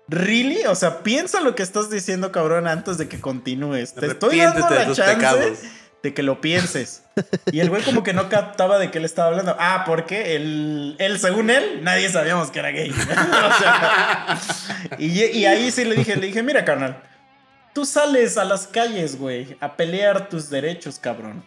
[0.07, 0.65] ¿Really?
[0.65, 3.93] O sea, piensa lo que estás diciendo, cabrón, antes de que continúes.
[3.93, 5.59] Te estoy dando la tus chance pecados.
[6.01, 7.03] De que lo pienses.
[7.51, 9.55] Y el güey como que no captaba de qué le estaba hablando.
[9.59, 12.91] Ah, porque él, él según él, nadie sabíamos que era gay.
[12.99, 14.39] O sea,
[14.97, 17.01] y, ahí sí le dije, le dije, mira, carnal,
[17.73, 21.43] tú sales a las calles, güey, a pelear tus derechos, cabrón.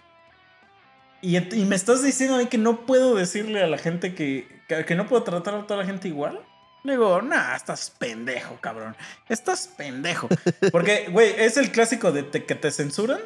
[1.21, 4.63] Y, y me estás diciendo a mí que no puedo decirle a la gente que,
[4.69, 6.41] que, no puedo tratar a toda la gente igual.
[6.85, 8.97] Le digo, nah, estás pendejo, cabrón.
[9.29, 10.29] Estás pendejo.
[10.73, 13.21] Porque, güey, es el clásico de que te censuran.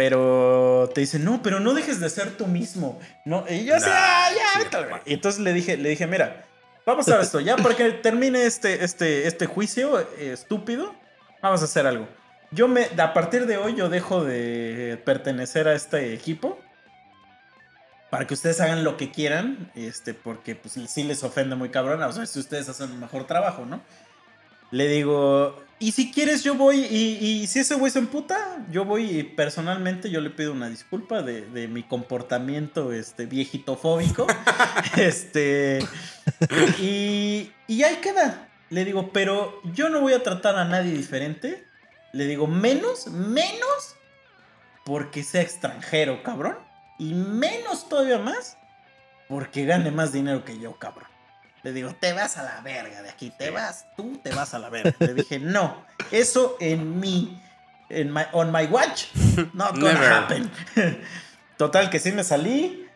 [0.00, 2.98] Pero te dicen, no, pero no dejes de ser tú mismo.
[3.26, 4.96] No, y yo así, Nah, ah, ya, sí, vete a la papá.
[4.96, 5.02] verga".
[5.04, 6.46] Y entonces le dije, le dije, mira,
[6.86, 10.94] vamos a esto, ya para que termine este, este, este juicio eh, estúpido,
[11.42, 12.08] vamos a hacer algo.
[12.50, 16.58] Yo me, a partir de hoy, yo dejo de pertenecer a este equipo.
[18.08, 22.02] Para que ustedes hagan lo que quieran, este, porque pues sí les ofende muy cabrón,
[22.02, 23.82] o sea, si ustedes hacen un mejor trabajo, ¿no?
[24.70, 28.36] Le digo, y si quieres yo voy, y, y si ese güey se emputa,
[28.70, 34.26] yo voy y personalmente yo le pido una disculpa de, de mi comportamiento este, viejitofóbico.
[34.98, 35.78] este,
[36.78, 38.48] y, y ahí queda.
[38.68, 41.66] Le digo, pero yo no voy a tratar a nadie diferente.
[42.12, 43.96] Le digo, menos, menos
[44.84, 46.58] porque sea extranjero, cabrón.
[46.98, 48.58] Y menos todavía más
[49.30, 51.08] porque gane más dinero que yo, cabrón.
[51.62, 54.58] Le digo, te vas a la verga de aquí, te vas, tú te vas a
[54.58, 54.94] la verga.
[55.00, 57.40] Le dije, no, eso en mí,
[57.90, 59.04] en my, on my watch,
[59.52, 60.12] not gonna Never.
[60.12, 60.50] happen.
[61.58, 62.86] Total, que sí me salí.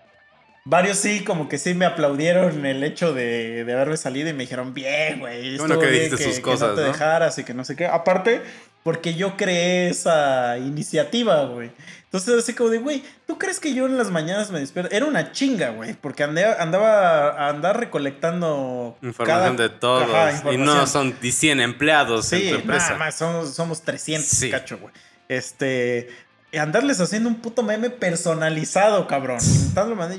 [0.67, 4.45] Varios sí, como que sí me aplaudieron el hecho de, de haberme salido y me
[4.45, 5.59] dijeron, bien, güey.
[5.59, 6.87] bueno que dijiste sus que cosas, no te ¿no?
[6.87, 7.87] dejaras y que no sé qué.
[7.87, 8.43] Aparte,
[8.85, 11.72] porque yo creé esa iniciativa, güey.
[12.05, 14.95] Entonces, así como de, güey, ¿tú crees que yo en las mañanas me despierto?
[14.95, 20.03] Era una chinga, güey, porque andaba a andar recolectando Información cada- de todos.
[20.05, 20.64] Ajá, y información.
[20.66, 22.87] no son 100 empleados en Sí, tu empresa.
[22.91, 24.49] nada más, somos, somos 300, Sí.
[24.51, 24.93] cacho, güey.
[25.28, 26.09] Este,
[26.53, 29.41] y andarles haciendo un puto meme personalizado, cabrón.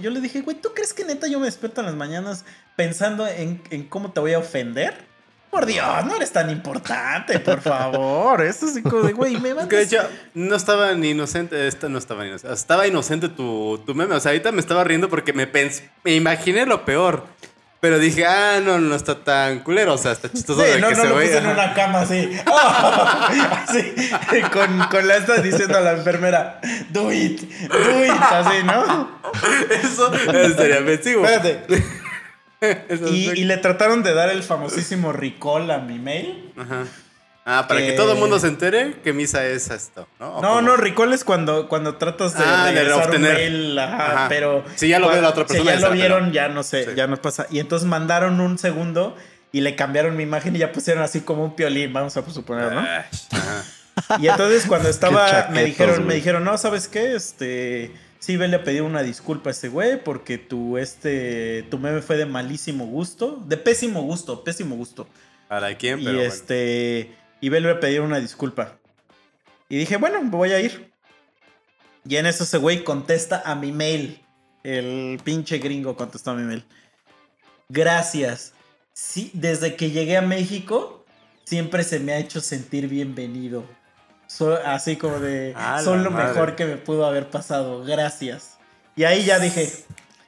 [0.01, 2.43] Yo le dije, güey, ¿tú crees que neta yo me despierto en las mañanas
[2.75, 4.93] pensando en, en cómo te voy a ofender?
[5.55, 8.41] Por Dios, no eres tan importante, por favor.
[8.41, 9.67] Eso sí como de, güey, me Es mandas...
[9.69, 10.01] que de hecho,
[10.33, 12.53] no estaba ni inocente, esta no estaba inocente.
[12.53, 14.15] Estaba inocente tu, tu meme.
[14.15, 17.23] O sea, ahorita me estaba riendo porque me, pens- me imaginé lo peor.
[17.79, 19.93] Pero dije, ah, no, no está tan culero.
[19.93, 21.25] O sea, está chistoso Sí, de no, que no se lo ve.
[21.27, 22.31] puse en una cama así.
[23.67, 23.93] así.
[24.51, 29.09] Con, con la esta diciendo a la enfermera, do it, do it, así, ¿no?
[29.83, 31.25] Eso estaría ofensivo.
[31.25, 31.83] Espérate.
[33.11, 36.51] Y, le trataron de dar el famosísimo recall a mi mail.
[36.57, 36.83] Ajá.
[37.47, 37.87] Ah, para que...
[37.87, 40.37] que- todo el mundo se entere que misa es esto, ¿no?
[40.37, 40.61] ¿O No, cómo?
[40.61, 43.33] no, recall es cuando, cuando tratas de Ah, de regresar un obtener.
[43.35, 44.25] mail, ajá, Ajá.
[44.29, 44.63] pero...
[44.75, 46.63] Si ya lo ve la otra Si persona, ya ya lo vieron, pero- ya no
[46.63, 46.91] sé, Sí.
[46.95, 47.45] ya no pasa.
[47.51, 49.15] Y entonces mandaron un segundo
[49.51, 52.71] y le cambiaron mi imagen y ya pusieron así como un piolín, vamos a suponer,
[52.73, 52.79] ¿no?
[52.79, 54.17] Ay, ajá.
[54.19, 57.13] Y entonces cuando estaba, chaquetos, me dijeron, me dijeron, no, ¿sabes qué?
[57.15, 62.01] Este, sí, vele a pedir una disculpa a este güey porque tu, este, tu meme
[62.01, 65.07] fue de malísimo gusto, de pésimo gusto, pésimo gusto.
[65.47, 65.99] ¿Para quién?
[65.99, 66.33] y Pero bueno.
[66.33, 68.77] este, y vele a pedir una disculpa.
[69.69, 70.91] Y dije, bueno, voy a ir.
[72.07, 74.21] Y en eso ese güey contesta a mi mail.
[74.63, 76.63] El pinche gringo contestó a mi mail.
[77.69, 78.53] Gracias.
[78.93, 81.05] Sí, desde que llegué a México,
[81.43, 83.65] siempre se me ha hecho sentir bienvenido.
[84.27, 85.53] So- así como de,
[85.83, 86.29] son lo madre.
[86.29, 87.83] mejor que me pudo haber pasado.
[87.83, 88.57] Gracias.
[88.95, 89.71] Y ahí ya dije,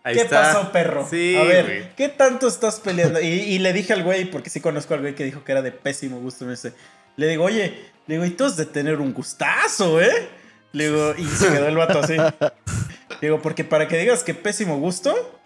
[0.03, 0.41] Ahí ¿Qué está.
[0.53, 1.05] pasó, perro?
[1.09, 1.95] Sí, a ver, güey.
[1.97, 3.19] ¿qué tanto estás peleando?
[3.19, 5.61] Y, y le dije al güey, porque sí conozco al güey que dijo que era
[5.61, 6.45] de pésimo gusto.
[6.45, 6.71] Me dice,
[7.17, 10.29] le digo, oye, le digo, y tú has de tener un gustazo, ¿eh?
[10.71, 12.15] Le digo, y se quedó el vato así.
[12.15, 15.36] Le digo, porque para que digas que pésimo gusto.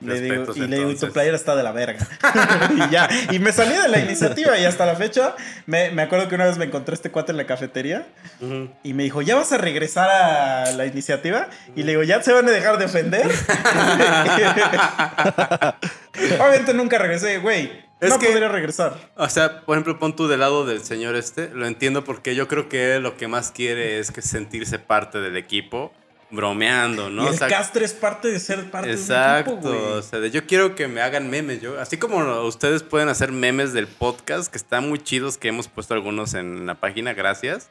[0.00, 2.06] Le digo, y le digo, y tu playera está de la verga.
[2.70, 5.34] y ya, y me salí de la iniciativa y hasta la fecha,
[5.66, 8.06] me, me acuerdo que una vez me encontré este cuate en la cafetería
[8.84, 11.48] y me dijo, ¿ya vas a regresar a la iniciativa?
[11.74, 13.26] Y le digo, ¿ya se van a dejar de ofender?
[16.40, 17.86] Obviamente nunca regresé, güey.
[18.00, 18.96] Es no que- podría regresar.
[19.16, 21.50] O sea, por ejemplo, pon tú del lado del señor este.
[21.50, 25.36] Lo entiendo porque yo creo que lo que más quiere es que sentirse parte del
[25.36, 25.92] equipo,
[26.30, 27.24] bromeando, ¿no?
[27.24, 30.02] y O el sea, castre es parte de ser parte Exacto, de un equipo, o
[30.02, 33.72] sea, de yo quiero que me hagan memes, yo, así como ustedes pueden hacer memes
[33.72, 37.70] del podcast, que están muy chidos, que hemos puesto algunos en la página, gracias.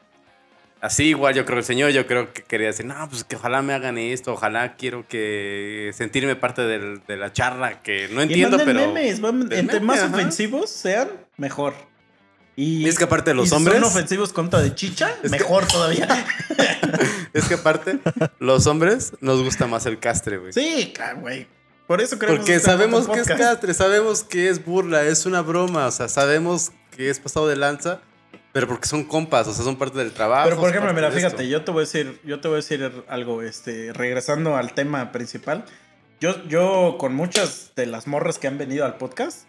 [0.79, 3.35] Así igual yo creo que el señor, yo creo que quería decir, no, pues que
[3.35, 8.21] ojalá me hagan esto, ojalá quiero que sentirme parte del- de la charla, que no
[8.21, 8.93] Y entiendo, manden pero...
[8.93, 9.19] memes,
[9.57, 10.15] entre meme, más ajá.
[10.15, 11.73] ofensivos sean, mejor.
[12.59, 15.29] Y, es que aparte de los y si hombres- son ofensivos contra de chicha, que-
[15.29, 16.07] mejor todavía.
[17.33, 17.99] Es que aparte,
[18.39, 20.53] los hombres nos gusta más el castre, güey.
[20.53, 21.45] sí, claro, güey.
[21.85, 25.85] Por eso queremos Porque sabemos que es castre, sabemos que es burla, es una broma,
[25.85, 28.01] o sea, sabemos que es pasado de lanza,
[28.53, 30.49] pero porque son compas, o sea, son parte del trabajo.
[30.49, 31.43] Pero por ejemplo, mira, fíjate, esto.
[31.43, 35.11] yo te voy a decir, yo te voy a decir algo, este, regresando al tema
[35.11, 35.63] principal.
[36.19, 39.43] Yo, yo con muchas de las morras que han venido al podcast,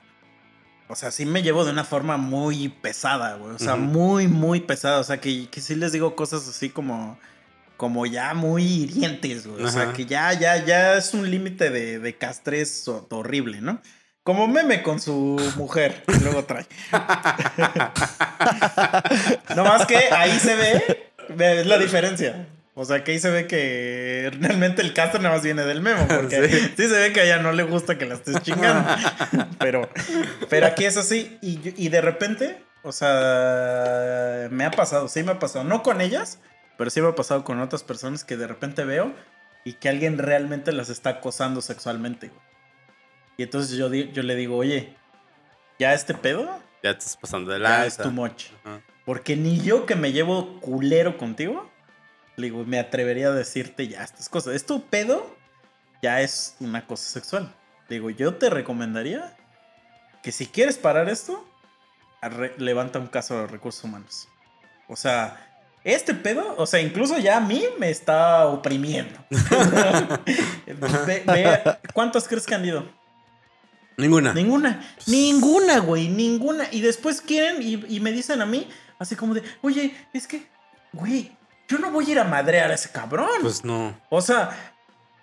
[0.88, 3.54] o sea, sí me llevo de una forma muy pesada, güey.
[3.54, 5.00] O sea, muy, muy pesada.
[5.00, 7.18] O sea, que, que sí les digo cosas así como,
[7.76, 9.64] como ya muy hirientes, güey.
[9.64, 13.80] O sea, que ya, ya, ya es un límite de, de castres ho- horrible, ¿no?
[14.22, 16.66] Como meme con su mujer, que luego trae.
[19.56, 22.46] no más que ahí se ve, ve- es la diferencia.
[22.80, 26.06] O sea, que ahí se ve que realmente el castre nada más viene del memo,
[26.16, 26.58] porque Sí.
[26.76, 28.88] sí, se ve que a ella no le gusta que la estés chingando.
[29.58, 29.88] pero,
[30.48, 35.32] pero aquí es así y, y de repente, o sea, me ha pasado, sí me
[35.32, 36.38] ha pasado, no con ellas,
[36.76, 39.12] pero sí me ha pasado con otras personas que de repente veo
[39.64, 42.28] y que alguien realmente las está acosando sexualmente.
[42.28, 42.40] güey.
[43.38, 44.94] Y entonces yo, yo le digo, oye,
[45.78, 46.44] ¿ya este pedo?
[46.82, 48.46] Ya te estás pasando de Ya es too much.
[48.64, 48.80] Ajá.
[49.04, 51.70] Porque ni yo que me llevo culero contigo,
[52.38, 54.54] le digo, me atrevería a decirte ya estas cosas.
[54.54, 55.36] Esto pedo
[56.02, 57.52] ya es una cosa sexual.
[57.88, 59.36] Le digo, yo te recomendaría
[60.22, 61.44] que si quieres parar esto,
[62.58, 64.28] levanta un caso de recursos humanos.
[64.88, 65.44] O sea,
[65.84, 69.18] este pedo, o sea, incluso ya a mí me está oprimiendo.
[71.06, 71.60] Ve- ve-
[71.92, 72.88] ¿Cuántos crees que han ido?
[73.96, 74.32] Ninguna.
[74.32, 76.66] Ninguna, ninguna, güey, ninguna.
[76.70, 78.68] Y después quieren y, y me dicen a mí,
[78.98, 80.46] así como de, oye, es que,
[80.92, 81.36] güey,
[81.68, 83.28] yo no voy a ir a madrear a ese cabrón.
[83.42, 83.98] Pues no.
[84.08, 84.72] o sea,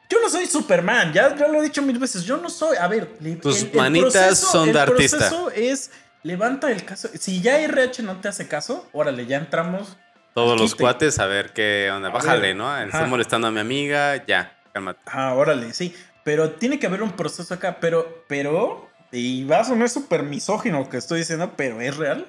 [0.10, 2.88] yo no soy Superman, ya, ya lo he dicho mil veces, yo no soy, a
[2.88, 5.18] ver, Tus manitas son de el artista.
[5.18, 5.92] proceso es,
[6.24, 7.10] levanta el caso.
[7.20, 9.98] Si ya RH no te hace caso, órale, ya entramos.
[10.36, 12.10] Todos los cuates, a ver qué onda.
[12.10, 12.78] A Bájale, ver, ¿no?
[12.78, 15.00] Estoy molestando a mi amiga, ya, cálmate.
[15.06, 15.96] Ah, órale, sí.
[16.26, 17.78] Pero tiene que haber un proceso acá.
[17.80, 22.28] Pero, pero, y va a sonar súper misógino lo que estoy diciendo, pero es real.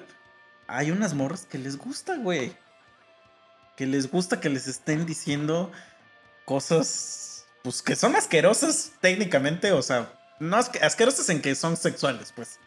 [0.67, 2.55] Hay unas morras que les gusta, güey.
[3.77, 5.71] Que les gusta que les estén diciendo
[6.45, 12.33] cosas, pues que son asquerosas técnicamente, o sea, no asque- asquerosas en que son sexuales,
[12.35, 12.59] pues.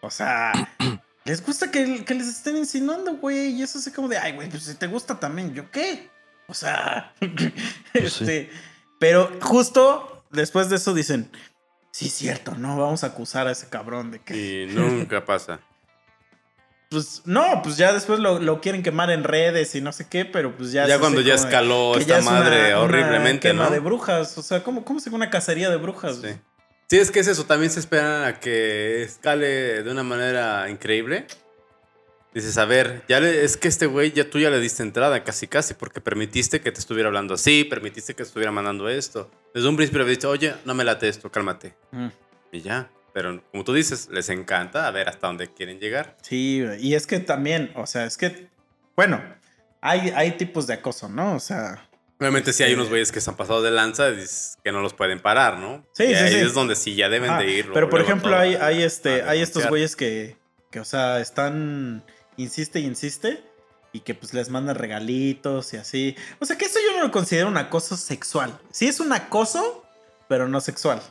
[0.00, 0.52] O sea,
[1.24, 3.50] Les gusta que, que les estén insinuando, güey.
[3.52, 6.10] Y eso así como de, ay, güey, pues si te gusta también, ¿yo qué?
[6.48, 7.14] O sea,
[7.92, 8.24] Pues sí.
[8.24, 8.50] este.
[8.98, 11.30] Pero justo después de eso dicen,
[11.92, 14.64] sí, cierto, no, vamos a acusar a ese cabrón de que.
[14.64, 15.60] Y nunca pasa.
[16.92, 20.24] Pues no, pues ya después lo, lo quieren quemar en redes y no sé qué,
[20.24, 20.86] pero pues ya.
[20.86, 23.70] Ya cuando ya escaló esta ya es una- madre una horriblemente, quema ¿no?
[23.70, 24.36] de brujas.
[24.38, 26.18] O sea, ¿cómo, cómo se una cacería de brujas?
[26.22, 26.28] Sí.
[26.88, 27.44] Sí, es que es eso.
[27.46, 31.26] También se esperan a que escale de una manera increíble.
[32.34, 35.22] Dices, a ver, ya le- es que este güey ya tú ya le diste entrada
[35.22, 39.30] casi casi porque permitiste que te estuviera hablando así, permitiste que te estuviera mandando esto.
[39.54, 41.74] Desde un principio le habías dicho, oye, no me late esto, cálmate.
[41.90, 42.06] Mm.
[42.52, 42.90] Y ya.
[43.14, 46.16] Pero como tú dices, les encanta a ver hasta dónde quieren llegar.
[46.22, 48.48] Sí, y es que también, o sea, es que,
[48.96, 49.22] bueno,
[49.80, 51.34] hay, hay tipos de acoso, ¿no?
[51.34, 51.88] O sea,
[52.18, 52.74] Obviamente sí hay Sí.
[52.76, 54.24] unos güeyes que se han pasado de lanza y
[54.62, 55.84] que no los pueden parar, ¿no?
[55.92, 56.38] Sí, y sí, ahí sí.
[56.38, 57.70] es donde sí ya deben de ir.
[57.74, 60.36] pero por ejemplo, hay, a- hay, este, hay estos güeyes que,
[60.70, 62.04] que, o sea, están,
[62.36, 63.42] insiste y insiste,
[63.92, 66.16] y que pues les mandan regalitos y así.
[66.38, 68.56] O sea, que eso yo no lo considero un acoso sexual.
[68.70, 69.84] Sí es un acoso,
[70.28, 71.02] pero no sexual.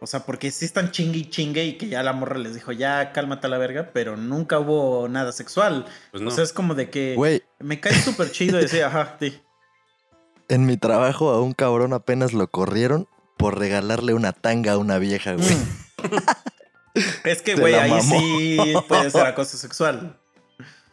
[0.00, 2.70] O sea, porque sí están chingue y chingue y que ya la morra les dijo,
[2.72, 5.86] ya cálmate a la verga, pero nunca hubo nada sexual.
[6.10, 6.28] Pues no.
[6.28, 9.40] O sea, es como de que Güey, me cae súper chido y decía, ajá, sí.
[10.48, 14.98] en mi trabajo a un cabrón apenas lo corrieron por regalarle una tanga a una
[14.98, 15.54] vieja, güey.
[15.54, 16.16] Mm.
[17.24, 18.02] es que, güey, ahí mamó.
[18.20, 20.18] sí puede ser acoso sexual.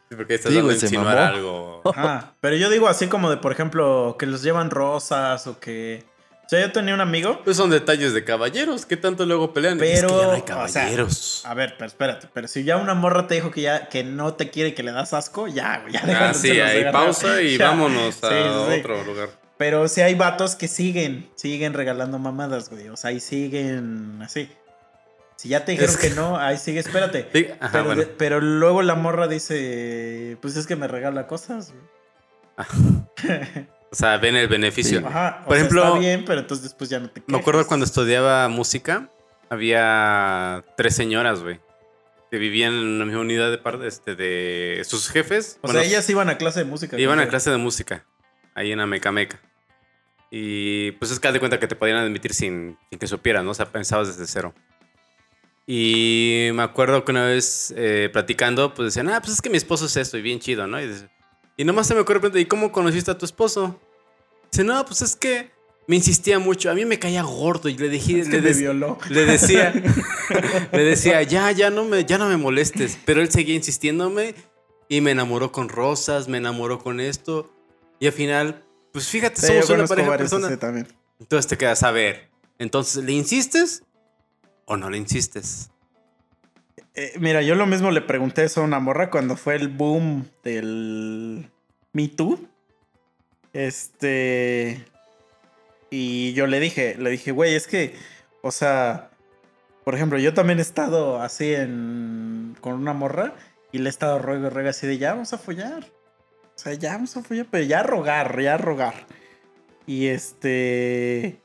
[0.10, 1.28] Sí, porque ahí estás Sí, dando a güey, se insinuar mamó.
[1.36, 1.82] algo.
[1.94, 2.36] Ajá.
[2.42, 6.06] Pero yo digo así como de, por ejemplo, que los llevan rosas o que.
[6.46, 7.42] O sea, yo tenía un amigo.
[7.44, 8.86] Pues son detalles de caballeros.
[8.86, 9.78] ¿Qué tanto luego pelean?
[9.78, 11.42] Pero, es que ya no hay o sea, caballeros.
[11.46, 12.28] A ver, pero espérate.
[12.34, 14.92] Pero si ya una morra te dijo que ya que no te quiere que le
[14.92, 15.94] das asco, ya, güey.
[15.94, 17.70] Ya Ah, sí, ahí pausa y Ya.
[17.70, 18.80] vámonos a Sí, sí, sí.
[18.80, 19.30] otro lugar.
[19.58, 22.90] Pero si hay vatos que siguen, siguen regalando mamadas, güey.
[22.90, 24.50] O sea, ahí siguen así.
[25.38, 27.28] Si ya te dijeron Es que que- no, ahí sigue, espérate.
[27.34, 28.02] Sí, ajá, pero, bueno.
[28.02, 31.72] de- pero luego la morra dice, pues es que me regala cosas.
[31.72, 31.84] güey.
[33.94, 35.00] O sea, ven el beneficio.
[35.00, 35.06] Sí.
[35.06, 37.60] Ajá, o Por sea, ejemplo, está bien, pero entonces después ya no te Me acuerdo
[37.60, 37.68] quejas.
[37.68, 39.08] cuando estudiaba música,
[39.50, 41.60] había tres señoras, güey,
[42.32, 45.60] que vivían en la misma unidad de parte este, de sus jefes.
[45.62, 47.00] O bueno, sea, ellas iban a clase de música.
[47.00, 48.04] iban a clase de música,
[48.56, 49.40] ahí en Amecameca.
[50.32, 53.44] Y pues es que haz de cuenta que te podían admitir sin, sin que supieras,
[53.44, 53.52] ¿no?
[53.52, 54.56] O sea, pensabas desde cero.
[55.68, 59.58] Y me acuerdo que una vez eh, platicando, pues decían, ah, pues es que mi
[59.58, 60.82] esposo es esto y bien chido, ¿no?
[60.82, 61.10] Y, dice-
[61.58, 63.80] y nomás se me ocurre preguntar, ¿y cómo conociste a tu esposo?
[64.52, 65.52] Dice, no, pues es que
[65.88, 68.98] me insistía mucho, a mí me caía gordo y le dije, Es que le violó.
[69.10, 69.74] le decía,
[70.72, 72.98] le decía, ya, ya no me, ya no me molestes.
[73.06, 74.36] Pero él seguía insistiéndome
[74.88, 77.52] y me enamoró con rosas, me enamoró con esto.
[78.00, 80.60] Y al final, pues fíjate, Sí, somos una pareja de personas.
[80.60, 80.88] también.
[81.20, 82.30] Entonces te quedas a ver.
[82.60, 83.84] Entonces, ¿le insistes
[84.66, 85.70] o no le insistes?
[86.96, 90.30] Eh, mira, yo lo mismo le pregunté eso a una morra cuando fue el boom
[90.44, 91.50] del
[91.92, 92.40] Me Too.
[93.54, 94.86] Este.
[95.90, 97.96] Y yo le dije, le dije, güey, es que,
[98.42, 99.10] o sea,
[99.84, 102.56] por ejemplo, yo también he estado así en.
[102.62, 103.34] con una morra
[103.72, 105.86] y le he estado ruego, ruego así de ya vamos a follar.
[106.56, 108.94] O sea, ya vamos a follar, pero ya a rogar, ya a rogar.
[109.88, 111.42] Y este.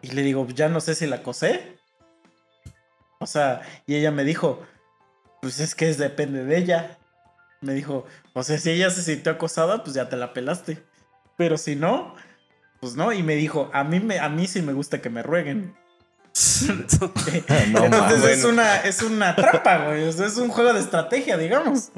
[0.00, 1.73] Y le digo, ya no sé si la acosé.
[3.24, 4.62] O sea, y ella me dijo,
[5.40, 6.98] pues es que es depende de ella.
[7.62, 10.84] Me dijo, o sea, si ella se sintió acosada, pues ya te la pelaste.
[11.38, 12.14] Pero si no,
[12.80, 13.14] pues no.
[13.14, 15.74] Y me dijo, a mí, me, a mí sí me gusta que me rueguen.
[17.70, 18.60] No, Entonces es, bueno.
[18.60, 20.04] una, es una trampa, güey.
[20.06, 21.92] O sea, es un juego de estrategia, digamos.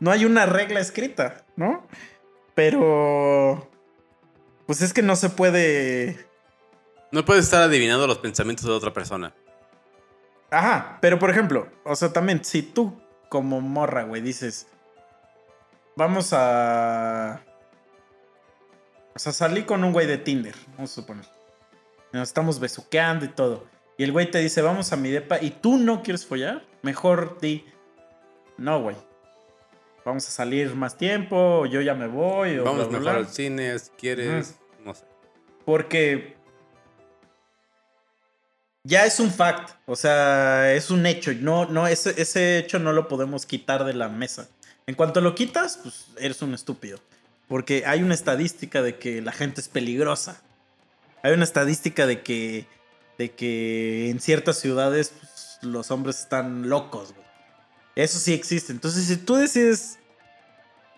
[0.00, 1.86] No hay una regla escrita, ¿no?
[2.54, 3.68] Pero...
[4.66, 6.26] Pues es que no se puede...
[7.10, 9.34] No puedes estar adivinando los pensamientos de otra persona.
[10.52, 13.00] Ajá, pero por ejemplo, o sea, también, si tú
[13.30, 14.68] como morra, güey, dices,
[15.96, 17.40] vamos a...
[19.14, 21.24] O sea, salí con un güey de Tinder, vamos a suponer.
[22.12, 23.64] Nos estamos besuqueando y todo.
[23.96, 27.38] Y el güey te dice, vamos a mi depa, y tú no quieres follar, mejor
[27.40, 27.64] di,
[28.58, 28.96] no, güey.
[30.04, 33.12] Vamos a salir más tiempo, o yo ya me voy, o Vamos bla, bla, mejor
[33.14, 33.26] bla".
[33.26, 34.58] al cine si quieres.
[34.84, 35.06] No sé.
[35.64, 36.36] Porque
[38.84, 41.32] ya es un fact, o sea, es un hecho.
[41.34, 44.48] No, no, ese, ese hecho no lo podemos quitar de la mesa.
[44.86, 46.98] En cuanto lo quitas, pues eres un estúpido.
[47.48, 50.42] Porque hay una estadística de que la gente es peligrosa.
[51.22, 52.66] Hay una estadística de que,
[53.18, 57.12] de que en ciertas ciudades pues, los hombres están locos.
[57.12, 57.26] güey.
[57.94, 58.72] Eso sí existe.
[58.72, 59.98] Entonces, si tú decides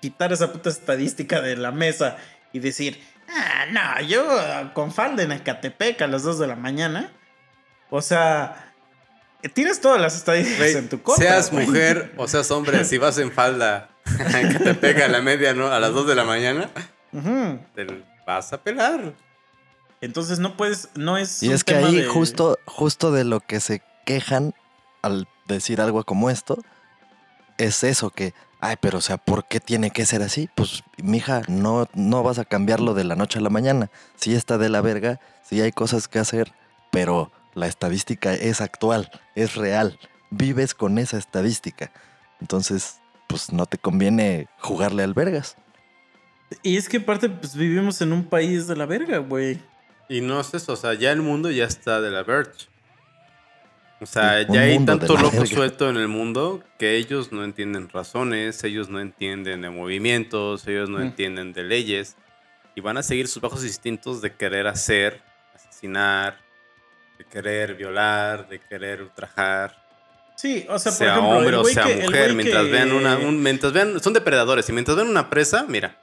[0.00, 2.16] quitar esa puta estadística de la mesa
[2.52, 4.24] y decir, ah, no, yo
[4.72, 7.12] con falda en Ecatepec a las 2 de la mañana.
[7.96, 8.72] O sea,
[9.52, 11.24] tienes todas las estadísticas en tu contra.
[11.28, 15.54] seas mujer o seas hombre, si vas en falda que te pega a la media,
[15.54, 15.68] ¿no?
[15.68, 16.68] A las 2 de la mañana,
[17.12, 17.86] te
[18.26, 19.14] vas a pelar.
[20.00, 21.40] Entonces no puedes, no es.
[21.44, 24.54] Y un es que ahí de- justo, justo de lo que se quejan
[25.02, 26.58] al decir algo como esto,
[27.58, 30.50] es eso que, ay, pero o sea, ¿por qué tiene que ser así?
[30.56, 33.88] Pues, mija, no, no vas a cambiarlo de la noche a la mañana.
[34.16, 36.52] Sí está de la verga, sí hay cosas que hacer,
[36.90, 39.98] pero la estadística es actual, es real.
[40.30, 41.90] Vives con esa estadística.
[42.40, 45.56] Entonces, pues no te conviene jugarle al vergas.
[46.62, 49.60] Y es que aparte, pues vivimos en un país de la verga, güey.
[50.08, 52.66] Y no es eso, o sea, ya el mundo ya está de la verge.
[54.00, 55.46] O sea, Sí, ya hay tanto loco verga.
[55.46, 60.90] suelto en el mundo que ellos no entienden razones, ellos no entienden de movimientos, ellos
[60.90, 61.02] no Mm.
[61.02, 62.16] entienden de leyes.
[62.74, 65.22] Y van a seguir sus bajos instintos de querer hacer,
[65.54, 66.38] asesinar,
[67.18, 69.82] de querer violar, de querer ultrajar.
[70.36, 72.92] Sí, o sea, por sea ejemplo, hombre el o sea que- mujer, mientras que- vean
[72.92, 75.98] una, un- mientras vean, son depredadores, y mientras vean una presa, mira,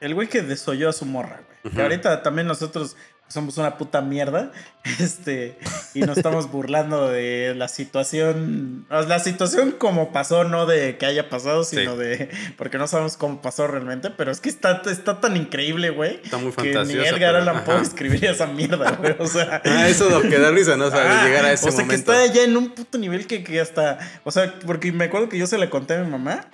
[0.00, 1.58] El güey que desoyó a su morra, güey.
[1.62, 1.80] Que Ujú.
[1.82, 2.94] ahorita también nosotros
[3.28, 4.52] somos una puta mierda.
[5.00, 5.56] Este.
[5.94, 8.84] Y nos estamos burlando de la situación.
[8.90, 11.98] La situación como pasó, no de que haya pasado, sino Sí.
[12.00, 12.28] de.
[12.58, 14.10] Porque no sabemos cómo pasó realmente.
[14.10, 16.20] Pero es que está, está tan increíble, güey.
[16.22, 17.08] está muy Que ni fantasiosa.
[17.08, 17.82] Edgar pero- Allan Poe ajá.
[17.82, 19.16] escribiría esa mierda, güey.
[19.18, 19.62] O sea.
[19.64, 20.86] Ah, eso es lo que da risa, ¿no?
[20.86, 22.12] O sea, Ah, llegar a ese o sea, momento.
[22.12, 23.98] que está ya en un puto nivel que, que hasta.
[24.24, 26.46] O sea, porque me acuerdo que yo se la conté a mi mamá.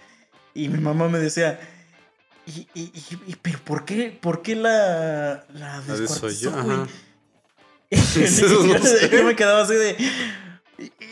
[0.55, 1.59] Y mi mamá me decía.
[2.57, 6.79] ¿Y, y, y- y- pero por qué, por qué la, la descuartizó, güey?
[9.11, 9.97] yo, me quedaba así de.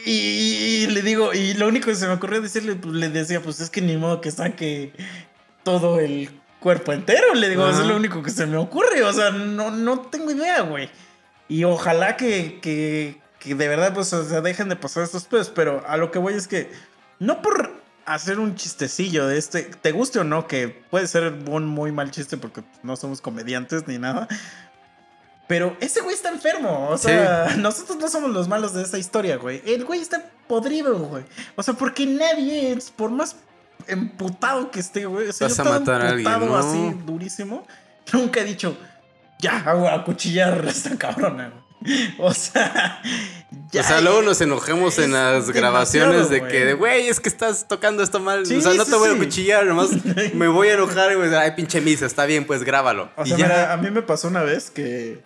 [0.06, 3.60] Y, le digo, y lo único que se me ocurrió decirle, pues le decía, pues
[3.60, 4.92] es que ni modo que saque
[5.64, 7.34] todo el cuerpo entero.
[7.34, 9.02] Le digo, eso es lo único que se me ocurre.
[9.04, 10.88] O sea, no, no tengo idea, güey.
[11.48, 15.50] Y ojalá que, que, que de verdad, pues, o sea, dejen de pasar estos pedos.
[15.54, 16.70] Pero a lo que voy es que,
[17.18, 17.77] no por
[18.14, 22.10] hacer un chistecillo de este, te guste o no, que puede ser un muy mal
[22.10, 24.26] chiste porque no somos comediantes ni nada.
[25.46, 26.88] Pero ese güey está enfermo.
[26.90, 29.62] O sea, nosotros no somos los malos de esa historia, güey.
[29.64, 31.24] El güey está podrido, güey.
[31.56, 33.36] O sea, porque nadie, es- por más
[33.86, 35.28] emputado que esté, güey.
[35.28, 36.58] O sea, Vas yo a estaba matar a alguien, emputado ¿no?
[36.58, 37.66] así durísimo.
[38.12, 38.76] Nunca he dicho,
[39.38, 41.67] ya, hago a cuchillar a esta cabrona, güey.
[42.18, 43.00] O sea,
[43.70, 43.80] ya.
[43.80, 47.08] o sea, luego nos enojemos en las grabaciones de que, güey.
[47.08, 48.44] es que estás tocando esto mal.
[48.46, 49.14] Sí, o sea, no sí, te voy sí.
[49.14, 49.90] a cuchillar, nomás
[50.34, 51.32] me voy a enojar, güey.
[51.34, 53.10] Ay, pinche misa, está bien, pues grábalo.
[53.16, 53.44] O y sea, ya.
[53.46, 55.22] mira, a mí me pasó una vez que.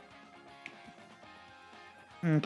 [2.23, 2.39] Mm.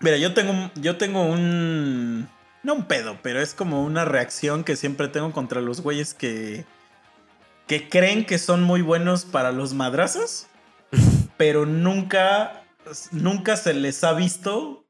[0.00, 2.28] Mira, yo tengo, un- yo tengo un.
[2.62, 6.64] No un pedo, pero es como una reacción que siempre tengo contra los güeyes que.
[7.66, 10.46] que creen que son muy buenos para los madrazos,
[11.36, 12.62] pero nunca.
[13.12, 14.86] Nunca se les ha visto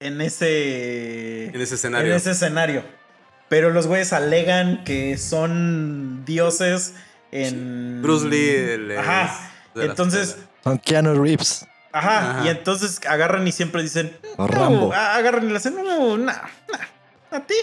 [0.00, 1.46] en ese.
[1.46, 2.10] en ese escenario.
[2.10, 2.84] En ese escenario.
[3.48, 6.94] Pero los güeyes alegan que son dioses
[7.32, 8.00] en.
[8.02, 8.78] Bruce Lee.
[8.86, 9.50] les- Ajá.
[9.76, 10.38] Entonces.
[10.62, 11.66] Son Keanu Reeves.
[11.92, 12.44] ajá, Ajá.
[12.46, 14.16] Y entonces agarran y siempre dicen.
[14.36, 14.92] O No, Rambo.
[14.92, 15.74] agarran y le hacen.
[15.76, 16.32] No, no, no.
[17.30, 17.54] A ti.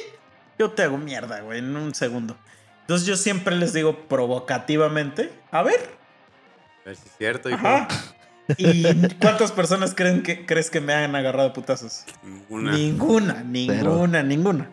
[0.59, 2.37] Yo te hago mierda, güey, en un segundo.
[2.81, 5.31] Entonces yo siempre les digo provocativamente.
[5.49, 5.79] A ver.
[6.83, 7.57] A ver si es cierto, hijo.
[7.57, 7.87] Ajá.
[8.57, 8.83] ¿Y
[9.19, 12.03] cuántas personas creen que, crees que me han agarrado putazos?
[12.49, 12.73] Una.
[12.73, 14.69] Ninguna, ninguna, ninguna.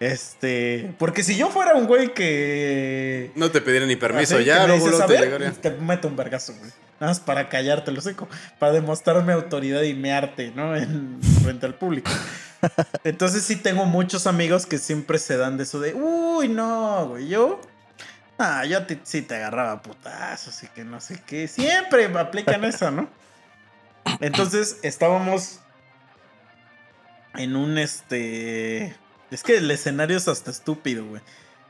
[0.00, 4.66] Este, porque si yo fuera un güey que No te pidieron ni permiso así, ya,
[4.66, 5.52] luego "A te ver", llegaría.
[5.52, 6.70] te meto un vergazo, güey.
[7.00, 8.28] Nada más para callarte lo seco,
[8.58, 10.76] para demostrar mi autoridad y mi arte, ¿no?
[10.76, 12.10] En, frente al público.
[13.04, 17.28] Entonces sí tengo muchos amigos que siempre se dan de eso de, uy, no, güey,
[17.28, 17.60] yo,
[18.38, 21.48] ah, yo te- sí te agarraba putazos y que no sé qué.
[21.48, 23.08] Siempre aplican esa, ¿no?
[24.20, 25.60] Entonces estábamos
[27.36, 28.94] en un este.
[29.30, 31.22] Es que el escenario es hasta estúpido, güey.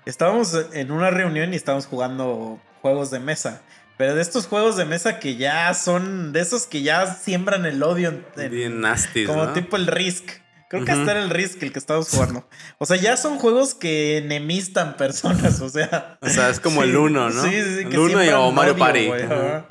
[0.05, 3.62] Estábamos en una reunión y estábamos jugando juegos de mesa.
[3.97, 6.32] Pero de estos juegos de mesa que ya son.
[6.32, 8.09] De esos que ya siembran el odio.
[8.11, 9.53] en- en- Bien nasty, como ¿no?
[9.53, 10.31] tipo el Risk.
[10.69, 11.01] Creo que Ujú.
[11.01, 12.49] hasta era el Risk el que estábamos jugando.
[12.78, 15.61] O sea, ya son juegos que enemistan personas.
[15.61, 16.19] O sea.
[16.20, 17.43] O sea, es como Sí, el Uno, ¿no?
[17.43, 17.81] Sí, sí, sí.
[17.91, 19.09] El Uno y o Mario Party.
[19.11, 19.66] ajá.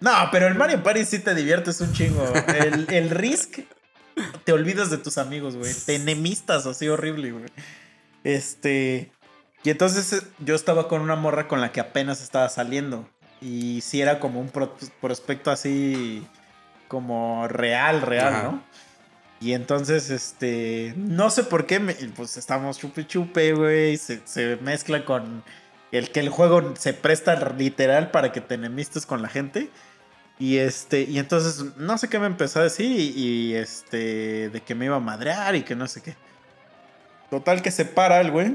[0.00, 2.24] No, pero el Mario Party sí te diviertes un chingo.
[2.48, 3.60] El, el Risk
[4.44, 5.72] te olvidas de tus amigos, güey.
[5.86, 7.44] Te enemistas así horrible, güey.
[8.24, 9.10] Este.
[9.62, 13.08] Y entonces eh, yo estaba con una morra con la que apenas estaba saliendo.
[13.42, 16.26] Y sí era como un pro- prospecto así.
[16.88, 18.42] Como real, real, Ajá.
[18.44, 18.64] ¿no?
[19.40, 20.92] Y entonces, este.
[20.96, 23.96] No sé por qué, me- pues estamos chupe chupe, güey.
[23.96, 25.42] Se, se mezcla con
[25.92, 29.70] el que el juego se presta literal para que te enemistes con la gente.
[30.38, 34.60] Y este, y entonces no sé qué me empezó a decir y, y, este, de
[34.62, 36.14] que me iba a madrear y que no sé qué.
[37.30, 38.52] Total que se para el güey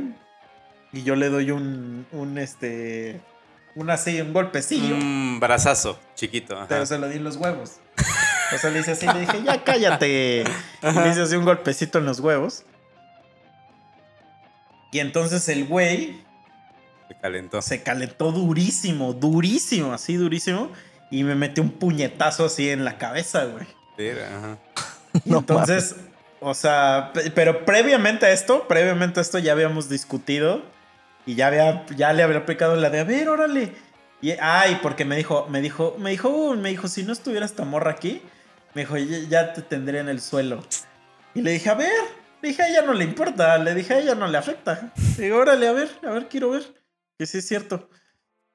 [0.91, 3.21] y yo le doy un, un este,
[3.75, 4.95] un así, un golpecillo.
[4.95, 6.57] Un brazazo chiquito.
[6.57, 6.65] ajá.
[6.69, 7.73] Pero se lo di en los huevos.
[8.53, 10.43] O sea, le hice así, le dije, ya cállate.
[10.83, 12.63] Y le hice así un golpecito en los huevos.
[14.91, 16.21] Y entonces el güey
[17.07, 17.61] Se calentó.
[17.61, 20.71] se calentó durísimo, durísimo, así durísimo.
[21.11, 23.65] Y me metió un puñetazo así en la cabeza, güey.
[23.97, 24.57] Mira, ajá.
[25.23, 25.95] Y No entonces,
[26.39, 30.63] o sea, pe- pero previamente a esto, previamente a esto ya habíamos discutido
[31.25, 33.71] y ya había, ya le había aplicado la de, a ver, órale.
[34.21, 37.63] Y, ay, porque me dijo, me dijo, me dijo, me dijo, si no estuviera esta
[37.65, 38.21] morra aquí,
[38.75, 40.63] me dijo, ya, te tendré en el suelo.
[41.33, 41.89] Y le dije, a ver,
[42.41, 44.93] le dije, a ella no le importa, le dije, a ella no le afecta.
[45.17, 46.63] Le digo, órale, a ver, a ver, quiero ver.
[47.17, 47.89] Que sí es cierto.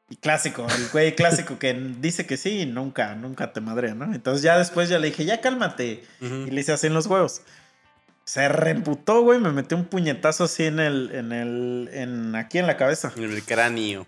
[0.09, 4.13] Y clásico, el güey clásico que dice que sí y nunca, nunca te madre, ¿no?
[4.13, 6.03] Entonces ya después ya le dije, ya cálmate.
[6.21, 7.43] Y le hice así en los huevos.
[8.25, 9.39] Se reemputó, güey.
[9.41, 11.11] Me metió un puñetazo así en el.
[11.15, 11.89] En el.
[11.93, 13.13] En, aquí en la cabeza.
[13.17, 14.07] En el cráneo.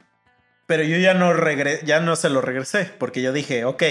[0.66, 2.90] Pero yo ya no regre- ya no se lo regresé.
[2.98, 3.82] Porque yo dije, ok,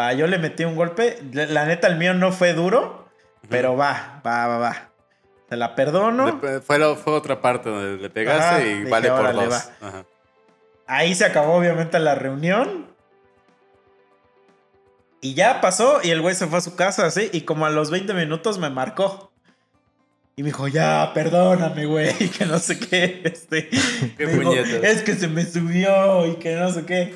[0.00, 1.18] va, yo le metí un golpe.
[1.32, 3.08] La neta, el mío no fue duro.
[3.48, 4.90] Pero va, va, va, va.
[5.48, 6.32] Se la perdono.
[6.32, 9.50] De- Fue, la- fue otra parte donde le pegaste Ajá, y dije, vale por dos.
[9.82, 9.88] va.
[9.88, 10.04] Ajá.
[10.86, 12.86] Ahí se acabó, obviamente, la reunión.
[15.20, 16.00] Y ya pasó.
[16.02, 17.28] Y el güey se fue a su casa, así.
[17.32, 19.29] Y como a los 20 minutos me marcó.
[20.40, 22.14] Y me dijo, ya, perdóname, güey.
[22.38, 23.20] Que no sé qué.
[23.24, 23.68] Este,
[24.16, 27.14] Qué dijo, es que se me subió y que no sé qué.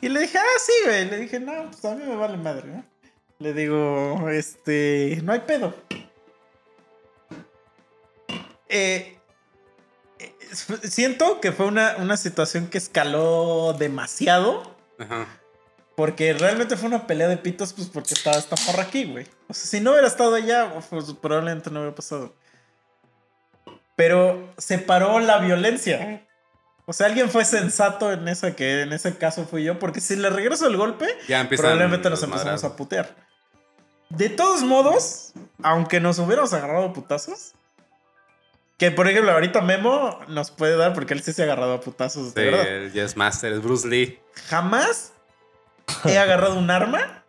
[0.00, 1.10] Y le dije, ah, sí, güey.
[1.10, 2.84] Le dije, no, pues a mí me vale madre, ¿no?
[3.40, 5.74] Le digo, este, no hay pedo.
[8.68, 9.18] Eh,
[10.20, 10.34] eh,
[10.84, 14.76] siento que fue una, una situación que escaló demasiado.
[14.96, 15.26] Ajá.
[15.96, 19.26] Porque realmente fue una pelea de pitos, pues porque estaba esta morra aquí, güey.
[19.48, 22.32] O sea, si no hubiera estado allá, pues probablemente no hubiera pasado.
[24.00, 26.22] Pero separó la violencia.
[26.86, 29.78] O sea, alguien fue sensato en esa que en ese caso fui yo.
[29.78, 33.14] Porque si le regreso el golpe, Ya probablemente nos los empezamos a putear.
[34.08, 37.52] De todos modos, aunque nos hubiéramos agarrado a putazos.
[38.78, 41.80] Que por ejemplo, ahorita Memo nos puede dar porque él sí se ha agarrado a
[41.82, 42.66] putazos, Sí, de verdad.
[42.68, 44.18] el Yes Master, es Bruce Lee.
[44.48, 45.12] Jamás
[46.06, 47.22] he agarrado un arma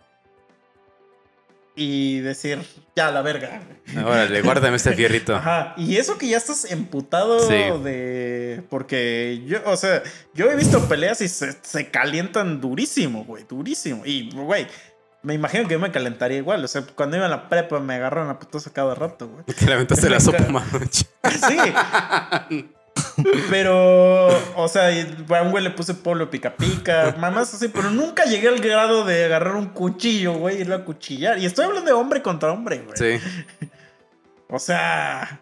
[1.75, 2.65] y decir,
[2.95, 3.61] ya, la verga.
[4.05, 5.35] Órale, guárdame este fierrito.
[5.35, 5.73] Ajá.
[5.77, 7.55] Y eso que ya estás emputado Sí.
[7.83, 8.63] de.
[8.69, 10.01] Porque yo, o sea,
[10.33, 14.03] yo he visto peleas y se, se calientan durísimo, güey, durísimo.
[14.05, 14.67] Y, güey,
[15.23, 16.63] me imagino que yo me calentaría igual.
[16.63, 19.43] O sea, cuando iba a la prepa me agarraron a putos a cada rato, güey.
[19.45, 21.05] Te le aventaste la sopa, mancha.
[22.49, 22.65] Sí.
[23.49, 28.25] Pero, o sea, a un güey le puse polo pica pica, mamás así, pero nunca
[28.25, 31.37] llegué al grado de agarrar un cuchillo, güey, y irlo a cuchillar.
[31.39, 33.19] Y estoy hablando de hombre contra hombre, güey.
[33.19, 33.25] Sí.
[34.51, 35.41] O sea,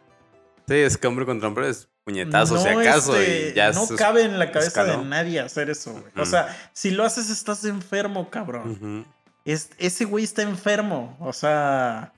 [0.70, 3.20] Sí, es que hombre contra hombre es puñetazo, no, si acaso.
[3.20, 5.00] este, y ya no cabe en la cabeza escaló.
[5.00, 6.14] de nadie hacer eso, güey.
[6.16, 9.06] O sea, si lo haces estás enfermo, cabrón.
[9.46, 11.18] Es, ese güey está enfermo.
[11.20, 12.14] O sea.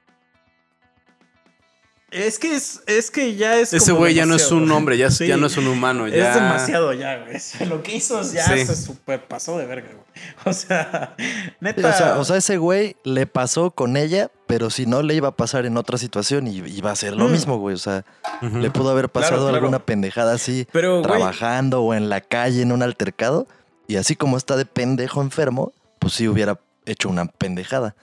[2.11, 3.71] Es que es, es que ya es.
[3.73, 6.07] Ese güey ya no es un hombre, ya, Sí, ya no es un humano.
[6.09, 6.29] Ya...
[6.29, 7.35] Es demasiado ya, güey.
[7.37, 8.65] O sea, Lo que hizo ya Sí.
[8.65, 10.01] se super pasó de verga, güey.
[10.45, 11.15] O sea,
[11.61, 11.89] neta.
[11.89, 15.29] o, sea, o sea, ese güey le pasó con ella, pero si no le iba
[15.29, 17.31] a pasar en otra situación y iba a ser lo Mm.
[17.31, 17.75] mismo, güey.
[17.75, 18.03] O sea,
[18.41, 19.57] le pudo haber pasado Claro, claro.
[19.57, 23.47] alguna pendejada así, pero, güey, trabajando o en la calle en un altercado.
[23.87, 27.95] Y así como está de pendejo enfermo, pues sí hubiera hecho una pendejada.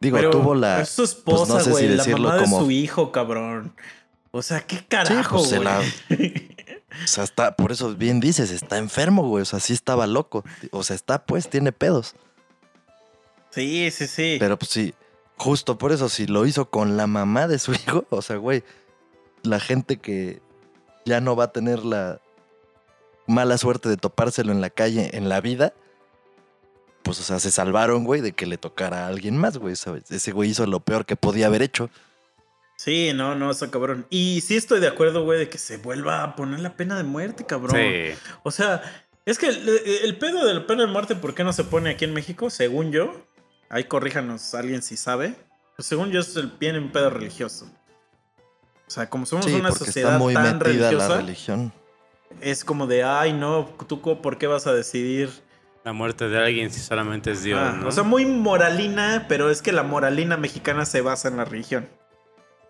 [0.00, 0.80] Digo, pero tuvo la.
[0.80, 1.82] Es su esposa, pues no sé güey.
[1.84, 3.74] si la decirlo mamá como- de su hijo, cabrón.
[4.32, 5.64] O sea, qué carajo, pues, se güey.
[5.68, 5.80] la-
[7.04, 9.42] O sea, está, por eso bien dices, está enfermo, güey.
[9.42, 10.44] O sea, sí estaba loco.
[10.72, 12.14] O sea, está, pues, tiene pedos.
[13.50, 14.36] sí, sí, sí.
[14.38, 14.94] Pero pues sí,
[15.36, 18.62] justo por eso, si lo hizo con la mamá de su hijo, o sea, güey,
[19.42, 20.40] la gente que
[21.04, 22.20] ya no va a tener la
[23.26, 25.72] mala suerte de topárselo en la calle en la vida,
[27.02, 30.10] pues, o sea, se salvaron, güey, de que le tocara a alguien más, güey, ¿sabes?
[30.10, 31.90] Ese güey hizo lo peor que podía haber hecho.
[32.76, 34.06] Sí, no, no, está cabrón.
[34.10, 37.02] Y sí estoy de acuerdo, güey, de que se vuelva a poner la pena de
[37.04, 37.76] muerte, cabrón.
[37.76, 38.14] Sí.
[38.42, 38.82] O sea,
[39.26, 39.68] es que el,
[40.02, 42.48] el pedo de la pena de muerte, ¿por qué no se pone aquí en México?
[42.48, 43.26] Según yo,
[43.68, 45.34] ahí corríjanos alguien si sabe.
[45.76, 47.70] Pues según yo es el bien un pedo religioso.
[48.86, 51.72] O sea, como somos Sí, una sociedad está muy tan religiosa, la religión.
[52.40, 55.30] es como de, ay, no, tú co- por qué vas a decidir.
[55.90, 57.58] La muerte de alguien si solamente es Dios.
[57.60, 57.88] Ah, ¿no?
[57.88, 61.88] O sea, muy moralina, pero es que la moralina mexicana se basa en la religión.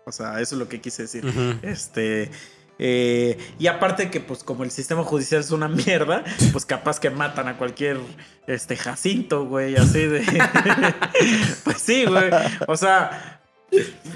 [0.07, 1.23] O sea, eso es lo que quise decir.
[1.61, 2.31] Este.
[2.79, 7.11] Eh, y aparte que, pues, como el sistema judicial es una mierda, pues capaz que
[7.11, 7.99] matan a cualquier
[8.47, 10.21] este Jacinto, güey, así de.
[11.63, 12.31] pues sí, güey.
[12.67, 13.39] O sea,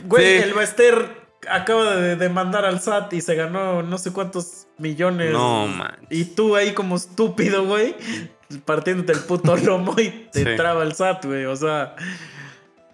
[0.07, 0.43] güey, Sí.
[0.45, 5.31] el Bester acaba de demandar al SAT y se ganó no sé cuántos millones.
[5.31, 5.95] No, man.
[6.09, 7.95] Y tú ahí como estúpido, güey,
[8.65, 10.55] partiéndote el puto lomo y te Sí.
[10.57, 11.45] traba el SAT, güey.
[11.45, 11.95] O sea,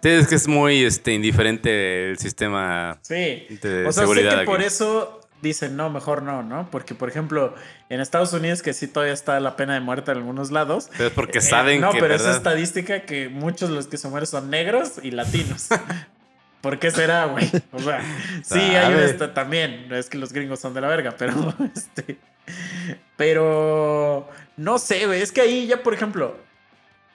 [0.02, 3.14] Sí, es que es muy este, indiferente el sistema sí.
[3.62, 4.40] de O sea, sé seguridad.
[4.40, 6.68] que por eso dicen, no, mejor no, ¿no?
[6.72, 7.54] Porque, por ejemplo,
[7.88, 10.88] en Estados Unidos, que sí todavía está la pena de muerte en algunos lados.
[10.96, 12.36] Pero es porque eh, saben no, que pero es verdad.
[12.36, 15.68] estadística que muchos de los que se mueren son negros y latinos.
[16.62, 17.50] ¿Por qué será, güey?
[17.72, 18.00] O sea,
[18.44, 19.88] sí, hay esta también.
[19.88, 22.18] No es que los gringos son de la verga, pero este.
[23.16, 25.20] Pero no sé, güey.
[25.20, 26.38] Es que ahí ya, por ejemplo,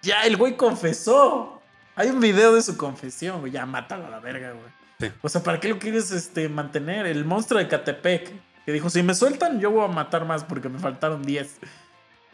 [0.02, 1.62] ya el güey confesó.
[1.96, 3.54] Hay un video de su confesión, güey.
[3.54, 4.68] Ya mátalo a la verga, güey.
[5.00, 5.16] Sí.
[5.22, 7.06] O sea, ¿para qué lo quieres este, mantener?
[7.06, 8.34] El monstruo de Catepec,
[8.66, 11.60] que dijo: si me sueltan, yo voy a matar más porque me faltaron 10.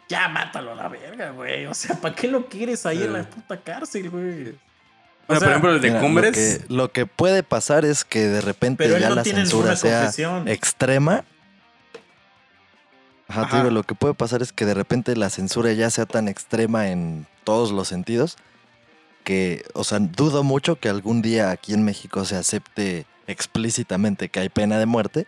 [0.10, 1.68] Ya mátalo a la verga, güey.
[1.68, 4.56] O sea, ¿para qué lo quieres ahí en la puta cárcel, güey?
[5.28, 6.62] Bueno, O sea, por ejemplo, el de Mira, Cumbres.
[6.64, 10.02] Lo que, lo que puede pasar es que de repente ya no la censura sea
[10.02, 10.48] confesión.
[10.48, 11.24] extrema.
[13.28, 13.58] Ajá, te Ajá.
[13.60, 16.90] digo, lo que puede pasar es que de repente la censura ya sea tan extrema
[16.90, 18.38] en todos los sentidos
[19.24, 24.42] que, o sea, dudo mucho que algún día aquí en México se acepte explícitamente que
[24.42, 25.28] hay pena de muerte,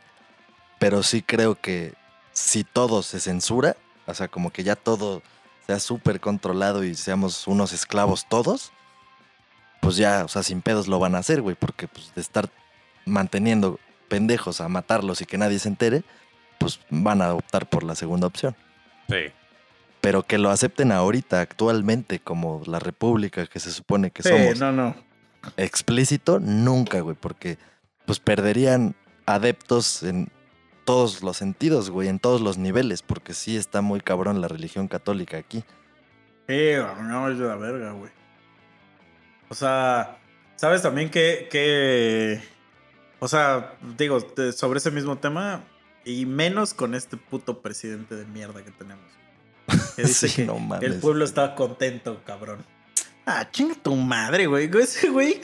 [0.80, 1.93] pero sí creo que
[2.34, 5.22] si todo se censura, o sea, como que ya todo
[5.65, 8.73] sea súper controlado y seamos unos esclavos todos,
[9.86, 12.49] pues ya, o sea, sin pedos lo van a hacer, güey, porque pues de estar
[13.06, 16.02] manteniendo pendejos a matarlos y que nadie se entere,
[16.57, 18.56] pues van a optar por la segunda opción.
[19.07, 19.32] Sí.
[20.02, 24.60] Pero que lo acepten ahorita, actualmente, como la república que se supone que Sí, somos,
[24.60, 24.95] no, no.
[25.56, 27.60] explícito, nunca, güey, porque
[28.07, 28.95] pues perderían
[29.28, 30.32] adeptos en
[30.84, 34.88] todos los sentidos, güey, en todos los niveles, porque sí está muy cabrón la religión
[34.88, 35.64] católica aquí.
[36.48, 38.10] Eh, no, es de la verga, güey.
[39.49, 40.17] O sea,
[40.55, 42.41] ¿sabes también que, que...
[43.19, 44.19] O sea, digo,
[44.55, 45.63] sobre ese mismo tema,
[46.03, 49.05] y menos con este puto presidente de mierda que tenemos.
[49.95, 50.84] Que dice Sí, que no mames.
[50.89, 52.63] el pueblo está contento, cabrón.
[53.26, 54.69] Ah, chinga tu madre, güey.
[54.80, 55.41] Ese güey...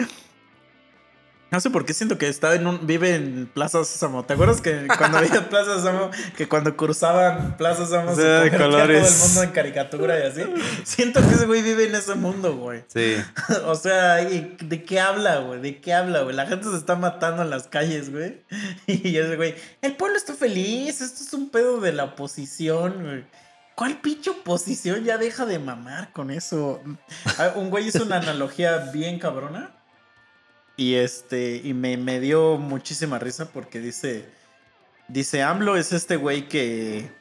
[1.51, 2.87] No sé por qué siento que está en un...
[2.87, 4.23] Vive en Plaza Sésamo.
[4.23, 8.57] ¿Te acuerdas que cuando había Plaza Sésamo, que cuando cruzaban Plaza Sésamo se de convertía
[8.57, 9.13] todo colores.
[9.21, 10.43] el mundo en caricatura y así?
[10.85, 12.83] Siento que ese güey vive en ese mundo, güey.
[12.87, 13.17] Sí.
[13.65, 15.59] O sea, ¿y ¿de qué habla, güey?
[15.59, 16.33] ¿De qué habla, güey?
[16.33, 18.41] La gente se está matando en las calles, güey.
[18.87, 23.25] Y ese güey, el pueblo está feliz, esto es un pedo de la oposición, güey.
[23.75, 25.03] ¿Cuál pinche oposición?
[25.03, 26.81] Ya deja de mamar con eso.
[27.55, 29.71] Un güey hizo una analogía bien cabrona.
[30.77, 34.29] Y este, y me, me dio muchísima risa porque dice,
[35.07, 37.11] dice, AMLO es este güey que,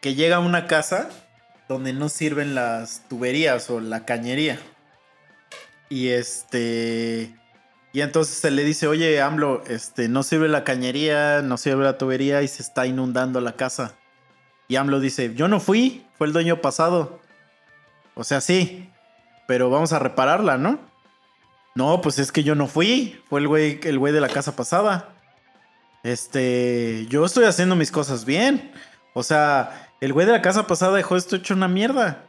[0.00, 1.08] que llega a una casa
[1.68, 4.58] donde no sirven las tuberías o la cañería.
[5.88, 7.34] Y este.
[7.92, 11.98] Y entonces se le dice, oye, AMLO, este, no sirve la cañería, no sirve la
[11.98, 13.94] tubería y se está inundando la casa.
[14.68, 17.20] Y AMLO dice, yo no fui, fue el dueño pasado.
[18.14, 18.90] O sea, sí,
[19.46, 20.78] pero vamos a repararla, ¿no?
[21.74, 24.54] No, pues es que yo no fui, fue el güey, el güey de la casa
[24.54, 25.14] pasada.
[26.02, 28.72] Este, yo estoy haciendo mis cosas bien.
[29.14, 32.26] O sea, el güey de la casa pasada dejó esto hecho una mierda.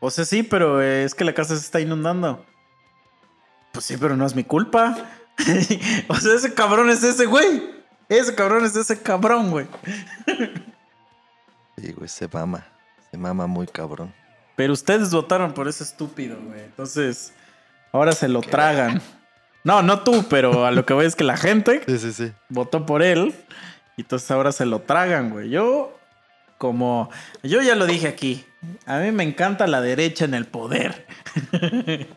[0.00, 2.44] O sea, sí, pero es que la casa se está inundando.
[3.72, 4.96] Pues sí, pero no es mi culpa.
[6.08, 7.70] o sea, ese cabrón es ese güey.
[8.08, 9.66] Ese cabrón es ese cabrón, güey.
[11.76, 12.66] Sí, güey, se mama.
[13.10, 14.12] Se mama muy cabrón.
[14.56, 16.64] Pero ustedes votaron por ese estúpido, güey.
[16.64, 17.32] Entonces,
[17.92, 19.00] ahora se lo tragan.
[19.64, 22.32] No, no tú, pero a lo que voy es que la gente Sí, sí, sí.
[22.48, 23.34] votó por él.
[23.96, 25.50] Y entonces ahora se lo tragan, güey.
[25.50, 25.98] Yo,
[26.56, 27.10] como.
[27.42, 28.46] Yo ya lo dije aquí.
[28.86, 31.06] A mí me encanta la derecha en el poder.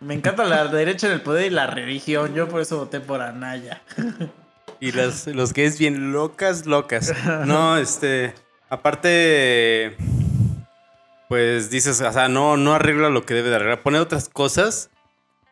[0.00, 2.34] me encanta la derecha en el poder y la religión.
[2.34, 3.82] Yo por eso voté por Anaya.
[4.78, 7.12] Y las, los gays bien locas, locas.
[7.46, 8.34] No, este.
[8.68, 9.96] Aparte.
[11.28, 13.82] Pues dices, o sea, no, no arregla lo que debe de arreglar.
[13.82, 14.90] Pone otras cosas.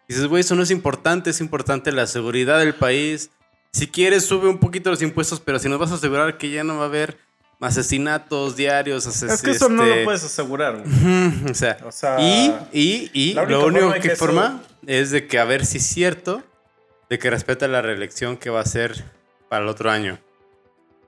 [0.09, 1.31] Dices, güey, eso no es importante.
[1.31, 3.31] Es importante la seguridad del país.
[3.73, 6.63] Si quieres, sube un poquito los impuestos, pero si nos vas a asegurar que ya
[6.63, 7.19] no va a haber
[7.61, 10.85] asesinatos diarios, ases- Es que eso no este, lo puedes asegurar,
[11.51, 15.39] O sea, O sea, y, y, y lo único forma que, forma es de que
[15.39, 16.43] a ver si es cierto
[17.11, 19.05] de que respeta la reelección que va a ser
[19.49, 20.19] para el otro año.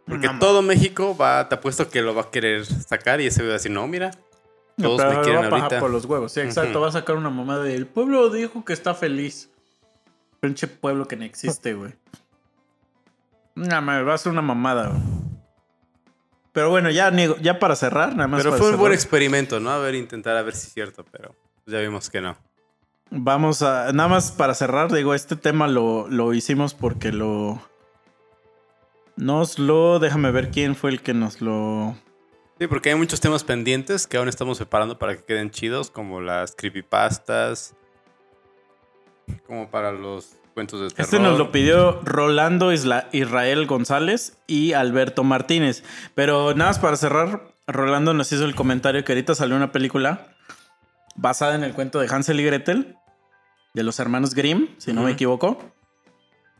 [0.06, 3.42] Porque No, todo México va, te apuesto que lo va a querer sacar y ese
[3.42, 4.12] va a decir, no, mira,
[4.76, 5.80] todos Pero me quieren va a pagar ahorita.
[5.80, 6.32] por los huevos.
[6.32, 6.80] Sí, exacto.
[6.80, 9.50] Va a sacar una mamá de el pueblo dijo que está feliz.
[10.40, 11.94] Pinche pueblo que no existe, güey.
[13.54, 14.88] No, me va a ser una mamada.
[14.88, 15.02] güey.
[16.52, 18.42] Pero bueno, ya, ya para cerrar, nada más.
[18.42, 19.70] Pero fue un buen experimento, ¿no?
[19.70, 21.34] A ver, intentar a ver si es cierto, pero
[21.66, 22.36] ya vimos que no.
[23.10, 23.92] Vamos a.
[23.92, 27.60] Nada más para cerrar, digo, este tema lo, lo hicimos porque lo.
[29.16, 29.98] Nos lo.
[29.98, 31.94] Déjame ver quién fue el que nos lo.
[32.58, 36.20] Sí, porque hay muchos temas pendientes que aún estamos preparando para que queden chidos, como
[36.22, 37.74] las creepypastas,
[39.46, 41.04] como para los cuentos de terror.
[41.04, 45.84] Este nos lo pidió Rolando Isla- Israel González y Alberto Martínez.
[46.14, 50.28] Pero nada más para cerrar, Rolando nos hizo el comentario que ahorita salió una película
[51.14, 52.96] basada en el cuento de Hansel y Gretel,
[53.74, 55.58] de los hermanos Grimm, si no me equivoco.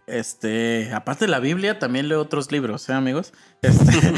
[0.07, 3.33] Este, aparte de la Biblia, también leo otros libros, ¿eh, amigos?
[3.63, 3.93] Este,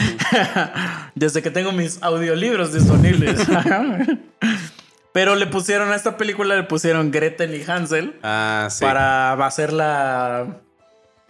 [1.14, 3.40] desde que tengo mis audiolibros disponibles.
[5.12, 8.84] Pero le pusieron a esta película, le pusieron Gretel y Hansel Ah, sí.
[8.84, 10.58] para hacerla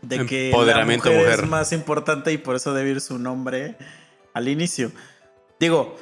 [0.02, 1.44] de que Empoderamiento la mujer, mujer.
[1.44, 3.76] es más importante y por eso debe ir su nombre
[4.35, 4.90] al inicio.
[5.60, 5.97] Digo,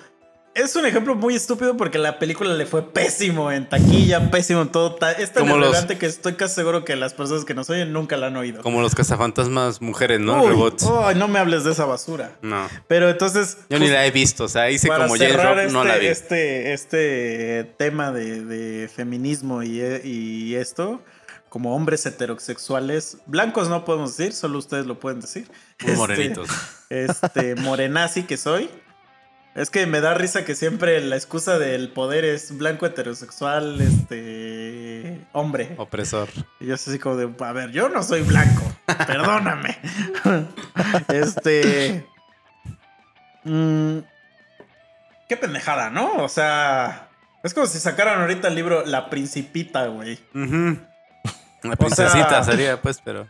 [0.56, 4.68] es un ejemplo muy estúpido porque la película le fue pésimo en taquilla, pésimo en
[4.68, 4.98] todo.
[5.18, 8.16] Es tan Como los- que estoy casi seguro que las personas que nos oyen nunca
[8.16, 8.62] la han oído.
[8.62, 10.42] Como los cazafantasmas mujeres, ¿no?
[10.42, 10.84] Uy, Robots.
[11.16, 12.32] no me hables de esa basura.
[12.42, 12.68] No.
[12.88, 13.58] Pero entonces.
[13.70, 16.06] Yo ni la he visto, o sea, hice como James Rock, no este, la vi.
[16.06, 21.02] Este, este tema de, de feminismo y, y esto,
[21.48, 25.46] como hombres heterosexuales, blancos no podemos decir, solo ustedes lo pueden decir.
[25.82, 26.48] Muy Este, morenitos.
[26.88, 28.70] Este, morenazi que soy.
[29.56, 35.18] Es que me da risa que siempre la excusa del poder es blanco heterosexual, este,
[35.32, 35.74] hombre.
[35.78, 36.28] Opresor.
[36.60, 38.62] Y yo soy así como de, a ver, yo no soy blanco,
[39.06, 39.78] perdóname.
[41.08, 42.06] este...
[43.44, 43.98] mm,
[45.26, 46.16] qué pendejada, ¿no?
[46.22, 47.08] O sea,
[47.42, 50.18] es como si sacaran ahorita el libro La Principita, güey.
[51.62, 53.26] La princesita sea- sería, pues, pero.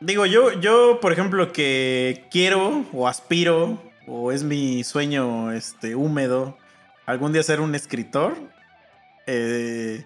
[0.00, 6.56] Digo, yo, yo, por ejemplo, que quiero o aspiro, o es mi sueño este, húmedo,
[7.06, 8.36] algún día ser un escritor.
[9.26, 10.04] eh,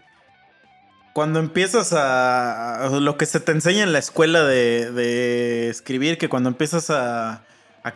[1.12, 6.48] cuando empiezas a, Lo que se te enseña en la escuela de, escribir, que cuando
[6.48, 7.44] empiezas a,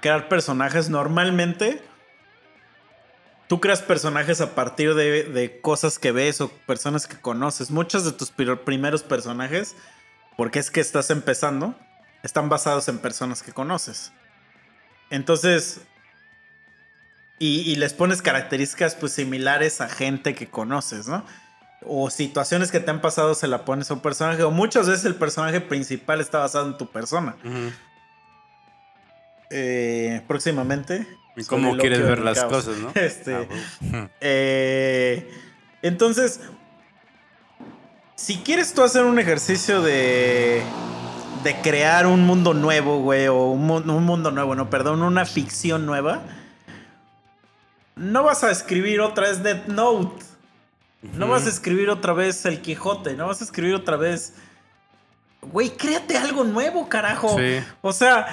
[0.01, 1.81] crear personajes, normalmente
[3.47, 7.70] tú creas personajes a partir de, de cosas que ves o personas que conoces.
[7.70, 9.77] Muchos de tus primeros personajes
[10.37, 11.74] porque es que estás empezando,
[12.23, 14.12] están basados en personas que conoces.
[15.11, 15.81] Entonces,
[17.39, 21.25] y, y les pones características pues similares a gente que conoces, ¿no?
[21.83, 25.05] O situaciones que te han pasado se la pones a un personaje, o muchas veces
[25.05, 27.37] el personaje principal está basado en tu persona.
[29.51, 31.07] Eh, próximamente.
[31.37, 32.91] ¿Y cómo quieres ver las cosas, no?
[32.95, 33.45] Este, Ah,
[33.81, 34.11] bueno.
[34.21, 35.31] eh,
[35.83, 36.41] entonces,
[38.17, 40.63] si quieres tú hacer un ejercicio de,
[41.45, 45.85] de crear un mundo nuevo, güey, o un, un mundo nuevo, no, perdón, una ficción
[45.85, 46.23] nueva,
[47.97, 50.24] no vas a escribir otra vez Death Note.
[51.14, 54.35] No vas a escribir otra vez El Quijote, no vas a escribir otra vez...
[55.40, 57.36] Güey, créate algo nuevo, carajo.
[57.39, 57.60] Sí.
[57.81, 58.27] O sea,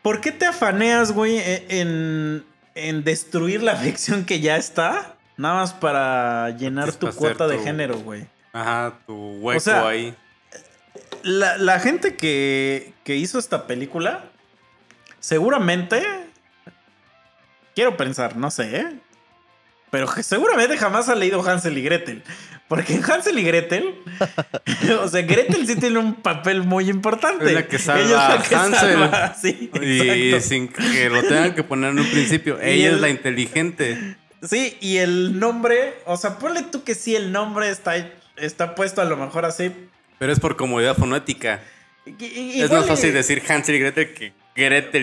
[0.00, 2.44] ¿por qué te afaneas, güey, e- en,
[2.74, 5.16] en destruir la ficción que ya está?
[5.36, 8.26] Nada más para llenar tu cuota de género, güey.
[8.52, 10.16] Ajá, tu hueco O sea, ahí.
[11.22, 14.24] La, la gente que, que hizo esta película,
[15.18, 16.02] seguramente,
[17.80, 18.86] quiero pensar, no sé, ¿eh?
[19.90, 22.22] Pero que seguramente jamás ha leído Hansel y Gretel.
[22.68, 23.94] Porque en Hansel y Gretel,
[25.02, 27.46] o sea, Gretel sí tiene un papel muy importante.
[27.46, 28.78] Es la que salva Ella es la que Hansel.
[28.98, 30.00] salva, sí, Y
[30.34, 30.46] exacto.
[30.48, 32.58] sin que lo tengan que poner en un principio.
[32.62, 34.16] Ella el- es la inteligente.
[34.42, 37.94] Sí, y el nombre, o sea, ponle tú que sí, el nombre está,
[38.36, 39.72] está puesto a lo mejor así.
[40.18, 41.62] Pero es por comodidad fonética.
[42.04, 44.32] Y- y- es igual más fácil decir Hansel y Gretel que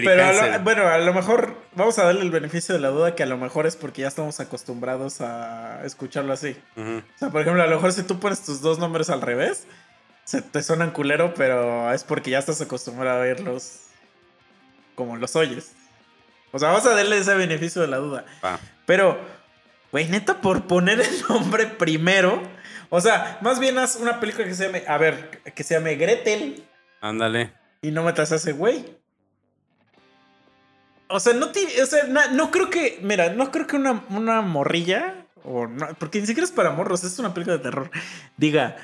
[0.05, 3.15] Pero a lo- bueno, a lo mejor vamos a darle el beneficio de la duda
[3.15, 6.55] que a lo mejor es porque ya estamos acostumbrados a escucharlo así.
[6.75, 9.65] O sea, por ejemplo, a lo mejor si tú pones tus dos nombres al revés,
[10.25, 13.83] se te suenan culero, pero es porque ya estás acostumbrado a verlos
[14.95, 15.73] como los oyes.
[16.51, 18.25] O sea, vamos a darle ese beneficio de la duda.
[18.85, 19.19] Pero,
[19.91, 22.41] güey, neta, por poner el nombre primero.
[22.89, 25.95] O sea, más bien haz una película que se llame, a ver, que se llame
[25.95, 26.63] Gretel
[27.01, 27.51] Ándale.
[27.81, 28.85] y no metas a ese güey.
[31.09, 34.41] O sea, no, o sea, na- no creo que, mira, no creo que una, una
[34.41, 37.89] morrilla, o no, porque ni siquiera es para morros, es una película de terror,
[38.35, 38.75] diga,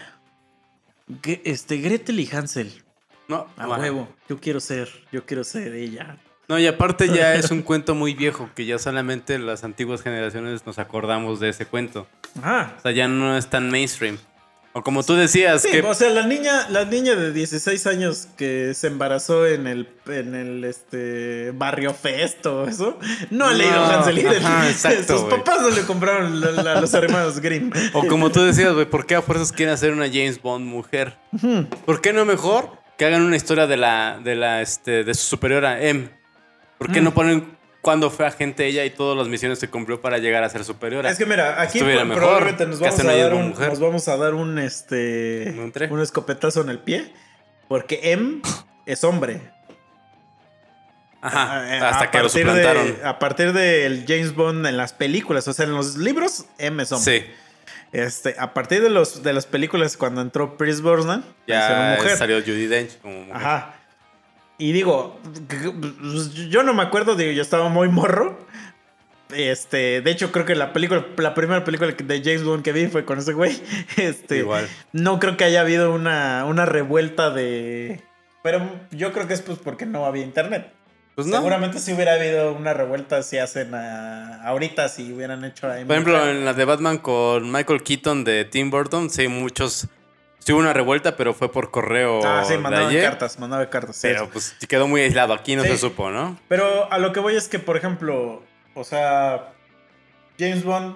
[1.22, 2.84] que, este, Gretel y Hansel,
[3.28, 3.78] No, a va.
[3.78, 6.18] huevo, yo quiero ser, yo quiero ser ella.
[6.48, 10.66] No, y aparte ya es un cuento muy viejo que ya solamente las antiguas generaciones
[10.66, 12.06] nos acordamos de ese cuento.
[12.44, 14.18] Ah, O sea, ya no es tan mainstream.
[14.76, 18.28] O como tú decías, Sí, que o sea, la niña, la niña de 16 años
[18.38, 22.98] que se embarazó en el, en el este barrio Festo, eso,
[23.30, 25.06] no ha leído Hansel y Gretel.
[25.08, 27.72] Sus papás no le compraron los hermanos Grimm.
[27.94, 31.18] O como tú decías, güey, ¿por qué a fuerzas quieren hacer una James Bond mujer?
[31.86, 35.26] ¿Por qué no mejor que hagan una historia de la, de la, este, de su
[35.28, 36.10] superiora M?
[36.80, 37.04] ¿Por qué Mm.
[37.04, 40.50] no ponen cuándo fue agente ella y todas las misiones que cumplió para llegar a
[40.50, 41.12] ser superiora?
[41.12, 43.70] Es que mira, aquí Estuviera pro- mejor probablemente nos vamos, a dar un, Bond mujer.
[43.70, 45.54] nos vamos a dar un este
[45.92, 47.14] Un escopetazo en el pie.
[47.68, 48.42] Porque M
[48.88, 49.42] es hombre.
[51.22, 52.98] Ajá, A- eh, hasta a que lo de- suplantaron.
[53.06, 56.92] a partir del James Bond en las películas, o sea, en los libros, M es
[56.92, 57.22] hombre.
[57.22, 57.32] Sí,
[57.94, 62.18] Este, a partir de los de las películas cuando entró Pierce Brosnan, ya mujer.
[62.18, 63.36] salió Judy Dench como mujer.
[63.36, 63.76] Ajá.
[64.58, 65.20] Y digo,
[66.00, 68.38] pues, yo no me acuerdo, digo, yo estaba muy morro.
[69.36, 72.88] Este, de hecho, creo que la película, la primera película de James Bond que vi
[72.88, 73.60] fue con ese güey.
[73.98, 74.68] Este, Igual.
[74.92, 78.02] no creo que haya habido una, una revuelta de.
[78.44, 80.72] Pero yo creo que es pues porque no había internet.
[81.16, 81.38] Pues no.
[81.38, 85.92] Seguramente si hubiera habido una revuelta si hacen a- ahorita si hubieran hecho a Por
[85.92, 89.88] ejemplo, en la de Batman con Michael Keaton de Tim Burton, sí, muchos.
[90.44, 92.20] Sí hubo una revuelta, pero fue por correo.
[92.26, 93.96] Ah, sí, mandaban cartas, mandaban cartas.
[93.96, 94.08] sí.
[94.10, 95.34] Pero pues quedó muy aislado.
[95.34, 95.70] Aquí no Sí.
[95.70, 96.38] se supo, ¿no?
[96.50, 98.44] Pero a lo que voy es que, por ejemplo,
[98.74, 99.54] o sea,
[100.38, 100.96] James Bond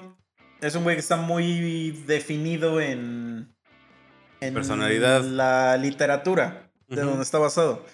[0.60, 3.53] es un güey que está muy definido en,
[4.41, 5.22] en Personalidad.
[5.22, 7.86] la literatura de donde está basado.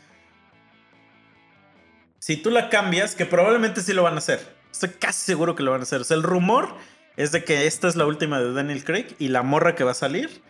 [2.20, 4.56] Si tú la cambias, que probablemente sí lo van a hacer.
[4.72, 6.02] Estoy casi seguro que lo van a hacer.
[6.02, 6.74] O sea, el rumor
[7.18, 9.92] es de que esta es la última de Daniel Craig y la morra que va
[9.92, 10.42] a salir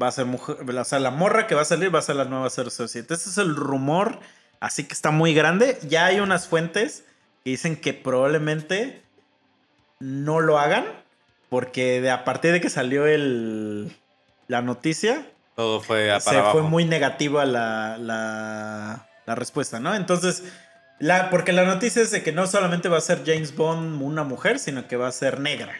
[0.00, 0.56] va a ser mujer.
[0.68, 3.12] O sea, la morra que va a salir va a ser la nueva 007.
[3.14, 4.18] Ese es el rumor.
[4.60, 5.78] Así que está muy grande.
[5.88, 7.04] Ya hay unas fuentes
[7.44, 9.02] que dicen que probablemente
[9.98, 10.84] no lo hagan.
[11.48, 13.92] Porque de, a partir de que salió el,
[14.46, 16.60] la noticia, Todo fue a para se abajo.
[16.60, 19.94] fue muy negativa la, la, la respuesta, ¿no?
[19.96, 20.44] Entonces,
[21.00, 24.22] la, porque la noticia es de que no solamente va a ser James Bond una
[24.22, 25.74] mujer, sino que va a ser negra.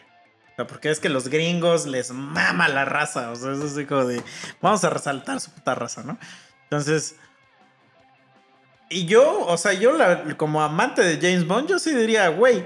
[0.60, 3.30] Sea, porque es que los gringos les mama la raza.
[3.30, 4.22] O sea, es así como de.
[4.60, 6.18] Vamos a resaltar su puta raza, ¿no?
[6.64, 7.16] Entonces.
[8.88, 12.64] Y yo, o sea, yo la- como amante de James Bond, yo sí diría, güey.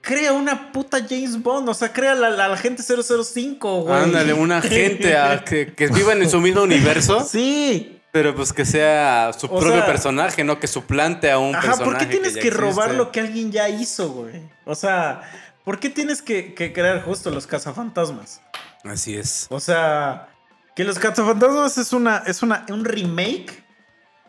[0.00, 4.02] Crea una puta James Bond, o sea, crea la, la, la gente 005, güey.
[4.02, 8.64] Ándale, una gente a- que, que vivan en su mismo universo, Sí, pero pues que
[8.64, 11.90] sea su O propio sea- personaje, no que suplante a un Ajá, personaje.
[11.90, 14.48] ¿por qué tienes que, robar lo que alguien ya hizo, güey?
[14.64, 15.20] O sea,
[15.64, 18.40] ¿por qué tienes que, que crear justo los cazafantasmas?
[18.84, 19.46] Así es.
[19.50, 20.28] O sea,
[20.74, 23.64] que los cazafantasmas es una, es una, un remake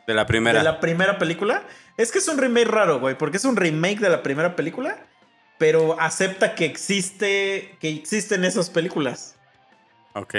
[0.08, 0.60] De la primera.
[0.60, 1.64] de la primera película.
[1.98, 4.98] Es que es un remake raro, güey, porque es un remake de la primera película,
[5.58, 9.36] pero acepta que existe, que existen esas películas.
[10.14, 10.36] Ok.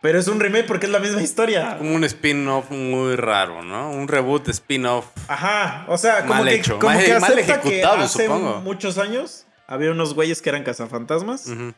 [0.00, 1.76] Pero es un remake porque es la misma historia.
[1.78, 3.90] Como un spin-off muy raro, ¿no?
[3.90, 5.06] Un reboot de spin-off.
[5.26, 8.24] Ajá, o sea, como Mal que, hecho, como mal- que mal acepta que ejecutado, hace
[8.26, 8.60] supongo.
[8.60, 11.72] muchos años había unos güeyes que eran cazafantasmas, Ujú.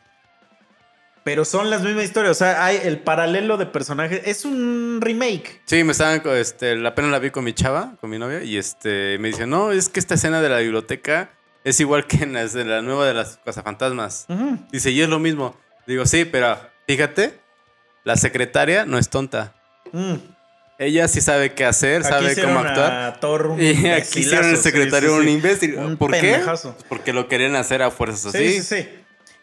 [1.23, 5.61] pero son las mismas historias, o sea, hay el paralelo de personajes, es un remake.
[5.65, 8.57] Sí, me estaban, este, la pena la vi con mi chava, con mi novia, y
[8.57, 11.29] este, me dice, no, es que esta escena de la biblioteca
[11.63, 14.25] es igual que en las de la nueva de las cazafantasmas.
[14.29, 14.57] Ujú.
[14.71, 15.55] Dice, y es lo mismo.
[15.85, 16.57] Digo, sí, pero
[16.87, 17.39] fíjate,
[18.03, 19.53] la secretaria no es tonta.
[19.91, 20.15] Mm.
[20.81, 22.91] Ella sí sabe qué hacer, Aquí sabe cómo actuar.
[22.91, 25.21] a Thor un Y aquí hicieron el secretario sí, sí.
[25.21, 25.77] un imbécil.
[25.77, 26.75] Un ¿Por pendejazo.
[26.75, 26.85] qué?
[26.89, 28.53] Porque lo querían hacer a fuerzas así.
[28.53, 28.89] Sí, sí, sí.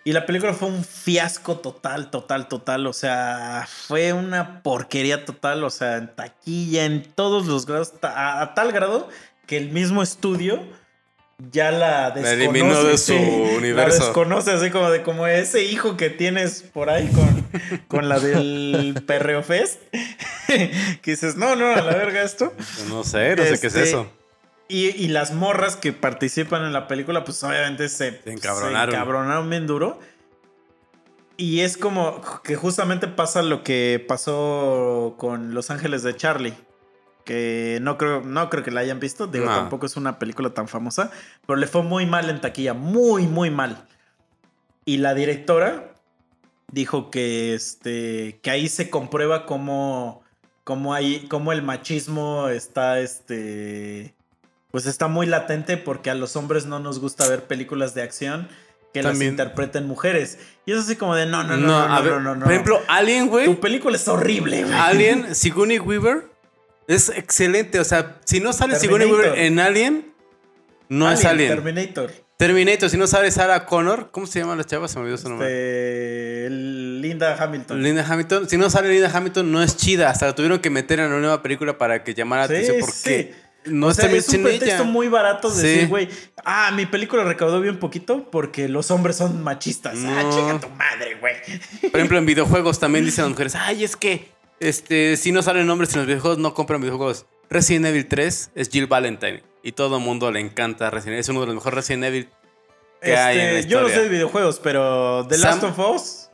[0.03, 2.87] Y la película fue un fiasco total, total, total.
[2.89, 5.63] O sea, fue una porquería total.
[5.63, 9.09] O sea, en taquilla, en todos los grados, a, a tal grado
[9.47, 10.63] que el mismo estudio
[11.39, 12.35] ya la desconoce.
[12.35, 13.15] eliminó de su sí,
[13.57, 13.99] universo.
[13.99, 17.47] La desconoce, así como de como ese hijo que tienes por ahí con,
[17.87, 19.81] con la del Perreo Fest.
[20.49, 22.53] que dices, no, no, a la verga esto.
[22.89, 24.11] No sé, no sé qué es Este, eso.
[24.69, 28.91] Y, y las morras que participan en la película, pues obviamente se, Se encabronaron.
[28.91, 29.99] se encabronaron bien duro.
[31.37, 36.55] Y es como que justamente pasa lo que pasó con Los Ángeles de Charlie.
[37.29, 39.27] Que no creo, no creo que la hayan visto.
[39.27, 39.55] Digo, No.
[39.55, 41.11] tampoco es una película tan famosa.
[41.47, 42.73] Pero le fue muy mal en taquilla.
[42.73, 43.85] Muy, muy mal.
[44.87, 45.93] Y la directora
[46.73, 50.23] dijo que, este, que ahí se comprueba cómo,
[50.65, 54.15] cómo, hay, cómo el machismo está, este,
[54.71, 58.49] pues está muy latente porque a los hombres no nos gusta ver películas de acción
[58.95, 60.39] que También- las interpreten mujeres.
[60.65, 62.35] Y es así como de, no, no, no, No, no, a no, ver, no, no,
[62.37, 62.45] no.
[62.45, 63.45] Por ejemplo, Alien, güey.
[63.45, 64.75] tu película es horrible, güey.
[64.75, 66.38] Alien, Sigourney Weaver
[66.89, 67.79] es excelente.
[67.79, 69.09] O sea, si no sale Sigourney.
[69.09, 70.13] Weaver en Alien,
[70.89, 71.51] no es Alien.
[71.63, 72.11] Terminator.
[72.37, 74.87] Terminator, si no sale Sarah Connor, ¿cómo se llama la chava?
[74.87, 75.49] Se me olvidó su nombre.
[75.49, 77.83] Este, el- Linda Hamilton.
[77.83, 78.49] Linda Hamilton.
[78.49, 80.09] Si no sale Linda Hamilton, no es chida.
[80.11, 82.83] Hasta la tuvieron que meter en una nueva película para que llamara la Sí, atención.
[82.93, 83.01] sí.
[83.03, 83.35] Porque
[83.67, 84.83] no o sea, es un pretexto ella.
[84.85, 85.67] muy barato de Sí.
[85.67, 86.09] decir, güey,
[86.45, 89.99] ah, mi película recaudó bien poquito porque los hombres son machistas.
[90.07, 90.31] Ah, No.
[90.33, 91.35] chinga tu madre, güey.
[91.91, 94.29] Por ejemplo, en videojuegos también dicen las mujeres, ay, es que
[94.61, 97.27] este, si no salen hombres en los videojuegos, no compran videojuegos.
[97.51, 99.43] Resident Evil 3 es Jill Valentine.
[99.63, 101.21] Y todo el mundo le encanta Resident Evil.
[101.21, 102.29] Es uno de los mejores Resident Evil.
[103.01, 105.79] que hay en la Este, yo no sé de videojuegos, pero The Sam- Last of
[105.79, 106.25] Us.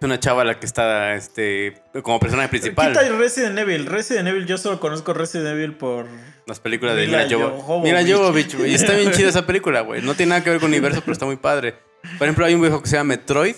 [0.00, 2.92] Es una chava la que está este, como personaje principal.
[2.92, 3.86] Quita Resident Evil.
[3.86, 6.06] Resident Evil, yo solo conozco Resident Evil por.
[6.46, 8.54] Las películas de Mila Jovovich.
[8.56, 8.66] Mila.
[8.68, 10.02] Y está bien chida esa película, güey.
[10.02, 11.76] No tiene nada que ver con el universo, pero está muy padre.
[12.18, 13.54] Por ejemplo, hay un videojuego que se llama Metroid.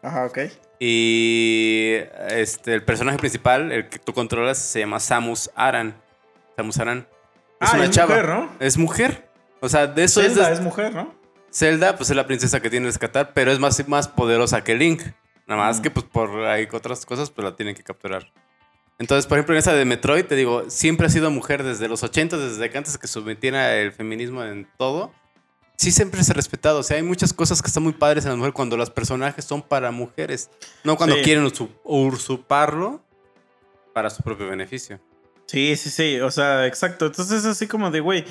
[0.00, 0.38] Ajá, ok.
[0.82, 1.94] Y
[2.30, 5.94] este, el personaje principal, el que tú controlas, se llama Samus Aran.
[6.56, 7.06] Samus Aran.
[7.60, 8.08] Es Ah, una es chava.
[8.16, 8.50] mujer, ¿no?
[8.58, 9.28] Es mujer.
[9.60, 10.52] O sea, de eso Zelda es.
[10.54, 11.14] es de- mujer, ¿no?
[11.52, 14.74] Zelda, pues es la princesa que tiene que rescatar, pero es más, más poderosa que
[14.74, 15.02] Link.
[15.46, 15.82] Nada más Mm.
[15.82, 18.32] que, pues, por ahí otras cosas, pues la tienen que capturar.
[18.98, 22.02] Entonces, por ejemplo, en esa de Metroid, te digo, siempre ha sido mujer desde los
[22.02, 25.12] 80, desde que antes que sometiera el feminismo en todo.
[25.80, 26.80] Sí, siempre se ha respetado.
[26.80, 29.46] O sea, hay muchas cosas que están muy padres en la mujer cuando los personajes
[29.46, 30.50] son para mujeres.
[30.84, 31.22] No cuando Sí.
[31.22, 33.00] quieren usu- usurparlo
[33.94, 35.00] para su propio beneficio.
[35.46, 36.20] Sí, sí, sí.
[36.20, 37.06] O sea, exacto.
[37.06, 38.26] Entonces es así como de, güey.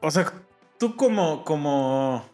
[0.00, 0.32] O sea,
[0.76, 2.28] tú como, como,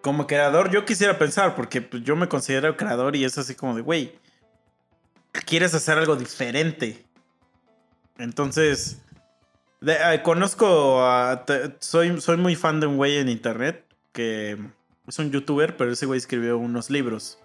[0.00, 3.74] como creador, yo quisiera pensar, porque pues, yo me considero creador y es así como
[3.74, 4.18] de, güey,
[5.44, 7.04] quieres hacer algo diferente.
[8.16, 9.02] Entonces,
[9.86, 11.44] eh, conozco, a-
[11.78, 14.58] soy, soy muy fan de un güey en internet que
[15.06, 17.38] es un youtuber, pero ese güey escribió unos libros.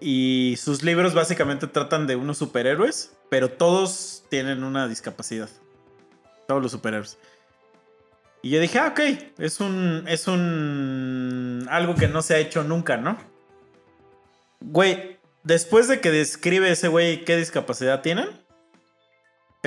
[0.00, 5.48] Y sus libros básicamente tratan de unos superhéroes, pero todos tienen una discapacidad.
[6.46, 7.18] Todos los superhéroes.
[8.42, 9.00] Y yo dije, ah, ok,
[9.38, 10.04] es un.
[10.06, 11.66] Es un.
[11.70, 13.18] algo que no se ha hecho nunca, ¿no?
[14.60, 18.28] Güey, después de que describe ese güey qué discapacidad tienen,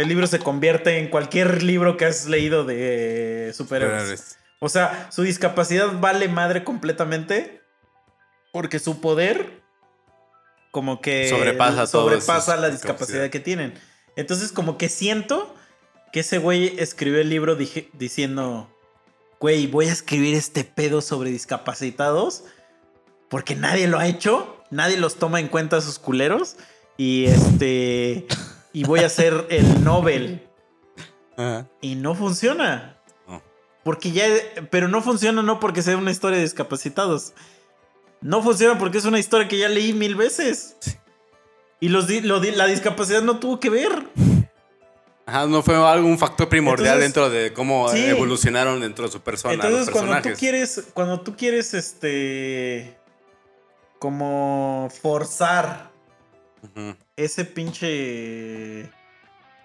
[0.01, 4.37] el libro se convierte en cualquier libro que has leído de superhéroes.
[4.59, 7.61] O sea, su discapacidad vale madre completamente
[8.51, 9.61] porque su poder
[10.71, 13.29] como que Sobrepasa sobrepasa la discapacidad.
[13.29, 13.73] que tienen.
[14.15, 15.55] Entonces como que siento
[16.13, 18.69] que ese güey escribió el libro dije- diciendo,
[19.39, 22.43] güey, voy a escribir este pedo sobre discapacitados
[23.29, 26.57] porque nadie lo ha hecho, nadie los toma en cuenta a sus culeros
[26.97, 28.27] y este
[28.73, 30.47] y voy a hacer el Nobel
[31.37, 31.67] Ajá.
[31.81, 32.97] y no funciona.
[33.27, 33.41] No.
[33.83, 34.25] Porque ya.
[34.69, 37.33] Pero no funciona no porque sea una historia de discapacitados.
[38.21, 40.75] No funciona porque es una historia que ya leí mil veces.
[41.79, 44.07] Y los, di- lo di- la discapacidad no tuvo que ver.
[45.25, 48.03] Ajá, no fue algo, un factor primordial Entonces, dentro de cómo sí.
[48.05, 49.53] evolucionaron dentro de su persona.
[49.55, 50.83] Entonces, los cuando tú quieres.
[50.93, 52.97] Cuando tú quieres, este.
[53.99, 55.90] Como forzar
[57.15, 58.89] Ese pinche.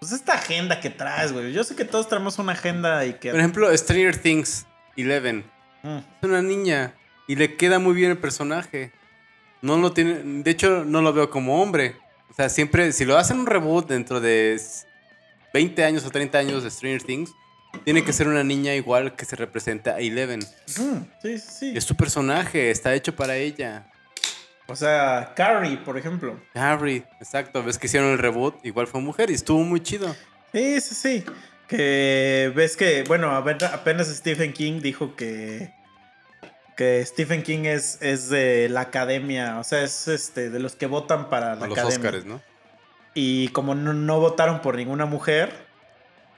[0.00, 1.52] Pues esta agenda que traes, güey.
[1.52, 3.30] Yo sé que todos traemos una agenda y que.
[3.30, 4.66] Por ejemplo, Stranger Things
[4.96, 5.44] 11.
[5.82, 5.98] Mm.
[5.98, 6.94] Es una niña
[7.26, 8.92] y le queda muy bien el personaje.
[9.62, 11.96] No lo tiene, de hecho no lo veo como hombre.
[12.30, 14.60] O sea, siempre si lo hacen un reboot dentro de
[15.54, 17.32] 20 años o 30 años de Stranger Things,
[17.84, 20.40] tiene que ser una niña igual que se representa a Eleven.
[20.40, 21.72] Mm, Sí, sí, sí.
[21.76, 23.90] Es su personaje, está hecho para ella.
[24.68, 26.40] O sea, Carrie, por ejemplo.
[26.54, 30.14] Harry, exacto, ves que hicieron el reboot, igual fue mujer y estuvo muy chido.
[30.52, 31.24] Sí, sí, sí.
[31.68, 35.72] Que ves que, bueno, apenas Stephen King dijo que.
[36.76, 40.86] Que Stephen King es, es de la academia, o sea, es este de los que
[40.86, 42.08] votan para la los academia.
[42.08, 42.42] Oscars, ¿no?
[43.14, 45.54] Y como no, no votaron por ninguna mujer.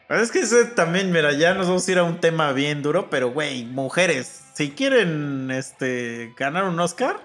[0.06, 2.82] pues Es que ese también, mira, ya nos vamos a ir a un tema bien
[2.82, 7.16] duro, pero güey, mujeres, si quieren este ganar un Oscar,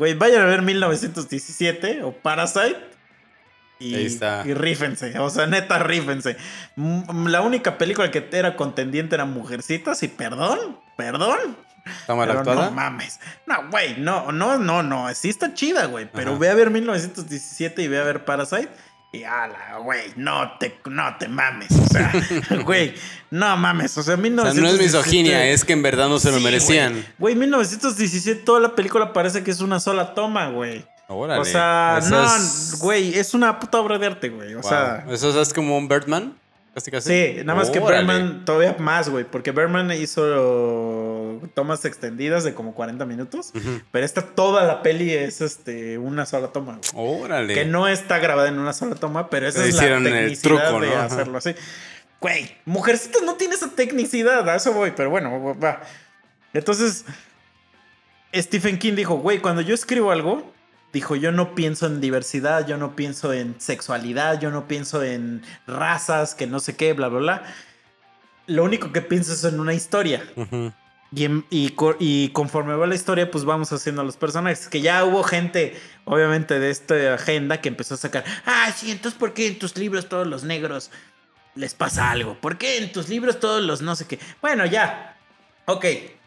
[0.00, 2.76] güey, vayan a ver 1917 o Parasite.
[3.78, 4.42] Y, Ahí está.
[4.46, 6.36] y rífense, o sea, neta, rífense.
[6.76, 11.56] Mm, La única película que era contendiente era Mujercitas y perdón, perdón.
[11.86, 12.66] Está mal Pero actuada.
[12.66, 13.20] no mames.
[13.46, 15.12] No, güey, no, no, no, no.
[15.14, 16.08] Sí está chida, güey.
[16.12, 16.38] Pero Ajá.
[16.40, 18.68] ve a ver 1917 y ve a ver Parasite.
[19.12, 21.72] Y ala, güey, no te, no te mames.
[21.72, 22.12] O sea,
[22.64, 22.94] güey,
[23.30, 23.98] no mames.
[23.98, 24.60] O sea, o sea, 1917.
[24.62, 26.92] no es misoginia, es que en verdad no se lo Sí, merecían.
[27.18, 30.84] Güey, Güey, 1917, toda la película parece que es una sola toma, güey.
[31.08, 31.40] Órale.
[31.40, 34.54] O sea, Eso no, es- güey, es una puta obra de arte, güey.
[34.54, 34.70] O Wow.
[34.70, 36.34] sea, ¿Eso es como un Birdman?
[36.72, 37.08] Casi casi.
[37.08, 37.80] Sí, nada más que.
[37.80, 40.22] Berman todavía más, güey, porque Berman hizo
[41.54, 43.80] tomas extendidas de como 40 minutos, Ujú.
[43.90, 47.22] pero esta toda la peli es este una sola toma, güey.
[47.22, 47.54] Órale.
[47.54, 50.68] Que no está grabada en una sola toma, pero esa es la hicieron el tecnicidad
[50.68, 51.54] truco, de hacerlo así.
[52.20, 55.80] Güey, Mujercitas no tiene esa tecnicidad, a eso voy, pero bueno, va.
[56.52, 57.04] Entonces,
[58.34, 60.52] Stephen King dijo, güey, cuando yo escribo algo,
[60.92, 65.42] dijo, yo no pienso en diversidad, yo no pienso en sexualidad, yo no pienso en
[65.66, 67.42] razas, que no sé qué, bla, bla, bla.
[68.46, 70.22] Lo único que pienso es en una historia.
[70.36, 70.72] Ujú.
[71.12, 74.68] Y, y y conforme va la historia, pues vamos haciendo los personajes.
[74.68, 78.24] Que ya hubo gente, obviamente, de esta agenda que empezó a sacar.
[78.46, 80.90] Ah, sí, entonces, ¿por qué en tus libros todos los negros
[81.56, 82.34] les pasa algo?
[82.40, 84.18] ¿Por qué en tus libros todos los no sé qué?
[84.40, 85.18] Bueno, ya.
[85.66, 85.84] Ok.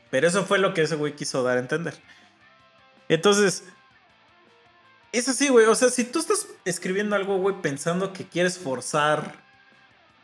[0.10, 1.96] Pero eso fue lo que ese güey quiso dar a entender.
[3.10, 3.64] Entonces,
[5.12, 5.66] es así, güey.
[5.66, 9.36] O sea, si tú estás escribiendo algo, güey, pensando que quieres forzar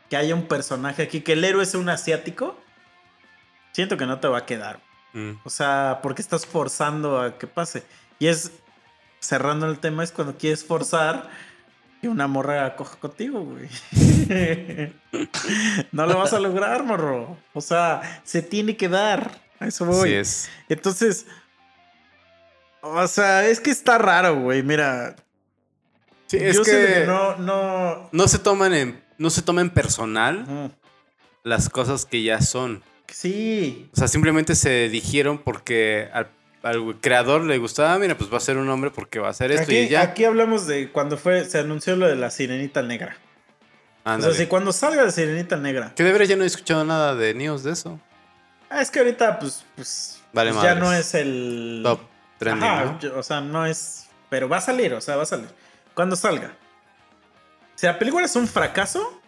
[0.08, 2.56] que haya un personaje aquí, que el héroe sea un asiático,
[3.72, 4.80] siento que no te va a quedar.
[5.12, 5.32] Mm.
[5.44, 7.84] O sea, porque estás forzando a que pase.
[8.18, 8.52] Y es,
[9.18, 11.28] cerrando el tema, es cuando quieres forzar
[12.00, 13.68] que una morra coja contigo, güey.
[15.92, 17.36] no lo vas a lograr, morro.
[17.52, 19.40] O sea, se tiene que dar.
[19.58, 20.10] A eso voy.
[20.10, 20.50] Así es.
[20.68, 21.26] Entonces,
[22.80, 24.62] o sea, es que está raro, güey.
[24.62, 25.16] Mira,
[26.30, 28.08] Sí, es yo que, sé que no, no.
[28.12, 30.72] no se toman en, no se toman personal
[31.42, 32.84] las cosas que ya son.
[33.10, 36.28] Sí, O sea, simplemente se dijeron porque al,
[36.62, 39.50] al creador le gustaba, mira, pues va a ser un hombre porque va a hacer
[39.50, 40.02] esto aquí, y ya.
[40.02, 43.16] aquí hablamos de cuando fue, se anunció lo de la sirenita negra.
[44.04, 45.92] O sea, si cuando salga la sirenita negra.
[45.94, 48.00] Que de veras ya no he escuchado nada de news de eso.
[48.68, 51.80] Ah, es que ahorita, pues, pues, Vale pues ya no es el.
[51.82, 52.00] Top
[52.38, 53.18] trending, Ajá, ¿no?
[53.18, 54.06] o sea, no es.
[54.28, 55.48] Pero va a salir, o sea, va a salir.
[55.94, 56.52] Cuando salga.
[57.74, 59.20] Si la película es un fracaso,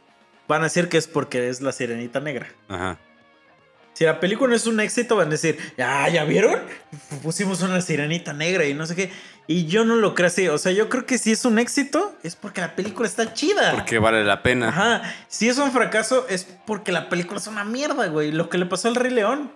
[0.47, 2.49] van a decir que es porque es la sirenita negra.
[2.69, 2.99] Ajá.
[3.93, 6.61] Si la película no es un éxito, van a decir, ah, ¿ya vieron?
[7.23, 9.13] Pusimos una sirenita negra y no sé qué.
[9.47, 10.49] Y yo no lo creo así.
[10.49, 13.73] O sea, yo creo que si es un éxito, es porque la película está chida.
[13.73, 14.69] Porque vale la pena.
[14.69, 15.03] Ajá.
[15.29, 18.33] Si es un fracaso, es porque la película es una mierda, güey.
[18.33, 19.53] Lo que le pasó al Rey León.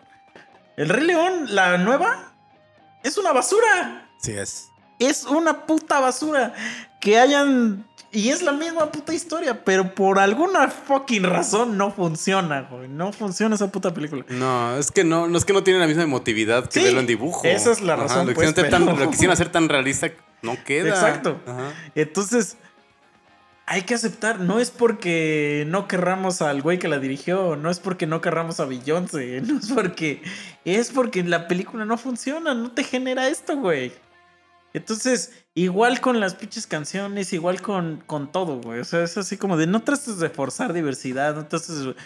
[0.77, 2.35] El Rey León, la nueva,
[3.03, 4.11] es una basura.
[4.21, 4.69] Sí es.
[4.99, 6.53] Es una puta basura.
[7.01, 7.87] Que hayan.
[8.17, 12.89] Y es la misma puta historia, pero por alguna fucking razón no funciona, güey.
[12.89, 14.25] No funciona esa puta película.
[14.31, 17.01] No, es que no, no es que no tiene la misma emotividad que Sí, verlo
[17.01, 17.43] en dibujo.
[17.45, 19.69] esa es la Ajá, razón, Lo pues, quisieron, hacer tan, pero- lo quisieron hacer tan
[19.69, 20.11] realista,
[20.41, 20.89] no queda.
[20.89, 21.41] Exacto.
[21.47, 21.75] Ajá.
[21.95, 22.57] Entonces,
[23.67, 24.41] hay que aceptar.
[24.41, 27.57] No es porque no querramos al güey que la dirigió.
[27.57, 29.41] No es porque no querramos a Beyoncé.
[29.47, 30.23] No es porque.
[30.65, 32.55] Es porque la película no funciona.
[32.55, 33.93] No te genera esto, güey.
[34.73, 38.79] Entonces, igual con las pinches canciones, igual con, con todo, güey.
[38.79, 41.97] O sea, es así como de no trates de forzar diversidad, no trates de-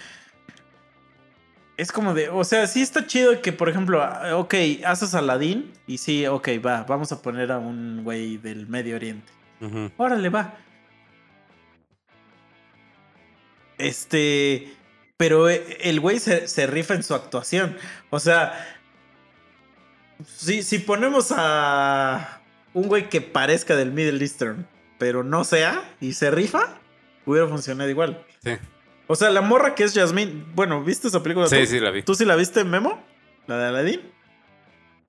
[1.76, 4.54] Es como de, o sea, sí está chido que, por ejemplo, ah, ok,
[4.86, 9.32] haces Aladdin y sí, ok, va, vamos a poner a un güey del Medio Oriente.
[9.60, 9.90] Ujú.
[9.98, 10.54] Órale, va.
[13.78, 14.74] Este.
[15.16, 17.76] Pero eh, el güey se, se rifa en su actuación.
[18.10, 18.76] O sea.
[20.26, 22.39] Si, si ponemos a
[22.74, 24.66] un güey que parezca del Middle Eastern,
[24.98, 26.78] pero no sea, y se rifa,
[27.26, 28.24] hubiera funcionado igual.
[28.42, 28.52] Sí,
[29.06, 30.44] O sea, la morra que es Jasmine.
[30.54, 31.46] Bueno, ¿viste esa película?
[31.48, 31.66] sí, tú?
[31.66, 32.02] sí, la vi.
[32.02, 33.02] ¿Tú sí la viste, Memo?
[33.46, 34.00] ¿La de Aladdin?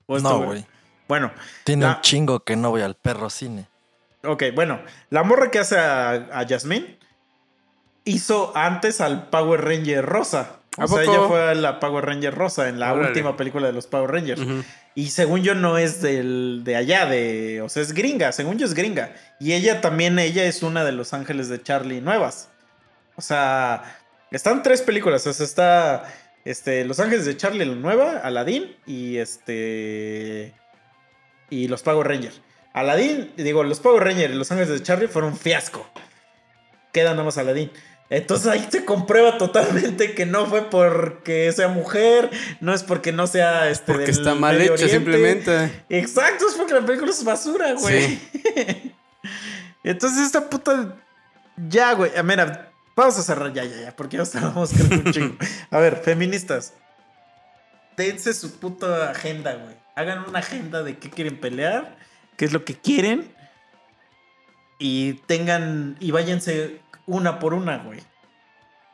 [0.08, 0.66] ¿O No, güey.
[1.08, 1.32] Bueno,
[1.66, 3.68] Tiene La- un chingo que no voy al perro cine.
[4.24, 4.80] Ok, bueno,
[5.10, 6.98] la morra que hace a, a Jasmine
[8.06, 10.61] hizo antes al Power Ranger rosa.
[10.78, 11.12] ¿A O sea, poco?
[11.12, 13.10] ella fue la Power Ranger rosa en la Órale.
[13.10, 14.42] última película de los Power Rangers.
[14.96, 18.66] Y según yo no es del, de allá, de, o sea, es gringa, según yo
[18.66, 19.14] es gringa.
[19.40, 22.50] Y ella también, ella es una de los ángeles de Charlie nuevas.
[23.16, 23.84] O sea,
[24.32, 26.14] están tres películas, o sea, está
[26.46, 30.54] este, Los Ángeles de Charlie la nueva, Aladdin y este
[31.50, 32.42] y los Power Rangers.
[32.74, 35.86] Aladdin, digo, los Power Rangers y los Ángeles de Charlie fueron un fiasco.
[36.94, 37.70] Queda nada más Aladdin.
[38.12, 42.30] Entonces ahí se comprueba totalmente que no fue porque sea mujer,
[42.60, 44.96] no es porque no sea este Porque del está mal Medio hecho, Oriente.
[44.98, 45.86] simplemente.
[45.88, 48.20] Exacto, es porque la película es basura, güey.
[49.86, 50.98] Entonces esta puta.
[51.70, 52.12] Ya, güey.
[52.26, 55.38] Mira, vamos a cerrar ya, ya, ya, porque ya estábamos creo un chingo.
[55.70, 56.74] A ver, feministas.
[57.96, 59.76] Dense su puta agenda, güey.
[59.96, 61.98] Hagan una agenda de qué quieren pelear,
[62.36, 63.34] qué es lo que quieren.
[64.80, 65.96] Y tengan.
[66.02, 66.82] Y váyanse
[67.12, 68.00] una por una, güey.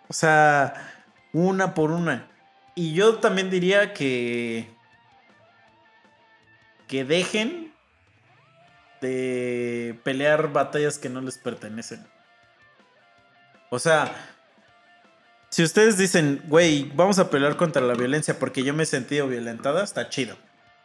[0.08, 0.74] O sea,
[1.34, 2.28] una por una.
[2.74, 4.68] Y yo también diría que.
[6.88, 7.74] Que dejen
[9.02, 12.08] de pelear batallas que no les pertenecen.
[13.70, 14.12] O sea,
[15.50, 19.28] si ustedes dicen, güey, vamos a pelear contra la violencia porque yo me he sentido
[19.28, 20.38] violentada, está chido.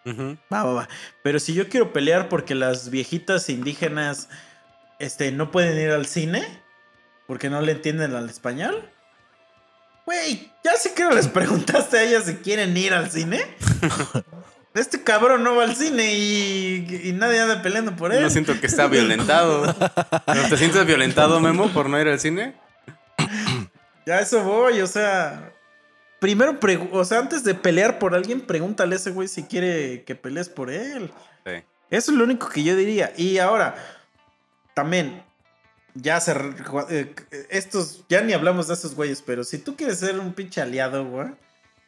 [0.04, 0.88] Va, va, va.
[1.22, 4.28] Pero si yo quiero pelear porque las viejitas indígenas
[4.98, 6.61] este, no pueden ir al cine
[7.26, 8.88] porque no le entienden al español.
[10.04, 13.40] Güey, ya sé que no les preguntaste a ellas si quieren ir al cine.
[14.74, 18.22] Este cabrón no va al cine y, y nadie anda peleando por él.
[18.22, 19.66] No siento que está violentado.
[20.26, 22.54] ¿No ¿Te sientes violentado, Memo, por no ir al cine?
[24.04, 25.52] Ya a eso voy, o sea.
[26.18, 26.58] Primero,
[26.90, 30.48] o sea, antes de pelear por alguien, pregúntale a ese güey si quiere que pelees
[30.48, 31.12] por él.
[31.46, 31.52] Sí.
[31.88, 33.12] Eso es lo único que yo diría.
[33.16, 33.76] Y ahora,
[34.74, 35.22] también,
[35.94, 36.32] ya se.
[36.90, 37.14] eh,
[37.50, 41.04] estos, ya ni hablamos de esos güeyes, pero si tú quieres ser un pinche aliado,
[41.04, 41.28] güey,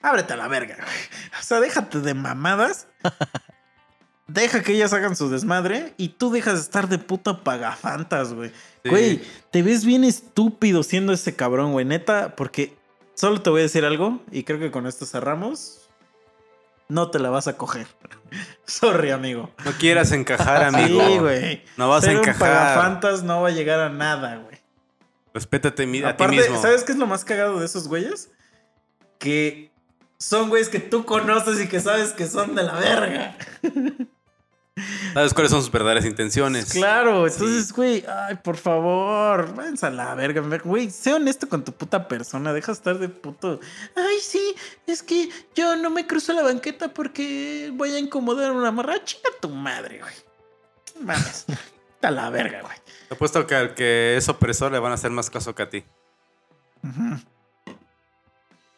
[0.02, 1.40] ábrete a la verga, güey.
[1.40, 2.86] O sea, déjate de mamadas.
[4.26, 8.51] Deja que ellas hagan su desmadre y tú dejas de estar de puta pagafantas, güey.
[8.82, 8.89] Sí.
[8.89, 11.85] Güey, te ves bien estúpido siendo ese cabrón, güey.
[11.85, 12.74] Neta, porque
[13.14, 15.84] solo te voy a decir algo y creo que con esto cerramos.
[16.89, 17.86] No te la vas a coger.
[18.66, 19.51] Sorry, amigo.
[19.65, 21.06] No quieras encajar, amigo.
[21.06, 21.65] Sí, güey.
[21.77, 22.39] No vas a encajar.
[22.39, 24.59] pagafantas no va a llegar a nada, güey.
[25.32, 26.62] Respétate a ti mismo.
[26.62, 28.31] ¿sabes qué es lo más cagado de esos güeyes?
[29.19, 29.73] Que
[30.19, 33.36] son güeyes que tú conoces y que sabes que son de la verga.
[35.12, 36.72] ¿Sabes cuáles son sus verdaderas intenciones?
[36.72, 41.72] Claro, entonces, güey, ay, por favor, váyanse a la verga, güey, sé honesto con tu
[41.72, 43.60] puta persona, deja de estar de puto.
[43.94, 44.55] Ay, sí,
[44.88, 49.02] es que yo no me cruzo la banqueta porque voy a incomodar a una morra.
[49.05, 50.14] Chinga tu madre, güey.
[51.01, 51.46] Mames,
[51.94, 52.76] está la verga, güey.
[53.09, 55.70] Te apuesto que al que es opresor le van a hacer más caso que a
[55.70, 55.84] ti.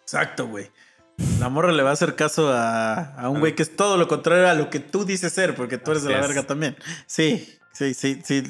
[0.02, 0.70] Exacto, güey.
[1.40, 4.08] La morra le va a hacer caso a, a un güey que es todo lo
[4.08, 6.26] contrario a lo que tú dices ser, porque tú eres de la es.
[6.28, 6.76] verga también.
[7.06, 8.42] Sí, sí, sí, sí.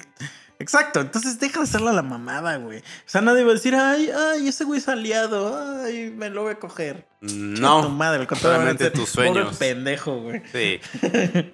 [0.58, 2.78] Exacto, entonces deja de hacerla la mamada, güey.
[2.78, 6.44] O sea, nadie va a decir, ay, ay, ese güey es aliado, ay, me lo
[6.44, 7.06] voy a coger.
[7.24, 7.88] Chinga tu No.
[7.90, 9.44] madre, a solamente tus sueños.
[9.44, 10.42] Pobre pendejo, güey.
[10.50, 10.80] Sí.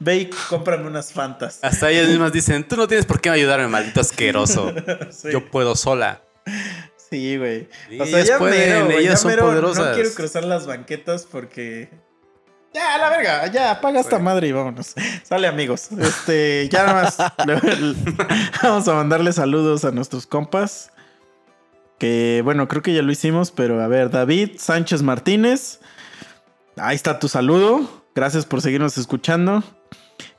[0.00, 1.58] Ve y cómprame unas fantas.
[1.62, 4.72] Hasta ellas mismas dicen, tú no tienes por qué ayudarme, maldito asqueroso.
[5.10, 5.28] Sí.
[5.32, 6.22] Yo puedo sola.
[7.10, 7.68] Sí, güey.
[7.88, 9.86] Sí, O sea, ellas ya pueden, mero, ellas ya son mero poderosas.
[9.88, 11.90] No quiero cruzar las banquetas porque.
[12.72, 14.94] Ya, a la verga, ya, apaga esta madre y vámonos.
[15.24, 15.88] Sale, amigos.
[15.98, 17.18] Este, ya nada más.
[18.62, 20.92] vamos a mandarle saludos a nuestros compas.
[21.98, 25.80] Que bueno, creo que ya lo hicimos, pero a ver, David Sánchez Martínez.
[26.76, 28.04] Ahí está tu saludo.
[28.14, 29.64] Gracias por seguirnos escuchando.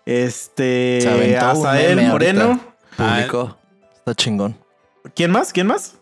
[0.05, 2.43] Este, Se aventó un Azael Moreno.
[2.43, 2.65] ahorita.
[2.97, 3.57] Ah, Publicó.
[3.97, 4.57] Está chingón.
[5.15, 5.51] ¿Quién más?
[5.53, 5.95] ¿Quién más?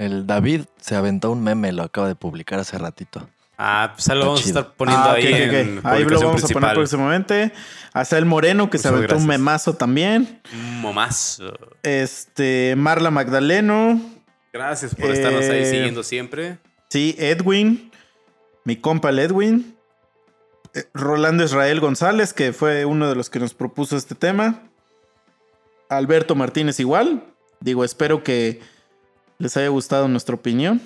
[0.00, 3.28] El David se aventó un meme, lo acaba de publicar hace ratito.
[3.58, 5.52] Ah, pues ahí lo Está vamos a estar poniendo Ah, ok, ahí ok, ok.
[5.52, 6.74] en Ahí lo publicación vamos a poner principal.
[6.74, 7.52] próximamente.
[7.92, 9.38] Hasta el Moreno, que se Muchas aventó un gracias.
[9.40, 10.40] memazo también.
[10.54, 11.52] Un momazo.
[11.82, 14.00] Este, Marla Magdaleno.
[14.52, 16.58] Gracias por estarnos ahí Eh, siguiendo siempre.
[16.88, 17.92] Sí, Edwin.
[18.64, 19.76] Mi compa el Edwin.
[20.72, 24.62] eh, Rolando Israel González, que fue uno de los que nos propuso este tema.
[25.90, 27.24] Alberto Martínez igual.
[27.60, 28.60] Digo, espero que
[29.40, 30.80] les haya gustado nuestra opinión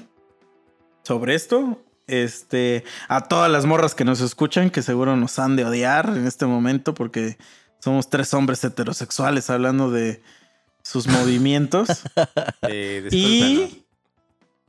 [1.02, 1.82] sobre esto.
[2.06, 6.26] Este, a todas las morras que nos escuchan, que seguro nos han de odiar en
[6.26, 7.36] este momento, porque
[7.80, 10.22] somos tres hombres heterosexuales hablando de
[10.82, 11.88] sus movimientos.
[12.66, 13.08] Eh.
[13.10, 13.84] Y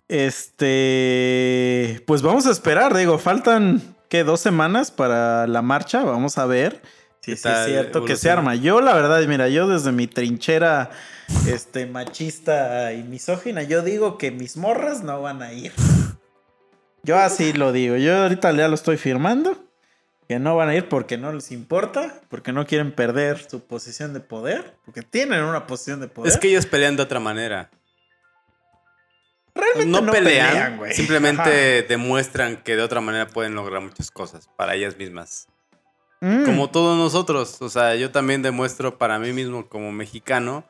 [0.09, 6.45] este, pues vamos a esperar, digo, faltan que dos semanas para la marcha, vamos a
[6.45, 6.81] ver
[7.25, 8.55] ¿Qué sí es cierto que se arma.
[8.55, 10.91] Yo la verdad, mira, yo desde mi trinchera
[11.47, 15.71] este machista y misógina, yo digo que mis morras no van a ir.
[17.03, 19.61] Yo así lo digo, yo ahorita ya lo estoy firmando.
[20.27, 24.11] Que no van a ir porque no les importa, porque no quieren perder su posición
[24.13, 26.31] de poder, porque tienen una posición de poder.
[26.31, 27.69] Es que ellos pelean de otra manera.
[29.53, 30.93] realmente No, pelean, güey.
[30.93, 35.47] simplemente demuestran que de otra manera pueden lograr muchas cosas para ellas mismas.
[36.27, 36.45] Mm.
[36.45, 37.61] Como todos nosotros.
[37.61, 40.63] O sea, yo también demuestro para mí mismo como mexicano.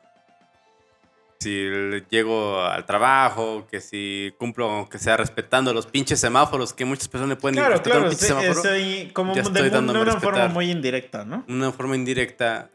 [1.40, 6.84] Si le- llego al trabajo, que si cumplo, que sea respetando los pinches semáforos, que
[6.84, 8.70] muchas personas pueden Claro, claro, un pinche sí, semáforo.
[8.70, 10.20] ahí como ya de, estoy de una respetar.
[10.20, 11.44] forma muy indirecta, ¿no?
[11.48, 12.70] Una forma indirecta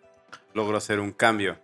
[0.53, 1.57] logro hacer un cambio.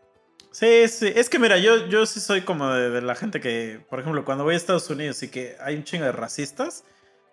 [0.52, 1.12] Sí, sí.
[1.16, 4.26] Es que mira, yo, yo sí soy como de, de la gente que, por ejemplo,
[4.26, 6.84] cuando voy a Estados Unidos y que hay un chingo de racistas,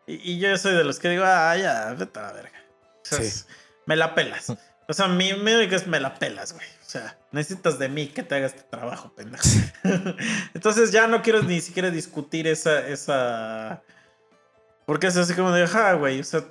[0.07, 2.53] y, y yo soy de los que digo, ah, ya, vete a la verga.
[3.03, 3.45] Sea, Sí.
[3.87, 4.53] Me la pelas.
[4.87, 6.67] O sea, mi médico es me la pelas, güey.
[6.67, 9.45] O sea, necesitas de mí que te haga este trabajo, pendejo.
[10.55, 13.83] Entonces ya no quiero ni siquiera discutir esa, esa...
[14.87, 16.45] Porque es así como de, ah, güey, o sea...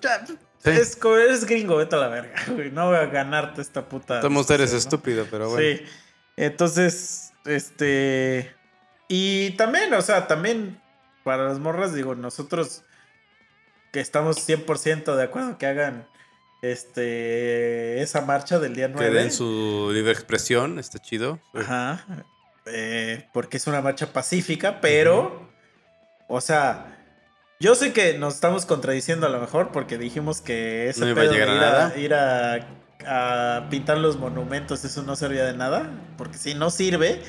[0.00, 0.24] Ya,
[0.64, 0.70] Sí.
[0.70, 2.70] es eres gringo, vete a la verga, güey.
[2.70, 4.20] No voy a ganarte esta puta...
[4.22, 4.78] Todos eres ¿no?
[4.78, 5.76] estúpido, pero bueno.
[5.76, 5.84] Sí.
[6.36, 8.54] Entonces, este.
[9.08, 10.80] Y también, o sea, también
[11.22, 12.82] para las morras, digo, nosotros
[13.94, 16.08] que estamos 100% de acuerdo que hagan
[16.62, 19.06] este esa marcha del día 9.
[19.08, 21.38] Que den su libre expresión, está chido.
[21.54, 22.04] Ajá.
[22.66, 25.48] Eh, porque es una marcha pacífica, pero,
[26.28, 26.90] o sea,
[27.60, 31.22] Yo sé que nos estamos contradiciendo a lo mejor porque dijimos que ese No iba
[31.22, 31.86] a pedo de llegar a ir, nada.
[31.86, 35.88] a, ir a- a pintar los monumentos, eso no servía de nada.
[36.18, 37.22] Porque si no sirve.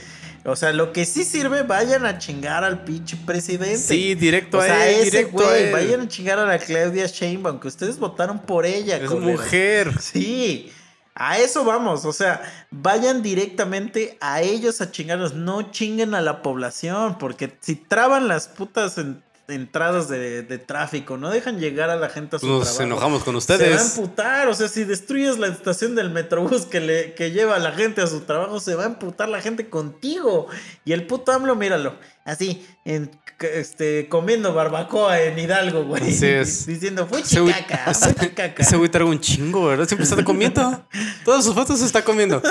[0.47, 3.77] O sea, lo que sí sirve, vayan a chingar al pinche presidente.
[3.77, 5.72] Sí, directo o a él, ese directo a güey, él.
[5.73, 8.97] vayan a chingar a la Claudia Sheinbaum, que ustedes votaron por ella.
[8.97, 9.91] Es mujer.
[9.99, 10.72] Sí,
[11.15, 12.05] a eso vamos.
[12.05, 15.34] O sea, vayan directamente a ellos a chingarlos.
[15.34, 17.17] No chinguen a la población.
[17.17, 22.09] Porque si traban las putas en- entradas de, de tráfico, no dejan llegar a la
[22.09, 22.84] gente a su Nos trabajo.
[22.84, 23.97] enojamos con Se va a ustedes.
[23.97, 27.72] emputar, o sea, si destruyes la estación del Metrobús que, le, que lleva a la
[27.72, 30.47] gente a su trabajo, se va a emputar la gente contigo.
[30.84, 36.09] Y el puto AMLO, míralo, así, en, este, comiendo barbacoa en Hidalgo, güey.
[36.09, 36.65] Así es.
[36.67, 38.63] Diciendo, fue chicaca, fue chicaca.
[38.63, 39.88] Ese güey traga un chingo, ¿verdad?
[39.88, 40.88] Siempre está comiendo.
[41.23, 42.41] Todas sus fotos se está comiendo.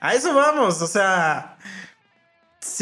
[0.00, 1.56] A eso vamos, o sea.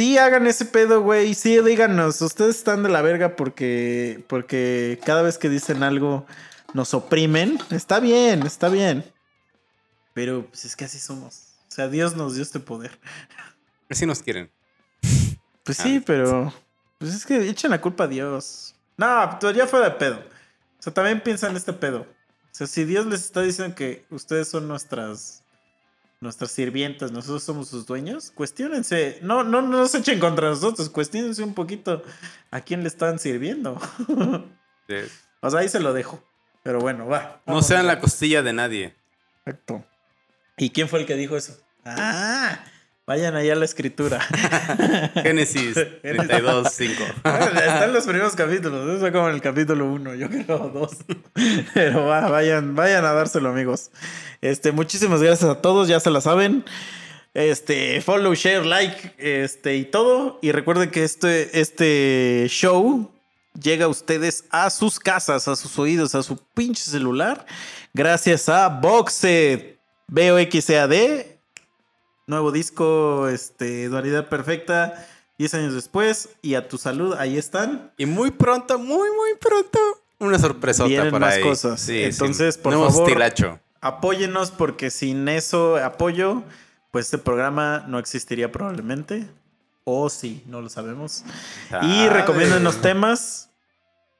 [0.00, 1.34] Sí hagan ese pedo, güey.
[1.34, 2.22] Sí, díganos.
[2.22, 4.24] Ustedes están de la verga porque.
[4.28, 6.24] Porque cada vez que dicen algo
[6.72, 7.58] nos oprimen.
[7.70, 9.04] Está bien, está bien.
[10.14, 11.48] Pero pues es que así somos.
[11.68, 12.98] O sea, Dios nos dio este poder.
[13.90, 14.50] Así nos quieren.
[15.64, 16.50] Pues sí, pero.
[16.96, 18.74] Pues es que echen la culpa a Dios.
[18.96, 20.16] No, pues ya fue de pedo.
[20.78, 22.00] O sea, también piensan este pedo.
[22.00, 25.44] O sea, si Dios les está diciendo que ustedes son nuestras.
[26.20, 29.18] Nuestras sirvientas, nosotros somos sus dueños, cuestionense.
[29.22, 32.02] No, no, no se echen contra nosotros, cuestionense un poquito
[32.50, 33.80] a quién le están sirviendo.
[34.86, 34.96] Sí.
[35.40, 36.22] o sea, ahí se lo dejo.
[36.62, 37.40] Pero bueno, va.
[37.46, 38.94] No sean la costilla de nadie.
[39.46, 39.84] Exacto.
[40.58, 41.56] ¿Y quién fue el que dijo eso?
[41.86, 42.64] Ah,
[43.10, 44.20] vayan allá a la escritura.
[45.24, 47.02] Génesis 32, 5.
[47.24, 50.90] Están los primeros capítulos, eso como en el capítulo 1, yo creo 2.
[51.74, 53.90] Pero va, vayan, vayan a dárselo, amigos.
[54.40, 56.64] Este, muchísimas gracias a todos, ya se la saben.
[57.34, 60.38] Este, follow, share, like, este y todo.
[60.40, 63.10] Y recuerden que este, este show
[63.60, 67.44] llega a ustedes a sus casas, a sus oídos, a su pinche celular.
[67.92, 71.39] Gracias a Boxed, B-O-X-E-A-D.
[72.30, 75.06] Nuevo disco, este, Dualidad Perfecta.
[75.38, 77.90] 10 años después, y a tu salud, ahí están.
[77.96, 79.78] Y muy pronto, muy, muy pronto,
[80.18, 81.42] una sorpresota Vienen por más ahí.
[81.42, 81.80] cosas.
[81.80, 82.60] Sí, Entonces, sí.
[82.62, 83.58] por Nuevo favor, estilacho.
[83.80, 86.42] Apóyenos porque sin eso apoyo,
[86.90, 89.26] pues este programa no existiría probablemente.
[89.84, 91.24] O sí, no lo sabemos.
[91.68, 92.10] Y Sabe.
[92.10, 93.48] recomiéndanos temas.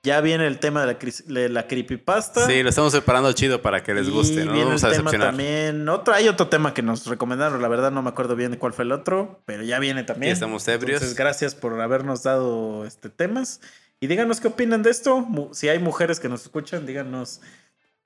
[0.03, 2.47] Ya viene el tema de la, de la creepypasta.
[2.47, 4.45] Sí, lo estamos preparando chido para que les Y guste.
[4.47, 5.87] No viene vamos el a tema también.
[5.91, 8.73] Otro, hay otro tema que nos recomendaron, la verdad no me acuerdo bien de cuál
[8.73, 10.33] fue el otro, pero ya viene también.
[10.33, 10.97] Estamos ebrios.
[11.03, 13.61] Entonces, gracias por habernos dado este temas.
[14.01, 15.29] Y díganos qué opinan de esto.
[15.53, 17.43] Si hay mujeres que nos escuchan, díganos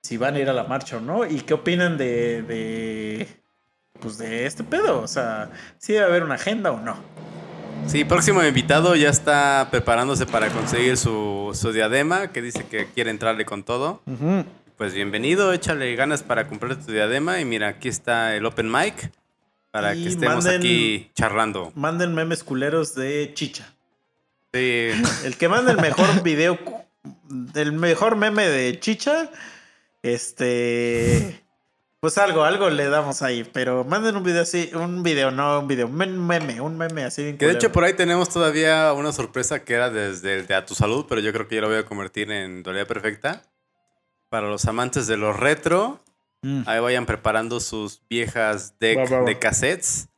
[0.01, 1.25] si van a ir a la marcha o no.
[1.25, 3.27] Y qué opinan de, de
[4.01, 5.01] pues de este pedo.
[5.01, 6.97] O sea, si debe haber una agenda o no.
[7.87, 13.09] Sí, próximo invitado ya está preparándose para conseguir su, su diadema, que dice que quiere
[13.11, 14.01] entrarle con todo.
[14.77, 17.39] Pues bienvenido, échale ganas para comprar tu diadema.
[17.39, 19.11] Y mira, aquí está el open mic
[19.71, 21.71] para Y que estemos manden- aquí charlando.
[21.75, 23.71] Manden memes culeros de chicha.
[24.53, 24.89] Sí,
[25.23, 26.57] El que manda el mejor video,
[27.55, 29.29] el mejor meme de Chicha,
[30.01, 31.43] este,
[32.05, 35.67] pues algo, algo le damos ahí, pero manden un video así, un video, no un
[35.67, 35.95] video, un
[36.27, 37.23] meme, un meme así.
[37.23, 40.53] bien que de hecho por ahí tenemos todavía una sorpresa que era desde el de
[40.53, 43.41] A Tu Salud, pero yo creo que ya lo voy a convertir en Dualidad Perfecta.
[44.29, 45.99] Para los amantes de los retro,
[46.43, 46.61] Mm.
[46.67, 49.25] ahí vayan preparando sus viejas deck Va, va, va.
[49.25, 50.09] de cassettes.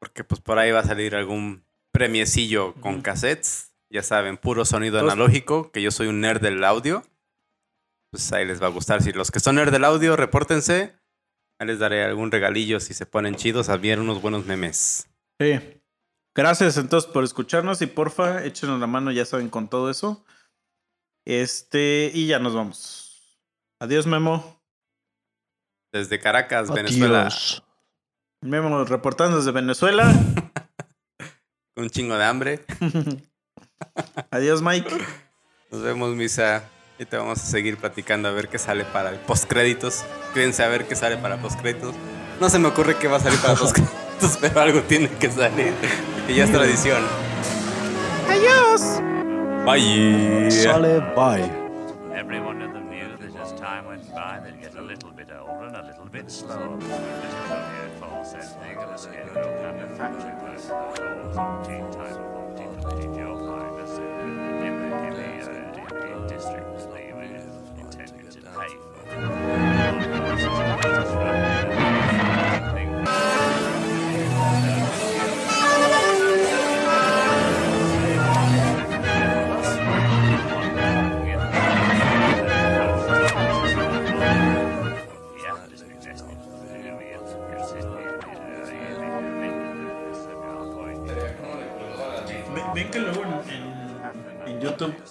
[0.00, 1.62] Porque pues por ahí va a salir algún
[1.92, 3.02] premiecillo con Ujú.
[3.04, 3.70] cassettes.
[3.88, 7.04] Ya saben, puro sonido analógico, que yo soy un nerd del audio.
[8.10, 9.00] Pues ahí les va a gustar.
[9.02, 10.92] Si los que son nerd del audio, repórtense.
[11.58, 13.68] Ahí les daré algún regalillo si se ponen chidos.
[13.68, 15.08] Habían unos buenos memes.
[15.38, 15.60] Sí.
[16.34, 20.24] Gracias entonces por escucharnos y porfa, échenos la mano, ya saben, con todo eso.
[21.24, 23.38] Este, y ya nos vamos.
[23.80, 24.60] Adiós, Memo.
[25.92, 27.20] Desde Caracas, Venezuela.
[27.20, 27.62] Adiós.
[28.42, 30.12] Memo reportando desde Venezuela.
[31.74, 32.64] Con un chingo de hambre.
[34.30, 34.90] Adiós, Mike.
[35.70, 36.68] Nos vemos, Misa.
[36.96, 40.04] Y te vamos a seguir platicando a ver qué sale para el postcréditos.
[40.32, 41.92] Quédense a ver qué sale para postcréditos.
[42.40, 45.72] No se me ocurre qué va a salir para postcréditos, pero algo tiene que salir.
[46.28, 47.02] Que ya es tradición.
[48.28, 49.00] Adiós.
[49.66, 50.50] Bye.
[50.52, 51.50] Sale, bye.
[52.16, 52.80] Everyone in the
[53.18, 56.30] that as time went by, they'd get a little bit older and a little bit
[56.30, 56.78] slower.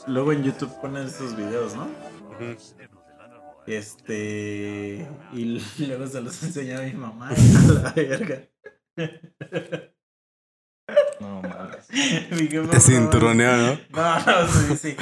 [0.08, 1.88] Luego en YouTube ponen esos videos, ¿no?
[3.66, 5.08] Este.
[5.34, 7.30] Y luego se los enseñó a mi mamá.
[7.30, 8.50] A la verga.
[11.20, 11.88] No mames.
[12.72, 13.80] Te cinturoneo, ¿no?
[13.90, 14.98] No, no, sí, sí.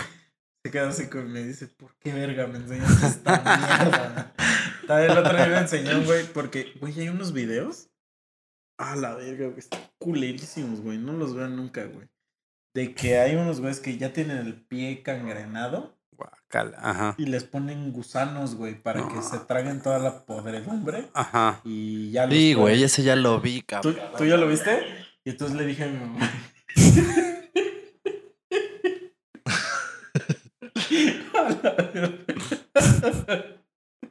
[0.64, 4.34] Se queda así con me dice, ¿por qué verga me enseñaste esta mierda?
[4.86, 7.90] También el otro día me enseñó, güey, porque, güey, hay unos videos.
[8.78, 11.00] Ah, la verga, güey, están culerísimos, güey.
[11.00, 12.08] No los vean nunca, güey.
[12.74, 16.78] De que hay unos güeyes que ya tienen el pie cangrenado Guacala.
[16.82, 17.16] Ajá.
[17.18, 21.62] y les ponen gusanos, güey, para que se traguen toda la podredumbre Ajá.
[21.66, 23.96] y ya los Sí, güey, ese ya lo vi, ¿Tú, cabrón.
[24.18, 24.80] tú ya lo viste?
[25.26, 26.32] Y entonces le dije a mi mamá.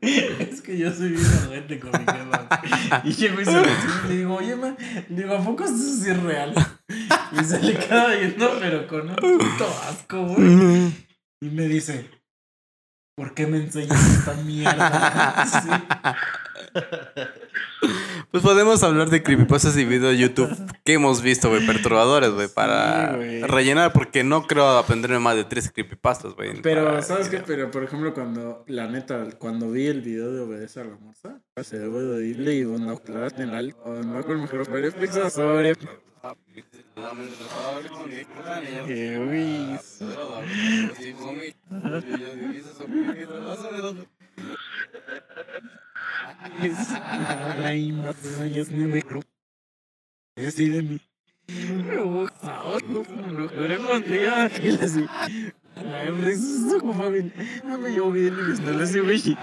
[0.02, 3.02] Es que yo soy bien ojete con mi jefa.
[3.04, 3.62] Y llego y se lo
[4.08, 4.74] le digo, oye, ma,
[5.08, 5.76] digo, ¿a poco esto
[6.10, 6.54] es real?
[7.32, 10.92] Y se le queda viendo, pero con un puto asco, güey.
[11.40, 12.10] Y me dice,
[13.16, 15.46] ¿por qué me enseñas esta mierda?
[16.70, 16.76] Sí.
[18.30, 20.50] Pues podemos hablar de creepypastas y videos de YouTube
[20.84, 25.44] que hemos visto, güey, perturbadores, güey, para Sí, rellenar, porque no creo aprenderme más de
[25.44, 26.60] tres creepypastas, güey.
[26.62, 27.38] Pero, ¿sabes qué?
[27.38, 31.40] Pero, por ejemplo, cuando, la neta, cuando vi el video de Obedece a la Morsa,
[31.62, 35.74] se debo de irle y aclaraste en el no con mejor sobre.
[38.86, 39.78] Qué uy.
[47.64, 49.22] Ay, más años no me creo.
[50.36, 51.00] Así de mí.
[51.48, 53.02] No, ahora no,
[53.32, 55.04] no, queremos ya, que le así.
[55.76, 57.32] Ay, hombre, eso es su familia.
[57.64, 59.36] No me llevo bien y no le sé, güey.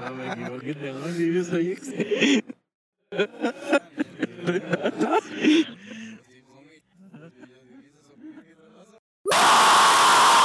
[0.00, 1.90] No me equivoqué, tengo si yo soy ex.
[9.30, 10.40] No!